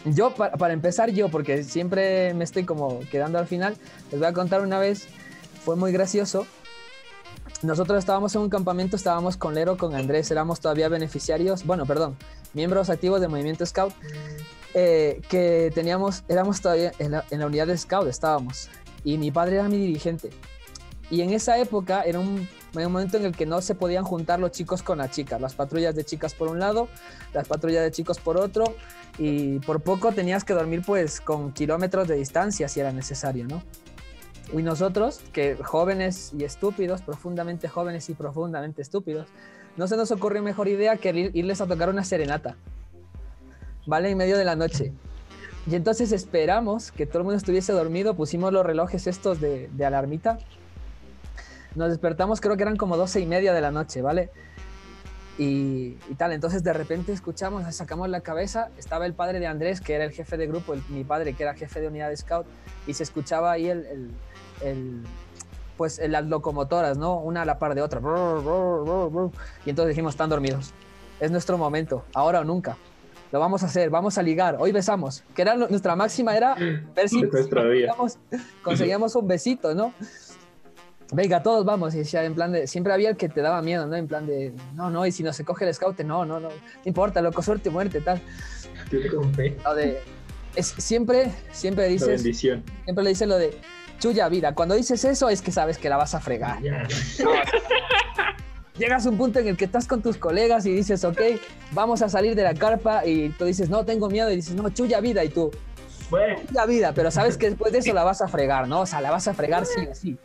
[0.05, 3.77] yo, pa- para, empezar, yo, porque siempre me estoy como quedando al final,
[4.11, 5.07] les voy a contar una vez,
[5.63, 6.45] fue muy gracioso.
[7.61, 12.17] Nosotros estábamos en un campamento, estábamos con Lero, con Andrés, éramos todavía beneficiarios, bueno, perdón,
[12.53, 13.93] miembros activos del movimiento Scout,
[14.73, 18.69] eh, que teníamos, éramos todavía en la, en la unidad de Scout, estábamos,
[19.05, 20.29] y mi padre era mi dirigente.
[21.13, 24.03] Y en esa época era un, era un momento en el que no se podían
[24.03, 26.87] juntar los chicos con las chicas, las patrullas de chicas por un lado,
[27.35, 28.63] las patrullas de chicos por otro,
[29.19, 33.61] y por poco tenías que dormir pues con kilómetros de distancia si era necesario, ¿no?
[34.57, 39.27] Y nosotros, que jóvenes y estúpidos, profundamente jóvenes y profundamente estúpidos,
[39.77, 42.55] no se nos ocurrió mejor idea que ir- irles a tocar una serenata,
[43.85, 44.09] ¿vale?
[44.09, 44.93] En medio de la noche.
[45.69, 49.85] Y entonces esperamos que todo el mundo estuviese dormido, pusimos los relojes estos de, de
[49.85, 50.39] alarmita.
[51.75, 54.29] Nos despertamos, creo que eran como doce y media de la noche, ¿vale?
[55.39, 59.81] Y, y tal, entonces de repente escuchamos, sacamos la cabeza, estaba el padre de Andrés,
[59.81, 62.17] que era el jefe de grupo, el- mi padre, que era jefe de unidad de
[62.17, 62.45] scout,
[62.85, 64.11] y se escuchaba ahí el, el-
[64.61, 65.01] el-
[65.75, 67.17] pues las locomotoras, ¿no?
[67.19, 67.99] Una a la par de otra.
[69.65, 70.71] Y entonces dijimos, están dormidos.
[71.19, 72.77] Es nuestro momento, ahora o nunca.
[73.31, 74.57] Lo vamos a hacer, vamos a ligar.
[74.59, 75.23] Hoy besamos.
[75.33, 76.53] Que era nuestra máxima era
[76.95, 77.21] ver si
[77.87, 78.19] conseguíamos,
[78.63, 79.91] conseguíamos un besito, ¿no?
[81.13, 81.93] Venga, todos vamos.
[81.95, 83.95] Y decía, en plan de, siempre había el que te daba miedo, ¿no?
[83.95, 86.49] En plan de, no, no, y si no se coge el scout, no, no, no,
[86.49, 88.21] no importa, loco, suerte, muerte, tal.
[89.63, 90.01] Lo de,
[90.55, 92.63] es, siempre, siempre La dices, bendición.
[92.83, 93.57] siempre le dices lo de
[93.99, 94.53] chulla vida.
[94.53, 96.59] Cuando dices eso es que sabes que la vas a fregar.
[98.77, 101.21] Llegas a un punto en el que estás con tus colegas y dices, ok,
[101.71, 104.67] vamos a salir de la carpa y tú dices, no, tengo miedo y dices, no,
[104.71, 105.51] chulla vida y tú,
[106.47, 108.81] chulla vida, pero sabes que después de eso la vas a fregar, ¿no?
[108.81, 110.17] O sea, la vas a fregar sí o sí.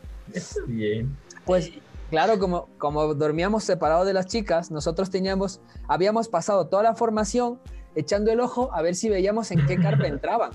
[0.66, 1.16] Bien.
[1.44, 1.70] Pues
[2.10, 7.58] claro, como, como dormíamos separados de las chicas, nosotros teníamos, habíamos pasado toda la formación
[7.94, 10.50] echando el ojo a ver si veíamos en qué carpa entraban.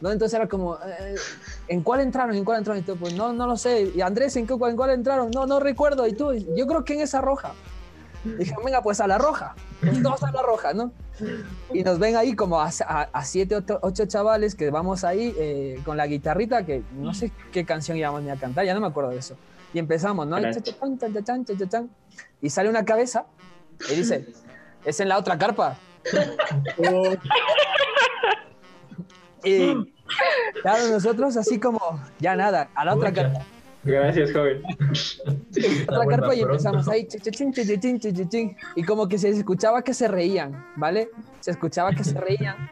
[0.00, 0.12] ¿No?
[0.12, 1.14] Entonces era como, eh,
[1.68, 2.36] ¿en cuál entraron?
[2.36, 2.82] ¿En cuál entraron?
[2.82, 3.92] Y tú, pues no, no lo sé.
[3.94, 5.30] Y Andrés, ¿en, qué, en cuál entraron?
[5.30, 6.06] No, no recuerdo.
[6.06, 7.54] Y tú, yo creo que en esa roja.
[8.24, 9.54] Dije, venga, pues a la roja.
[10.02, 10.92] Todos a la roja, ¿no?
[11.72, 15.34] Y nos ven ahí como a, a- a siete, ocho, ocho chavales que vamos ahí
[15.38, 18.80] eh, con la guitarrita, que no sé qué canción íbamos ni a cantar, ya no
[18.80, 19.36] me acuerdo de eso.
[19.72, 20.38] Y empezamos, ¿no?
[20.38, 20.42] Y.
[22.40, 23.26] Y sale una cabeza
[23.90, 24.26] y dice,
[24.84, 25.76] es en la otra carpa.
[29.44, 29.74] y
[30.62, 31.80] claro, nosotros así como,
[32.18, 33.40] ya nada, a la otra carpa.
[33.86, 34.62] Gracias, joven.
[35.88, 37.06] otra carpa y empezamos ahí,
[38.74, 41.08] y como que se escuchaba que se reían, ¿vale?
[41.40, 42.70] Se escuchaba que se reían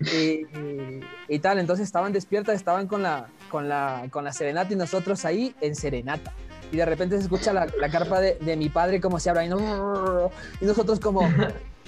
[0.00, 4.72] y, y- y tal, entonces estaban despiertas, estaban con la, con la, con la serenata
[4.72, 6.32] y nosotros ahí en serenata.
[6.72, 9.42] Y de repente se escucha la, la carpa de, de mi padre como se abre
[9.42, 10.30] ahí, ¿no?
[10.60, 11.20] y nosotros como,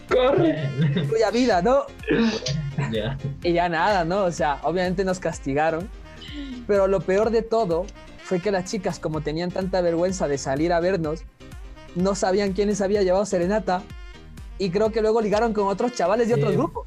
[0.08, 0.68] corre,
[1.08, 1.84] cuya vida, ¿no?
[2.92, 3.16] Ya.
[3.42, 4.24] Y ya nada, ¿no?
[4.24, 5.88] O sea, obviamente nos castigaron.
[6.66, 7.86] Pero lo peor de todo
[8.26, 11.22] fue que las chicas, como tenían tanta vergüenza de salir a vernos,
[11.94, 13.82] no sabían quiénes había llevado serenata.
[14.58, 16.56] Y creo que luego ligaron con otros chavales de otros Sí.
[16.56, 16.86] grupos.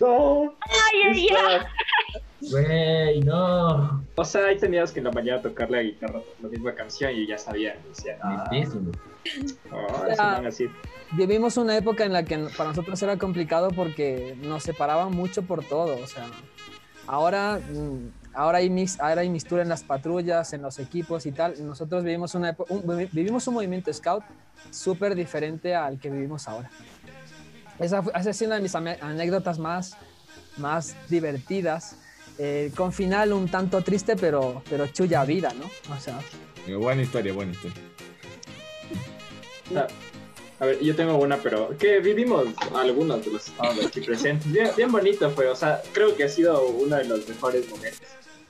[0.00, 0.54] No.
[0.60, 1.60] Ay, ay, ay.
[2.50, 4.04] Güey, no.
[4.16, 7.26] O sea, ahí tenías que en la mañana tocar la guitarra, la misma canción y
[7.26, 7.76] ya sabía.
[7.88, 8.50] Decía, ah,
[9.70, 10.68] oh, así.
[11.12, 15.64] Vivimos una época en la que para nosotros era complicado porque nos separaban mucho por
[15.64, 16.02] todo.
[16.02, 16.26] O sea,
[17.06, 21.32] ahora, mm, ahora, hay, mix, ahora hay mixtura en las patrullas, en los equipos y
[21.32, 21.54] tal.
[21.66, 24.22] Nosotros vivimos, una epo- un, vivimos un movimiento scout
[24.70, 26.70] súper diferente al que vivimos ahora.
[27.78, 29.96] Esa, fue- esa es una de mis anécdotas más,
[30.58, 31.96] más divertidas.
[32.38, 35.70] eh, con final un tanto triste, pero, pero chulla vida, ¿no?
[35.94, 36.18] O sea,
[36.66, 37.76] Eh, Buena historia, buena historia.
[39.76, 39.86] Ah,
[40.60, 44.50] A ver, yo tengo una, pero que vivimos algunos de los estados aquí presentes.
[44.50, 48.00] Bien, bien bonito fue, o sea, creo que ha sido uno de los mejores momentos.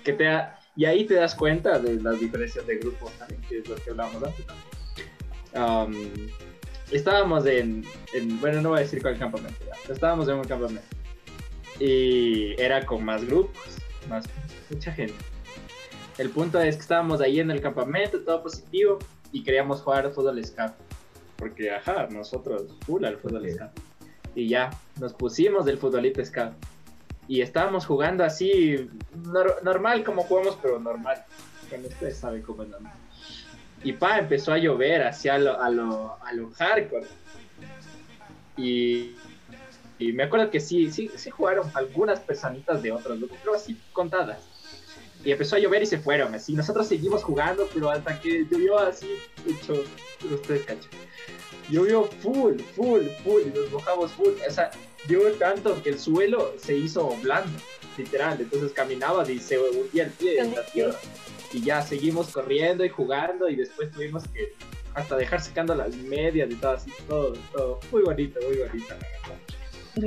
[0.05, 3.59] Que te ha, Y ahí te das cuenta de las diferencias de grupos también, que
[3.59, 4.45] es lo que hablábamos antes.
[5.55, 5.85] ¿no?
[5.85, 5.95] Um,
[6.91, 9.93] estábamos en, en- bueno, no voy a decir cuál campamento, ya.
[9.93, 10.87] estábamos en un campamento.
[11.81, 13.63] Y era con más grupos,
[14.09, 14.25] más
[14.71, 15.15] mucha gente.
[16.19, 18.99] El punto es que estábamos ahí en el campamento, todo positivo,
[19.33, 20.73] y queríamos jugar fútbol scout.
[21.37, 23.71] Porque, ajá, nosotros, full al fútbol scout.
[24.37, 24.71] Y ya,
[25.01, 26.53] nos pusimos del futbolito scout.
[27.27, 28.91] Y estábamos jugando así,
[29.23, 31.25] nor- normal como jugamos, pero normal.
[31.69, 32.93] Cuando ustedes saben cómo normal.
[33.83, 37.07] Y pa, empezó a llover hacia lo, a lo, a lo hardcore.
[38.57, 39.15] Y,
[39.99, 44.39] y me acuerdo que sí, sí, sí jugaron algunas personitas de otros pero así contadas.
[45.25, 46.53] Y empezó a llover y se fueron, así.
[46.53, 49.09] Nosotros seguimos jugando, pero hasta que llovió así,
[49.49, 49.83] hecho,
[50.31, 50.91] ustedes cachan.
[51.71, 54.33] Llovió full, full, full, y nos mojamos full.
[54.47, 54.71] O sea,
[55.09, 57.51] llovió tanto que el suelo se hizo blando,
[57.97, 58.39] literal.
[58.41, 60.99] Entonces caminabas y se hundía el pie en la tierra.
[61.53, 64.53] Y ya seguimos corriendo y jugando, y después tuvimos que
[64.95, 67.81] hasta dejar secando las medias y todo así, todo, todo.
[67.93, 69.39] Muy bonito, muy bonito, la verdad.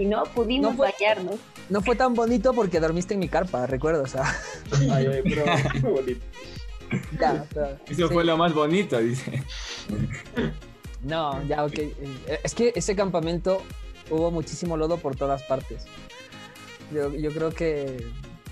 [0.01, 1.35] Y no pudimos No fue- bañarnos.
[1.69, 4.23] No fue tan bonito porque dormiste en mi carpa, recuerdo, o sea.
[4.91, 5.45] Ay, ay, pero
[5.81, 6.25] muy bonito.
[7.19, 8.13] ya, pero- Eso sí.
[8.13, 9.43] fue lo más bonito, dice.
[11.03, 11.79] No, ya, ok.
[12.43, 13.61] Es que ese campamento
[14.09, 15.85] hubo muchísimo lodo por todas partes.
[16.93, 18.05] Yo, yo creo que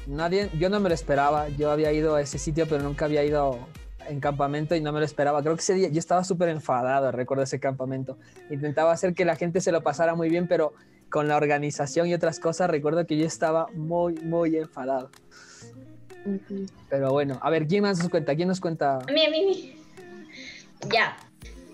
[0.07, 1.49] nadie, yo no me lo esperaba.
[1.49, 3.60] Yo había ido a ese sitio, pero nunca había ido
[4.07, 5.41] en campamento y no me lo esperaba.
[5.41, 8.18] Creo que ese día yo estaba súper enfadado, recuerdo ese campamento.
[8.49, 10.73] Intentaba hacer que la gente se lo pasara muy bien, pero
[11.10, 15.10] con la organización y otras cosas, recuerdo que yo estaba muy, muy enfadado.
[16.90, 18.36] Pero bueno, a ver, ¿quién más nos cuenta?
[18.36, 18.98] ¿Quién nos cuenta?
[18.98, 19.76] A mí, a mí, a mí.
[20.91, 21.18] Ya.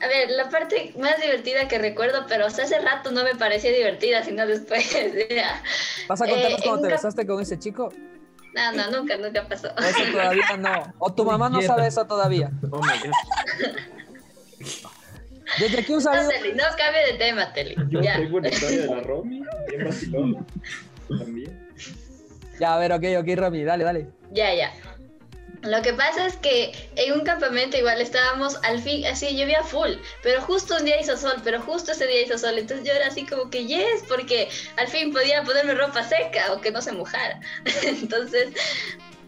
[0.04, 3.72] A ver, la parte más divertida que recuerdo, pero hasta hace rato no me parecía
[3.72, 4.90] divertida, sino después.
[5.30, 5.62] ya.
[6.08, 7.94] ¿Vas a Eh, contarnos en cómo te besaste con ese chico?
[8.54, 9.70] No, no, nunca, nunca pasó.
[9.78, 10.94] Eso todavía no.
[11.00, 12.52] O tu mamá no sabe eso todavía.
[12.72, 13.16] Oh my God.
[15.60, 16.30] Desde aquí un No, saludo.
[16.30, 17.76] Teli, no cambie de tema, Teli.
[17.90, 18.16] Yo Ya.
[18.18, 20.48] tengo una historia de la Romy, bien vacilón.
[21.08, 21.68] También.
[22.60, 24.08] Ya, a ver, ok, ok, Romy, dale, dale.
[24.32, 24.72] Ya, ya.
[25.64, 29.92] Lo que pasa es que en un campamento igual estábamos al fin, así llovía full,
[30.24, 33.08] pero justo un día hizo sol, pero justo ese día hizo sol, entonces yo era
[33.08, 36.92] así como que yes, porque al fin podía ponerme ropa seca o que no se
[36.94, 37.40] mojara.
[37.84, 38.50] entonces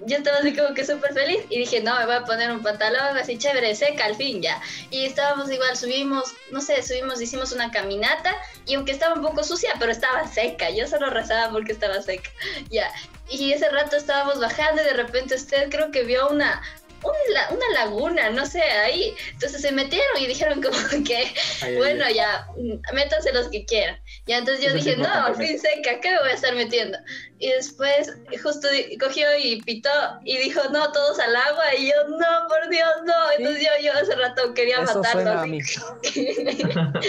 [0.06, 2.62] yo estaba así como que súper feliz y dije, no, me voy a poner un
[2.62, 4.62] pantalón así chévere, seca al fin ya.
[4.90, 8.36] Y estábamos igual, subimos, no sé, subimos, hicimos una caminata
[8.66, 12.30] y aunque estaba un poco sucia, pero estaba seca, yo solo rezaba porque estaba seca,
[12.70, 12.92] ya.
[13.30, 16.62] Y ese rato estábamos bajando y de repente usted creo que vio una,
[17.04, 19.14] una, una laguna, no sé, ahí.
[19.32, 21.32] Entonces se metieron y dijeron como que,
[21.62, 22.16] ay, bueno, ay.
[22.16, 24.00] ya, mm, métanse los que quieran.
[24.26, 26.98] Ya entonces yo dije, no, al fin seca, ¿qué me voy a estar metiendo?
[27.40, 28.10] Y después
[28.42, 28.68] justo
[29.00, 29.90] cogió y pitó
[30.24, 31.76] y dijo, no, todos al agua.
[31.78, 33.32] Y yo, no, por Dios, no.
[33.38, 35.42] Entonces yo, yo hace rato quería Eso matarlo.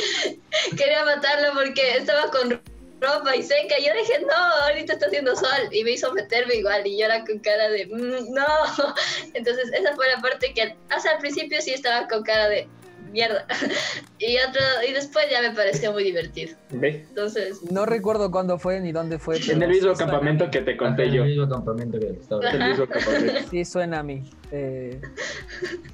[0.76, 2.60] quería matarlo porque estaba con
[3.00, 3.78] ropa y seca.
[3.78, 5.48] Y yo dije, no, ahorita está haciendo sol.
[5.70, 6.86] Y me hizo meterme igual.
[6.86, 8.46] Y yo era con cara de, "Mm, no.
[9.34, 12.68] Entonces, esa fue la parte que, hasta al principio sí estaba con cara de
[13.12, 13.46] mierda.
[14.18, 16.56] Y, otro, y después ya me pareció muy divertido.
[16.70, 19.36] Ve, Entonces, No recuerdo cuándo fue ni dónde fue.
[19.36, 21.22] en el mismo campamento que te conté En yo.
[21.24, 22.48] el mismo campamento que estaba.
[22.50, 23.50] En el mismo campamento.
[23.50, 24.24] Sí, suena a mí.
[24.50, 24.98] Eh,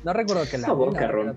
[0.05, 0.67] no recuerdo que la.
[0.69, 1.37] Esa boca, Ron.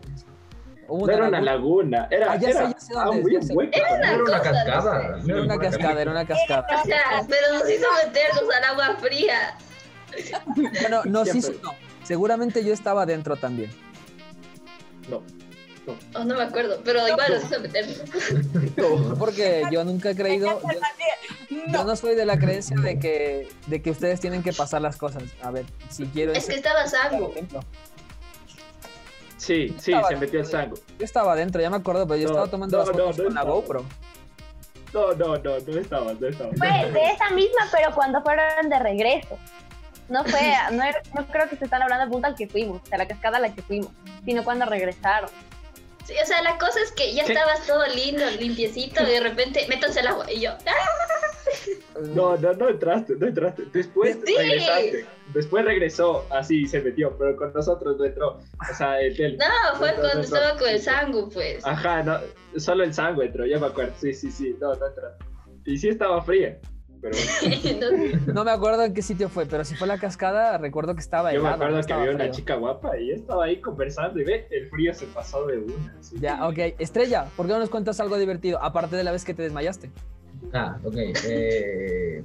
[1.00, 2.60] No era una una laguna, era, Ah, era
[2.96, 5.18] ah, una Era una cosa, cascada.
[5.18, 6.68] no no Era una cascada, era una cascada.
[6.82, 9.58] O sea, pero nos hizo meternos al agua fría.
[10.82, 11.54] Bueno, no, sí, Siempre.
[11.54, 11.72] sí, no.
[12.04, 13.72] Seguramente yo estaba dentro también.
[15.10, 15.24] No,
[16.16, 18.02] Oh, no me acuerdo, pero igual nos hizo meternos.
[18.78, 19.16] no.
[19.16, 20.62] Porque yo nunca he creído.
[21.50, 24.82] Yo, yo no soy de la creencia de que, de que ustedes tienen que pasar
[24.82, 25.24] las cosas.
[25.42, 26.34] A ver, si quiero.
[26.34, 27.60] Es que estaba ejemplo.
[29.44, 30.76] Sí, sí, se metió el sango.
[30.98, 33.24] Yo estaba adentro, ya me acuerdo, pero yo No, estaba tomando no, las fotos no
[33.26, 33.44] con la.
[33.44, 33.86] GoPro.
[34.94, 36.50] No, no, no, no estaba, no estaba.
[36.58, 39.38] Fue de esa misma, pero cuando fueron de regreso.
[40.08, 40.40] No fue,
[40.72, 42.98] no, era- no creo que se están hablando del punto al que fuimos, o sea,
[42.98, 43.90] la cascada a la que fuimos,
[44.24, 45.30] sino cuando regresaron.
[46.06, 47.34] Sí, o sea, la cosa es que ya ¿Qué?
[47.34, 50.32] estabas todo lindo, limpiecito, y de repente métanse al agua.
[50.32, 51.13] Y yo, ¡ah!
[52.16, 53.64] No, no, no entraste, no entraste.
[53.72, 54.36] Después Sí.
[54.38, 55.06] regresaste.
[55.34, 58.38] Después regresó, así se metió, pero con nosotros no entró.
[58.38, 60.60] O sea, el, el- No, fue No, cuando no, estaba no.
[60.60, 61.66] con el sango, pues.
[61.66, 62.18] Ajá, no,
[62.58, 63.94] solo el sango entró, ya me acuerdo.
[64.00, 65.08] Sí, sí, sí, no, no entró.
[65.66, 66.60] Y sí estaba fría,
[67.02, 67.16] pero
[67.64, 71.00] Entonces, No me acuerdo en qué sitio fue, pero si fue la cascada, recuerdo que
[71.02, 74.48] estaba yo me acuerdo que había una chica guapa y estaba ahí conversando y ve,
[74.52, 75.96] el frío se pasó de una.
[76.00, 76.18] así.
[76.20, 76.58] Ya, ok.
[76.80, 78.62] Estrella, ¿por qué no nos cuentas algo divertido?
[78.62, 79.90] Aparte de la vez que te desmayaste.
[80.54, 80.96] Ah, ok.
[80.98, 82.24] eh,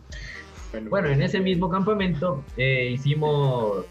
[0.91, 3.87] Bueno, en ese mismo campamento eh, hicimos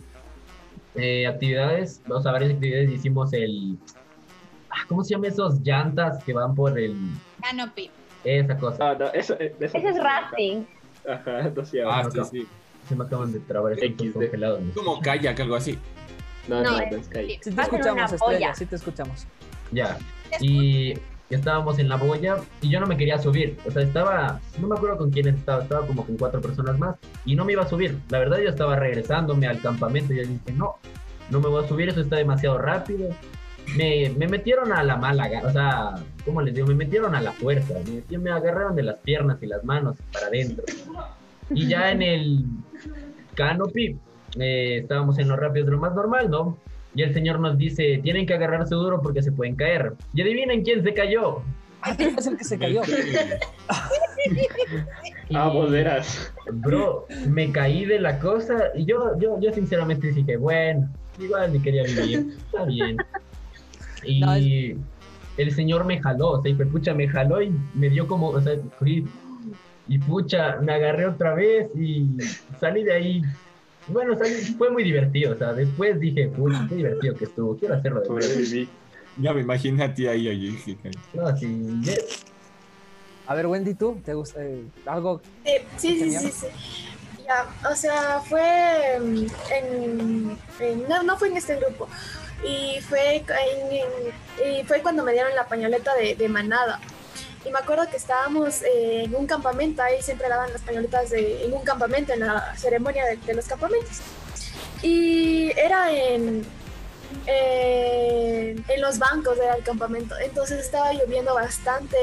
[0.95, 2.91] eh, actividades, o sea, varias actividades.
[2.91, 3.77] Hicimos el.
[4.69, 6.95] ah, ¿Cómo se llama esos llantas que van por el.
[7.41, 7.89] Canopy.
[8.23, 8.91] Esa cosa.
[8.91, 10.67] Ah, no, eso, eso Ese es no rafting.
[11.07, 11.99] Ajá, no se llama.
[11.99, 12.25] Ah, no, sí, no.
[12.25, 12.47] sí.
[12.87, 14.13] Se me acaban de trabar estos XD.
[14.13, 14.61] congelados.
[14.75, 15.77] Como kayak, algo así.
[16.47, 17.43] No, No, no, es- no es kayak.
[17.43, 19.27] Sí te escuchamos, Estrella, sí te escuchamos.
[19.71, 19.97] Ya.
[20.39, 20.93] Y
[21.35, 23.57] estábamos en la boya y yo no me quería subir.
[23.65, 26.95] O sea, estaba, no me acuerdo con quiénes estaba, estaba como con cuatro personas más
[27.25, 27.97] y no me iba a subir.
[28.09, 30.75] La verdad yo estaba regresándome al campamento y yo dije, no,
[31.29, 33.09] no me voy a subir, eso está demasiado rápido.
[33.75, 36.67] Me, me metieron a la mala, o sea, ¿cómo les digo?
[36.67, 37.73] Me metieron a la fuerza,
[38.09, 40.63] me, agarraron de las piernas y las manos para adentro.
[41.49, 42.45] Y ya en el
[43.35, 43.99] canopy
[44.39, 46.57] eh, estábamos en los rápidos lo más normal, ¿no?
[46.97, 49.93] Y el señor nos dice, tienen que agarrarse duro porque se pueden caer.
[50.15, 51.43] Y adivinen quién se cayó.
[51.83, 52.81] Ah, tú eres el que se cayó.
[55.29, 55.51] Y, Ah.
[56.53, 61.59] Bro, me caí de la cosa y yo, yo, yo sinceramente dije, bueno, igual ni
[61.59, 62.97] quería vivir, está bien.
[64.03, 68.07] Y No, el señor me jaló, o sea, y pucha, me jaló y me dio
[68.07, 69.05] como, o sea, cogí,
[69.87, 72.07] y pucha, me agarré otra vez y
[72.59, 73.21] salí de ahí.
[73.87, 77.75] Bueno, salí, fue muy divertido, o sea, después dije, pucha, qué divertido que estuvo, quiero
[77.75, 78.71] hacerlo de nuevo.
[79.19, 80.51] Ya me imaginé a ti ahí, oye.
[80.51, 80.77] dije,
[81.13, 81.81] No, sí,
[83.25, 83.99] A ver, Wendy, ¿tú?
[84.05, 85.21] ¿Te gusta eh, algo?
[85.45, 86.47] Eh, sí, sí, sí, sí.
[87.25, 91.89] Ya, o sea, fue en, en- no, no fue en este grupo.
[92.43, 93.25] Y fue, en-
[93.71, 96.79] en- y fue cuando me dieron la pañoleta de, de manada.
[97.45, 101.45] Y me acuerdo que estábamos eh, en un campamento, ahí siempre daban las pañoletas de,
[101.45, 103.99] en un campamento, en la ceremonia de, de los campamentos.
[104.81, 106.45] Y era en,
[107.25, 110.17] en, en los bancos del campamento.
[110.19, 111.97] Entonces estaba lloviendo bastante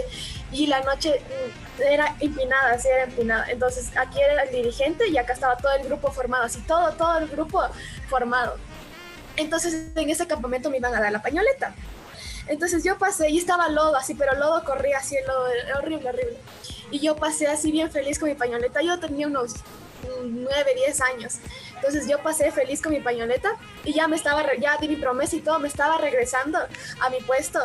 [0.52, 3.47] y la noche mm, era empinada, sí, era empinada.
[3.51, 7.19] Entonces aquí era el dirigente y acá estaba todo el grupo formado, así todo, todo
[7.19, 7.62] el grupo
[8.09, 8.56] formado.
[9.36, 11.74] Entonces en ese campamento me iban a dar la pañoleta.
[12.47, 16.09] Entonces yo pasé y estaba lodo así, pero lodo corría así, el lodo, era horrible,
[16.11, 16.37] horrible.
[16.91, 18.83] Y yo pasé así bien feliz con mi pañoleta.
[18.83, 19.55] Yo tenía unos
[20.23, 21.35] 9, 10 años.
[21.77, 25.37] Entonces yo pasé feliz con mi pañoleta y ya me estaba, ya di mi promesa
[25.37, 26.59] y todo, me estaba regresando
[27.01, 27.61] a mi puesto.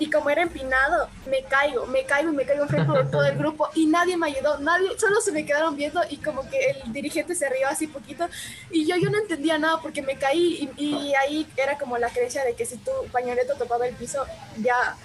[0.00, 3.38] Y como era empinado, me caigo, me caigo y me caigo enfrente de todo el
[3.38, 6.92] grupo y nadie me ayudó, nadie, solo se me quedaron viendo y como que el
[6.92, 8.28] dirigente se rió así poquito
[8.70, 12.08] y yo, yo no entendía nada porque me caí y, y ahí era como la
[12.08, 14.24] creencia de que si tu pañoleta topaba el piso,
[14.56, 14.96] ya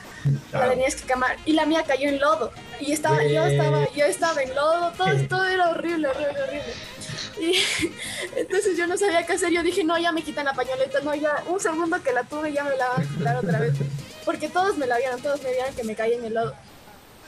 [0.51, 1.37] la tenías que quemar.
[1.45, 2.51] Y la mía cayó en lodo.
[2.79, 3.55] Y estaba, yo, Ve.
[3.55, 6.73] estaba, yo estaba en lodo, todo, todo era horrible, horrible, horrible.
[7.39, 7.55] Y
[8.39, 9.51] entonces yo no sabía qué hacer.
[9.51, 10.99] Yo dije, no, ya me quitan la pañoleta.
[11.01, 13.73] No, ya un segundo que la tuve, ya me la van a quitar otra vez.
[14.25, 16.53] Porque todos me la vieron, todos me vieron que me caí en el lodo.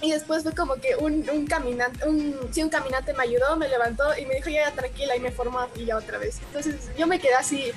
[0.02, 3.68] Y después fue como que un, un caminante, un, sí, un caminante me ayudó, me
[3.68, 6.40] levantó y me dijo, ya, ya, tranquila, y me formó a ya otra vez.
[6.48, 7.72] Entonces yo me quedé así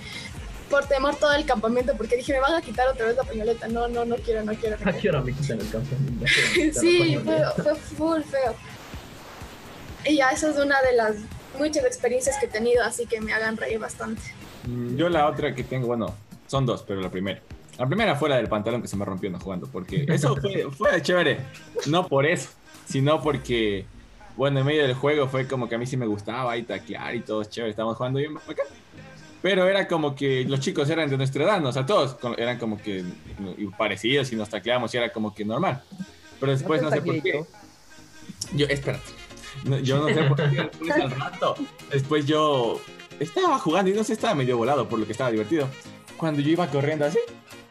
[0.69, 3.69] por temor todo el campamento, porque dije, me van a quitar otra vez la pañoleta.
[3.69, 4.77] No, no, no quiero, no quiero.
[4.77, 5.01] no ¿A quiero.
[5.01, 6.27] qué hora me quitan el campamento?
[6.81, 8.55] Sí, fue, fue full feo.
[10.05, 11.17] Y ya esa es una de las
[11.59, 14.23] muchas experiencias que he tenido, así que me hagan reír bastante.
[14.67, 16.15] Mm, Yo la otra que tengo, bueno,
[16.47, 17.41] son dos, pero la primera.
[17.81, 20.67] La primera fue la del pantalón que se me rompió no jugando, porque eso fue,
[20.71, 21.39] fue chévere.
[21.87, 22.51] No por eso,
[22.85, 23.87] sino porque,
[24.37, 27.15] bueno, en medio del juego fue como que a mí sí me gustaba y taclear
[27.15, 28.67] y todo chévere, estábamos jugando bien bacán.
[29.41, 31.71] Pero era como que los chicos eran de nuestra edad, ¿no?
[31.71, 33.03] o sea, todos eran como que
[33.79, 35.83] parecidos y nos tacleábamos y era como que normal.
[36.39, 37.47] Pero después no, sé por qué.
[38.55, 39.11] Yo, espérate.
[39.65, 41.55] No, yo no sé por qué después al rato.
[41.91, 42.79] Después yo
[43.19, 45.67] estaba jugando y no sé, estaba medio volado por lo que estaba divertido.
[46.19, 47.19] Cuando yo iba corriendo así,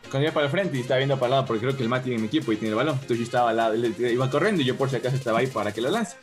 [0.10, 1.90] cuando iba para el frente y estaba viendo para el lado, porque creo que el
[1.90, 2.96] Mati tiene mi equipo y tiene el balón.
[2.96, 5.72] Entonces yo estaba al lado, iba corriendo y yo por si acaso estaba ahí para
[5.72, 6.18] que lo lance.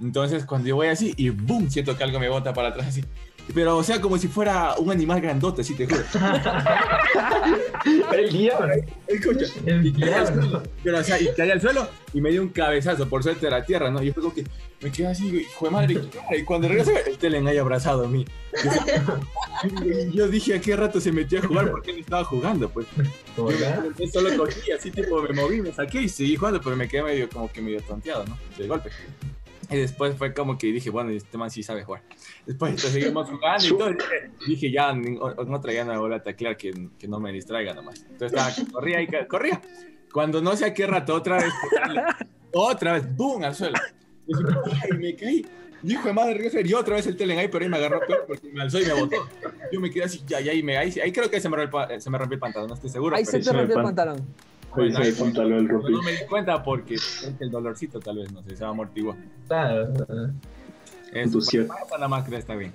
[0.00, 3.04] Entonces cuando yo voy así y boom, siento que algo me bota para atrás así.
[3.54, 6.02] Pero o sea, como si fuera un animal grandote, sí te juro.
[8.12, 8.74] El diablo.
[9.06, 10.42] Escucha, El y caí al diablo.
[10.42, 10.62] suelo.
[10.82, 13.50] Pero, o sea, y caí al suelo y me dio un cabezazo, por suerte de
[13.50, 14.02] la tierra, ¿no?
[14.02, 14.44] Y yo fue como que
[14.80, 16.00] me quedé así, hijo de madre.
[16.36, 18.24] Y cuando regresé, el Telen ahí abrazado a mí.
[19.84, 21.70] Y yo dije, ¿a qué rato se metió a jugar?
[21.70, 22.86] Porque él estaba jugando, pues.
[23.36, 27.02] Yo solo cogí, así tipo me moví, me saqué y seguí jugando, pero me quedé
[27.02, 28.38] medio, como que medio tonteado, ¿no?
[28.56, 28.90] De golpe.
[29.70, 32.02] Y después fue como que dije, bueno, este man sí sabe jugar.
[32.46, 33.90] Después seguimos jugando y todo.
[34.46, 38.04] dije, ya, en otra ya no a taclear, que, que no me distraiga nomás.
[38.10, 39.60] Entonces estaba, corría y corría.
[40.12, 41.52] Cuando no sé a qué rato, otra vez,
[42.52, 43.44] otra vez, ¡boom!
[43.44, 43.78] al suelo.
[44.26, 44.98] Y dije, ¡ay!
[44.98, 45.46] me caí.
[45.84, 48.00] Y hijo de madre, regreso y otra vez el telen ahí, pero ahí me agarró
[48.06, 49.16] peor porque me alzó y me botó.
[49.72, 51.88] Yo me quedé así, ya, ya, y me, ahí, ahí creo que se me, rompió,
[51.88, 53.16] el se me rompió el pantalón, no estoy seguro.
[53.16, 54.26] Ahí se te rompió el pan- pantalón.
[54.74, 55.38] Pues ahí rompí.
[55.92, 56.96] no me di cuenta porque
[57.40, 59.14] el dolorcito tal vez, no sé, se amortiguó.
[59.46, 59.92] Claro.
[61.12, 61.66] Eso, Contusión.
[61.66, 62.72] para eso nada más creo está bien.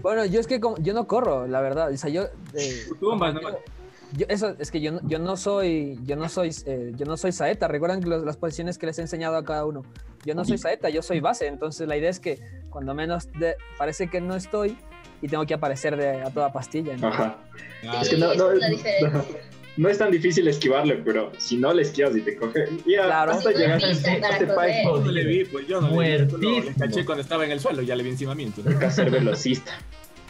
[0.00, 1.90] Bueno, yo es que como- yo no corro, la verdad.
[1.92, 2.24] O sea, yo.
[2.54, 3.54] eh, Tumbas nomás.
[4.12, 7.16] yo- eso es que yo, no- yo no soy, yo no soy, eh, yo no
[7.16, 7.66] soy saeta.
[7.66, 9.82] Recuerdan los- las posiciones que les he enseñado a cada uno.
[10.24, 11.46] Yo no soy saeta, yo soy base.
[11.48, 12.38] Entonces la idea es que
[12.70, 14.76] cuando menos de- parece que no estoy
[15.20, 16.96] y tengo que aparecer de, a toda pastilla.
[16.96, 17.08] ¿no?
[17.08, 17.38] Ajá.
[17.88, 19.08] Ah, Es que no, no, es la diferencia.
[19.10, 19.24] no
[19.88, 23.32] es tan difícil esquivarle, pero si no le esquivas y te coge, ya Claro.
[23.32, 24.20] hasta llegar a este
[24.84, 26.62] yo no le vi, pues yo no le vi.
[26.78, 28.48] caché cuando estaba en el suelo, ya le vi encima mío.
[28.56, 29.72] Toca ser velocista.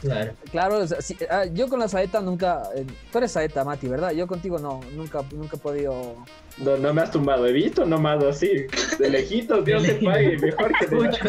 [0.01, 0.33] Claro.
[0.53, 2.63] Claro, o sea, sí, ah, yo con la saeta nunca.
[2.77, 4.13] eh, tú eres saeta, Mati, ¿verdad?
[4.13, 6.15] Yo contigo no, nunca, nunca he podido.
[6.59, 8.67] No, no me has tumbado, he visto nomás así,
[8.99, 11.29] de lejitos, Dios te pague, mejor que Escucha.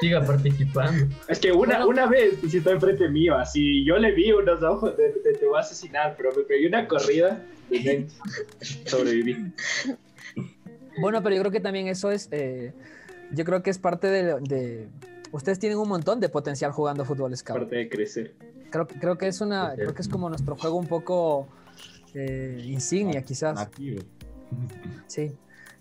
[0.00, 1.14] Siga participando.
[1.28, 4.96] Es que una, una vez, si está enfrente mío, así, yo le vi unos ojos
[4.96, 8.14] de, de te voy a asesinar, pero me pegué una corrida de mente.
[8.86, 9.52] Sobreviví.
[11.00, 12.28] Bueno, pero yo creo que también eso es.
[12.30, 12.72] eh,
[13.32, 14.88] yo creo que es parte de, de-
[15.32, 17.58] Ustedes tienen un montón de potencial jugando fútbol scout.
[17.58, 18.34] Parte de crecer.
[18.70, 19.74] Creo, que- creo que es una.
[19.74, 21.48] Creo que es como nuestro juego un poco
[22.14, 23.54] eh, insignia, quizás.
[23.54, 24.02] Nativo.
[25.06, 25.32] Sí.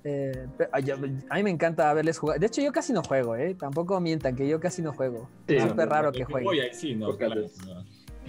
[0.03, 2.39] Eh, a, a mí me encanta verles jugar.
[2.39, 3.53] De hecho, yo casi no juego, ¿eh?
[3.59, 5.29] Tampoco mientan que yo casi no juego.
[5.47, 7.43] Sí, es no, súper raro que voy ahí, sí, no, claro.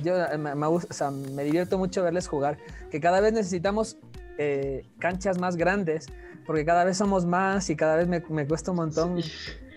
[0.03, 2.59] Yo me, me gusta- o sea, me divierto mucho verles jugar.
[2.91, 3.97] Que cada vez necesitamos
[4.39, 6.07] eh, canchas más grandes,
[6.47, 9.17] porque cada vez somos más y cada vez me, me cuesta un montón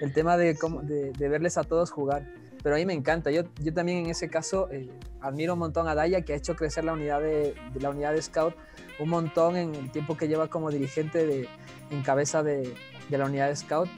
[0.02, 2.26] el tema de, cómo, de, de verles a todos jugar.
[2.64, 3.30] Pero a mí me encanta.
[3.32, 4.90] Yo, yo también en ese caso eh,
[5.22, 8.14] admiro un montón a Daya, que ha hecho crecer la unidad de, de la unidad
[8.14, 8.56] de Scout
[9.00, 11.50] un montón en el tiempo que lleva como dirigente de,
[11.92, 12.74] en cabeza de,
[13.10, 13.90] de la unidad de Scout.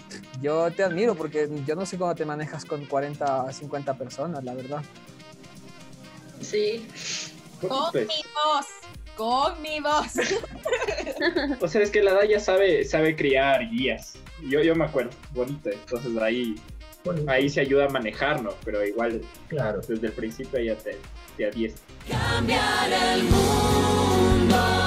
[0.42, 4.44] Yo te admiro porque yo no sé cómo te manejas con 40 a 50 personas,
[4.44, 4.82] la verdad.
[6.42, 6.88] Sí.
[7.62, 7.70] Con
[9.18, 10.12] Voz.
[11.62, 14.14] o sea, es que la Daya sabe, sabe criar guías.
[14.48, 15.70] Yo, yo me acuerdo, bonito.
[15.70, 16.56] Entonces ahí,
[17.04, 17.30] Bonito.
[17.32, 19.82] ahí se ayuda a manejarnos, pero igual Claro.
[19.88, 20.98] desde el principio ya te,
[21.38, 21.84] te adiestra.
[22.10, 24.87] cambiar el mundo.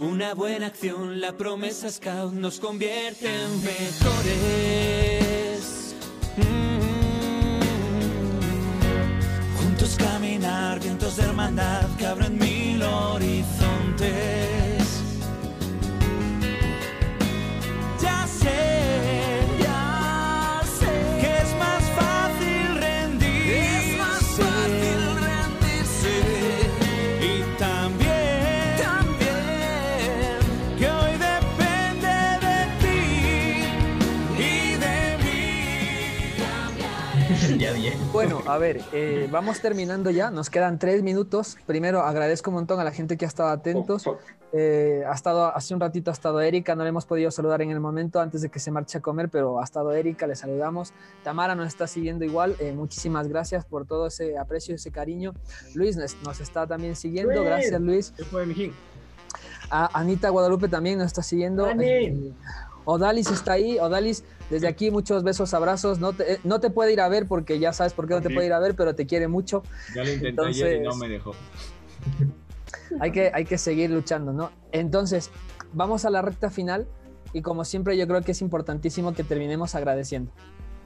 [0.00, 3.96] Una buena acción, la promesa Scout nos convierte en mejores.
[6.36, 7.60] Mm.
[9.60, 13.57] Juntos caminar, vientos de hermandad que abren mil horizontes.
[38.18, 41.56] Bueno, a ver, eh, vamos terminando ya, nos quedan tres minutos.
[41.66, 44.08] Primero agradezco un montón a la gente que ha estado atentos.
[44.08, 44.20] Oh, fuck.
[44.52, 47.70] Eh, ha estado, hace un ratito ha estado Erika, no le hemos podido saludar en
[47.70, 50.92] el momento antes de que se marche a comer, pero ha estado Erika, le saludamos.
[51.22, 55.32] Tamara nos está siguiendo igual, eh, muchísimas gracias por todo ese aprecio, ese cariño.
[55.76, 58.12] Luis nos, está también siguiendo, gracias Luis.
[59.70, 61.68] A Anita Guadalupe también nos está siguiendo.
[61.70, 62.32] Eh,
[62.84, 63.78] Odalis está ahí.
[63.78, 65.98] Odalis, desde aquí muchos besos, abrazos.
[66.00, 68.22] No te, eh, no te puede ir a ver porque ya sabes por qué no
[68.22, 68.34] te Sí.
[68.34, 69.62] puede ir a ver, pero te quiere mucho.
[69.94, 71.32] Ya lo intenté ayer y no Entonces- me dejó.
[73.00, 74.50] Hay que, hay que seguir luchando, ¿no?
[74.72, 75.30] Entonces,
[75.72, 76.86] vamos a la recta final
[77.32, 80.32] y como siempre yo creo que es importantísimo que terminemos agradeciendo,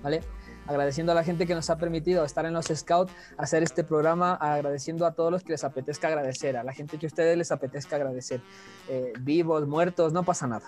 [0.03, 0.21] ¿vale?
[0.67, 4.35] Agradeciendo a la gente que nos ha permitido estar en los Scouts, hacer este programa,
[4.35, 7.51] agradeciendo a todos los que les apetezca agradecer, a la gente que a ustedes les
[7.53, 8.41] apetezca agradecer,
[8.89, 10.67] Eh, vivos, muertos, no pasa nada.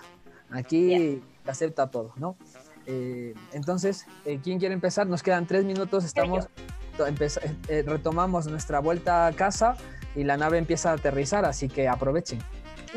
[0.51, 2.37] Aquí se acepta todo, ¿no?
[2.87, 5.07] Eh, entonces, eh, ¿quién quiere empezar?
[5.07, 6.47] Nos quedan tres minutos, estamos,
[6.99, 9.75] empeza- eh, retomamos nuestra vuelta a casa
[10.15, 12.39] y la nave empieza a aterrizar, así que aprovechen.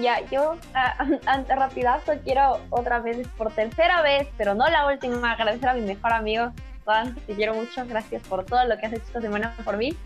[0.01, 0.97] Ya, yo ah,
[1.27, 5.81] ante rapidazo quiero otra vez, por tercera vez, pero no la última, agradecer a mi
[5.81, 6.53] mejor amigo,
[6.85, 9.97] Juan, te quiero mucho, gracias por todo lo que has hecho esta semana por mí.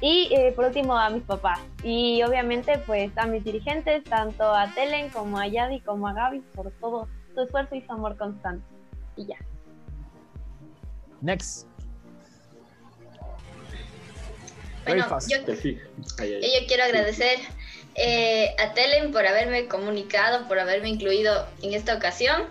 [0.00, 1.58] Y eh, por último a mis papás.
[1.82, 6.40] Y obviamente pues a mis dirigentes, tanto a Telen como a Yadi como a Gaby,
[6.54, 8.64] por todo su esfuerzo y su amor constante.
[9.18, 9.36] Y ya.
[11.20, 11.66] Next.
[14.86, 17.40] Bueno, yo, yo quiero agradecer
[17.94, 22.44] eh, a Telen por haberme comunicado, por haberme incluido en esta ocasión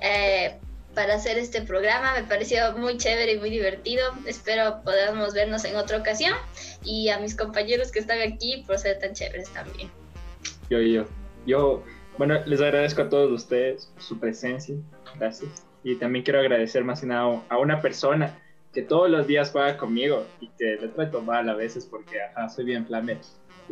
[0.00, 0.58] eh,
[0.94, 2.14] para hacer este programa.
[2.14, 4.12] Me pareció muy chévere y muy divertido.
[4.26, 6.34] Espero podamos vernos en otra ocasión.
[6.84, 9.90] Y a mis compañeros que están aquí por ser tan chéveres también.
[10.68, 11.06] Yo, yo.
[11.46, 11.82] Yo,
[12.18, 14.76] bueno, les agradezco a todos ustedes su presencia.
[15.18, 15.64] Gracias.
[15.84, 18.38] Y también quiero agradecer más que nada a una persona
[18.72, 22.48] que todos los días juega conmigo y que le trato mal a veces porque, ajá,
[22.48, 23.18] soy bien flamer,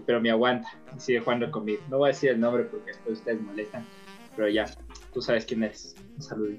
[0.07, 1.82] pero me aguanta y sigue jugando conmigo.
[1.89, 3.87] No voy a decir el nombre porque después ustedes molestan,
[4.37, 4.66] pero ya,
[5.12, 5.95] tú sabes quién es.
[6.16, 6.57] Un saludo.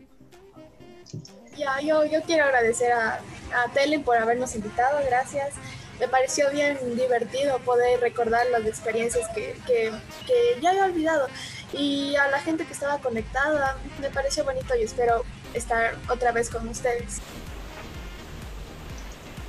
[1.57, 5.53] Ya, yo, yo quiero agradecer a, a Telen por habernos invitado, gracias.
[5.99, 9.91] Me pareció bien divertido poder recordar las experiencias que, que,
[10.25, 11.27] que ya había olvidado.
[11.73, 15.23] Y a la gente que estaba conectada, me pareció bonito y espero
[15.53, 17.21] estar otra vez con ustedes.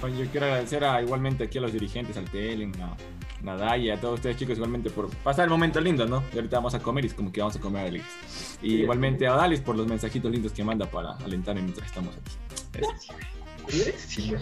[0.01, 2.97] Bueno, yo quiero agradecer a, igualmente aquí a los dirigentes, al Telen, a
[3.41, 6.25] Nadaya, a todos ustedes chicos igualmente por pasar el momento lindo, ¿no?
[6.33, 8.05] Y ahorita vamos a comer y es como que vamos a comer a Alex.
[8.63, 12.33] Y igualmente a Dalis por los mensajitos lindos que manda para alentarme mientras estamos aquí.
[13.69, 14.35] Eso.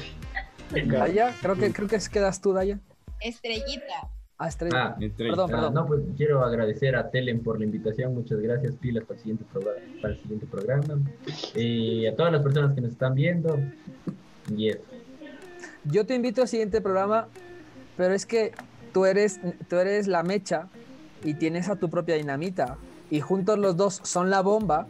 [0.86, 2.78] Daya, creo que, creo que quedas tú, Daya.
[3.20, 4.08] Estrellita.
[4.40, 4.48] Ah.
[4.72, 5.74] Ah, Perdón, Ah, perdón.
[5.74, 8.14] no, pues quiero agradecer a Telen por la invitación.
[8.14, 10.98] Muchas gracias, pilas para el siguiente, programa, para el siguiente programa.
[11.54, 13.58] Y a todas las personas que nos están viendo.
[14.56, 14.80] Y eso.
[15.84, 17.28] Yo te invito al siguiente programa,
[17.98, 18.52] pero es que
[18.94, 20.68] tú eres, tú eres la mecha
[21.22, 22.78] y tienes a tu propia dinamita.
[23.10, 24.86] Y juntos los dos son la bomba.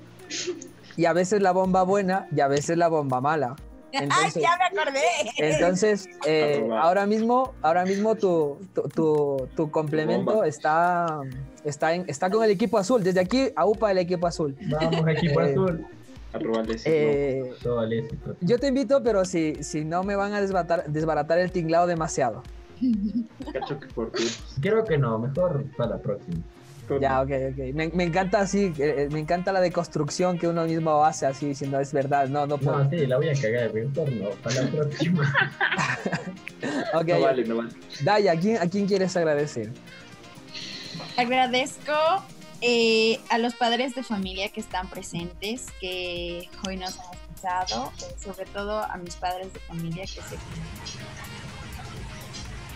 [0.97, 3.57] Y a veces la bomba buena y a veces la bomba mala.
[3.93, 5.01] Entonces, ¡Ay, ya me acordé!
[5.39, 10.47] entonces eh, ahora mismo, ahora mismo tu, tu, tu- tu complemento Bomba.
[10.47, 11.21] está,
[11.65, 13.03] está, en- está con el equipo azul.
[13.03, 14.57] Desde aquí, a UPA el equipo azul.
[14.69, 15.85] Vamos, equipo Eh, azul.
[16.85, 17.53] Eh,
[18.41, 22.43] yo te invito, pero si, si no me van a desbaratar, desbaratar el tinglado demasiado.
[24.61, 26.39] Creo que no, mejor para la próxima.
[26.99, 27.75] Ya, ok, ok.
[27.75, 31.79] Me, me encanta así, eh, me encanta la deconstrucción que uno mismo hace así diciendo
[31.79, 32.29] es verdad.
[32.29, 32.85] No, no puedo.
[32.85, 35.35] No, sí, la voy a cagar, mejor no, para la próxima.
[36.93, 37.71] Ok, No vale, no vale.
[38.03, 39.73] Daya, ¿a quién, ¿a quién quieres agradecer?
[41.17, 41.93] Agradezco
[42.61, 48.15] eh, a los padres de familia que están presentes, que hoy nos han escuchado, eh,
[48.23, 50.37] sobre todo a mis padres de familia que se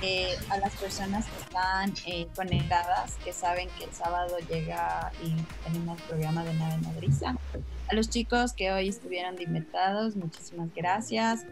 [0.04, 5.34] eh, a las personas que están eh, conectadas, que saben que el sábado llega y
[5.64, 7.34] tenemos el programa de Nave Nodriza.
[7.90, 11.44] A los chicos que hoy estuvieron invitados, muchísimas gracias.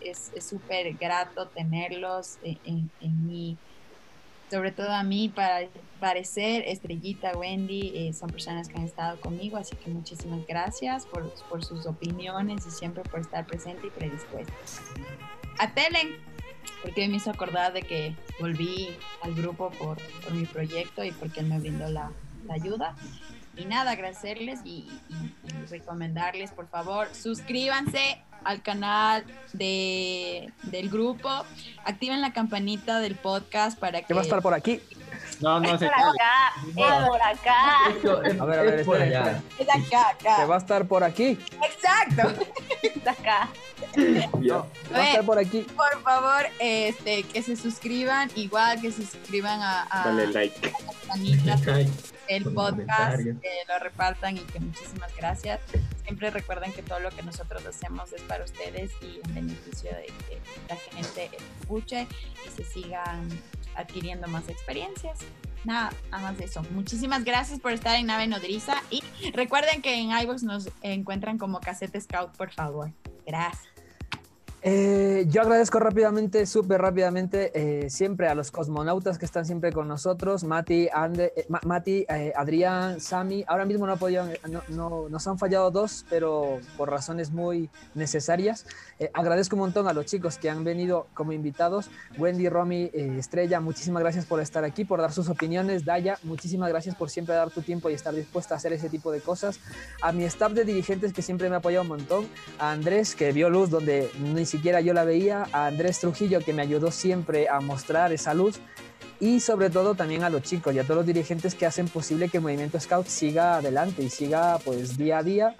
[0.00, 3.56] Es súper grato tenerlos en, en- en mi
[4.50, 5.68] sobre todo a mí, para
[6.00, 11.32] parecer, Estrellita, Wendy, eh, son personas que han estado conmigo, así que muchísimas gracias por,
[11.48, 14.52] por sus opiniones y siempre por estar presente y predispuesta.
[15.60, 16.16] A Telen,
[16.82, 18.88] porque me hizo acordar de que volví
[19.22, 22.10] al grupo por, por mi proyecto y porque él me brindó la,
[22.46, 22.94] la ayuda.
[23.56, 31.28] Y nada, agradecerles y, y- y recomendarles, por favor, suscríbanse al canal de, del grupo,
[31.84, 34.06] activen la campanita del podcast para que...
[34.06, 34.80] Que va a estar por aquí.
[35.40, 37.88] No, no, se Por acá, es por acá.
[37.88, 39.42] Esto es, A ver, a ver, es por allá.
[39.58, 40.36] Es acá, acá.
[40.36, 41.38] Que va a estar por aquí.
[41.62, 42.44] Exacto.
[42.82, 43.48] Está acá.
[44.40, 44.58] Ya.
[44.94, 45.60] Va a estar por aquí.
[45.62, 50.60] Por favor, este, que se suscriban, igual que se suscriban a, a Dale like.
[50.60, 51.90] la campanita Ay,
[52.28, 55.60] el podcast, que lo repartan y que muchísimas gracias.
[56.04, 60.06] Siempre recuerden que todo lo que nosotros hacemos es para ustedes y en beneficio de
[60.06, 61.30] que la gente
[61.60, 62.06] escuche
[62.46, 63.28] y se sigan
[63.74, 65.18] adquiriendo más experiencias.
[65.64, 66.62] Nada, nada más de eso.
[66.72, 69.02] Muchísimas gracias por estar en Nave Nodriza y
[69.32, 72.90] recuerden que en iVoox nos encuentran como Cassette Scout, por favor.
[73.26, 73.69] Gracias.
[74.62, 79.88] Eh, yo agradezco rápidamente, súper rápidamente, eh, siempre a los cosmonautas que están siempre con
[79.88, 83.42] nosotros, Mati, Ande- eh, Ma- Mati eh, Adrián, Sami.
[83.48, 88.66] Ahora mismo no, podían, no, no- nos han fallado dos, pero por razones muy necesarias.
[88.98, 91.88] Eh, agradezco un montón a los chicos que han venido como invitados.
[92.18, 95.86] Wendy, Romy, eh, Estrella, muchísimas gracias por estar aquí, por dar sus opiniones.
[95.86, 99.10] Daya, muchísimas gracias por siempre dar tu tiempo y estar dispuesta a hacer ese tipo
[99.10, 99.58] de cosas.
[100.02, 102.26] A mi staff de dirigentes que siempre me ha apoyado un montón.
[102.58, 105.46] A Andrés, que vio luz donde ni siquiera yo la veía.
[105.52, 108.60] A Andrés Trujillo, que me ayudó siempre a mostrar esa luz.
[109.20, 112.28] Y sobre todo también a los chicos y a todos los dirigentes que hacen posible
[112.28, 115.56] que el Movimiento Scout siga adelante y siga pues día a día.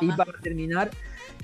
[0.00, 0.90] Y para terminar,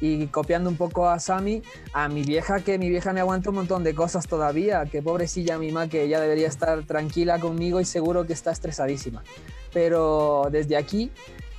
[0.01, 1.63] y copiando un poco a Sami,
[1.93, 5.59] a mi vieja, que mi vieja me aguanta un montón de cosas todavía, que pobrecilla
[5.59, 9.23] mi mamá, que ella debería estar tranquila conmigo y seguro que está estresadísima.
[9.73, 11.11] Pero desde aquí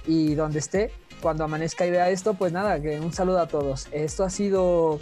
[0.05, 3.87] y donde esté, cuando amanezca y vea esto, pues nada, que un saludo a todos.
[3.91, 4.99] Esto ha sido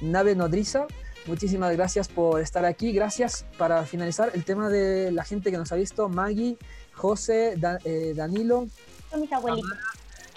[0.00, 0.86] Nave Nodriza.
[1.26, 2.92] Muchísimas gracias por estar aquí.
[2.92, 6.56] Gracias para finalizar el tema de la gente que nos ha visto, Maggie,
[6.94, 8.66] José, Da- eh, Danilo.
[9.10, 9.70] Son mis abuelitos.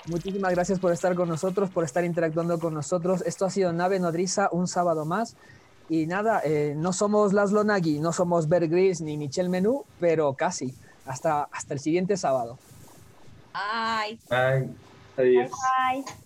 [0.08, 3.22] Muchísimas gracias por estar con nosotros, por estar interactuando con nosotros.
[3.26, 5.36] Esto ha sido Nave Nodriza, un sábado más.
[5.90, 10.34] Y nada, eh, no somos Laszlo Nagy, no somos Bear Grylls ni Michel Menú, pero
[10.34, 10.74] casi.
[11.06, 12.58] Hasta, hasta el siguiente sábado.
[13.54, 14.20] Ay.
[14.30, 14.70] Ay.
[15.18, 15.52] Adiós.
[15.52, 16.21] Bye.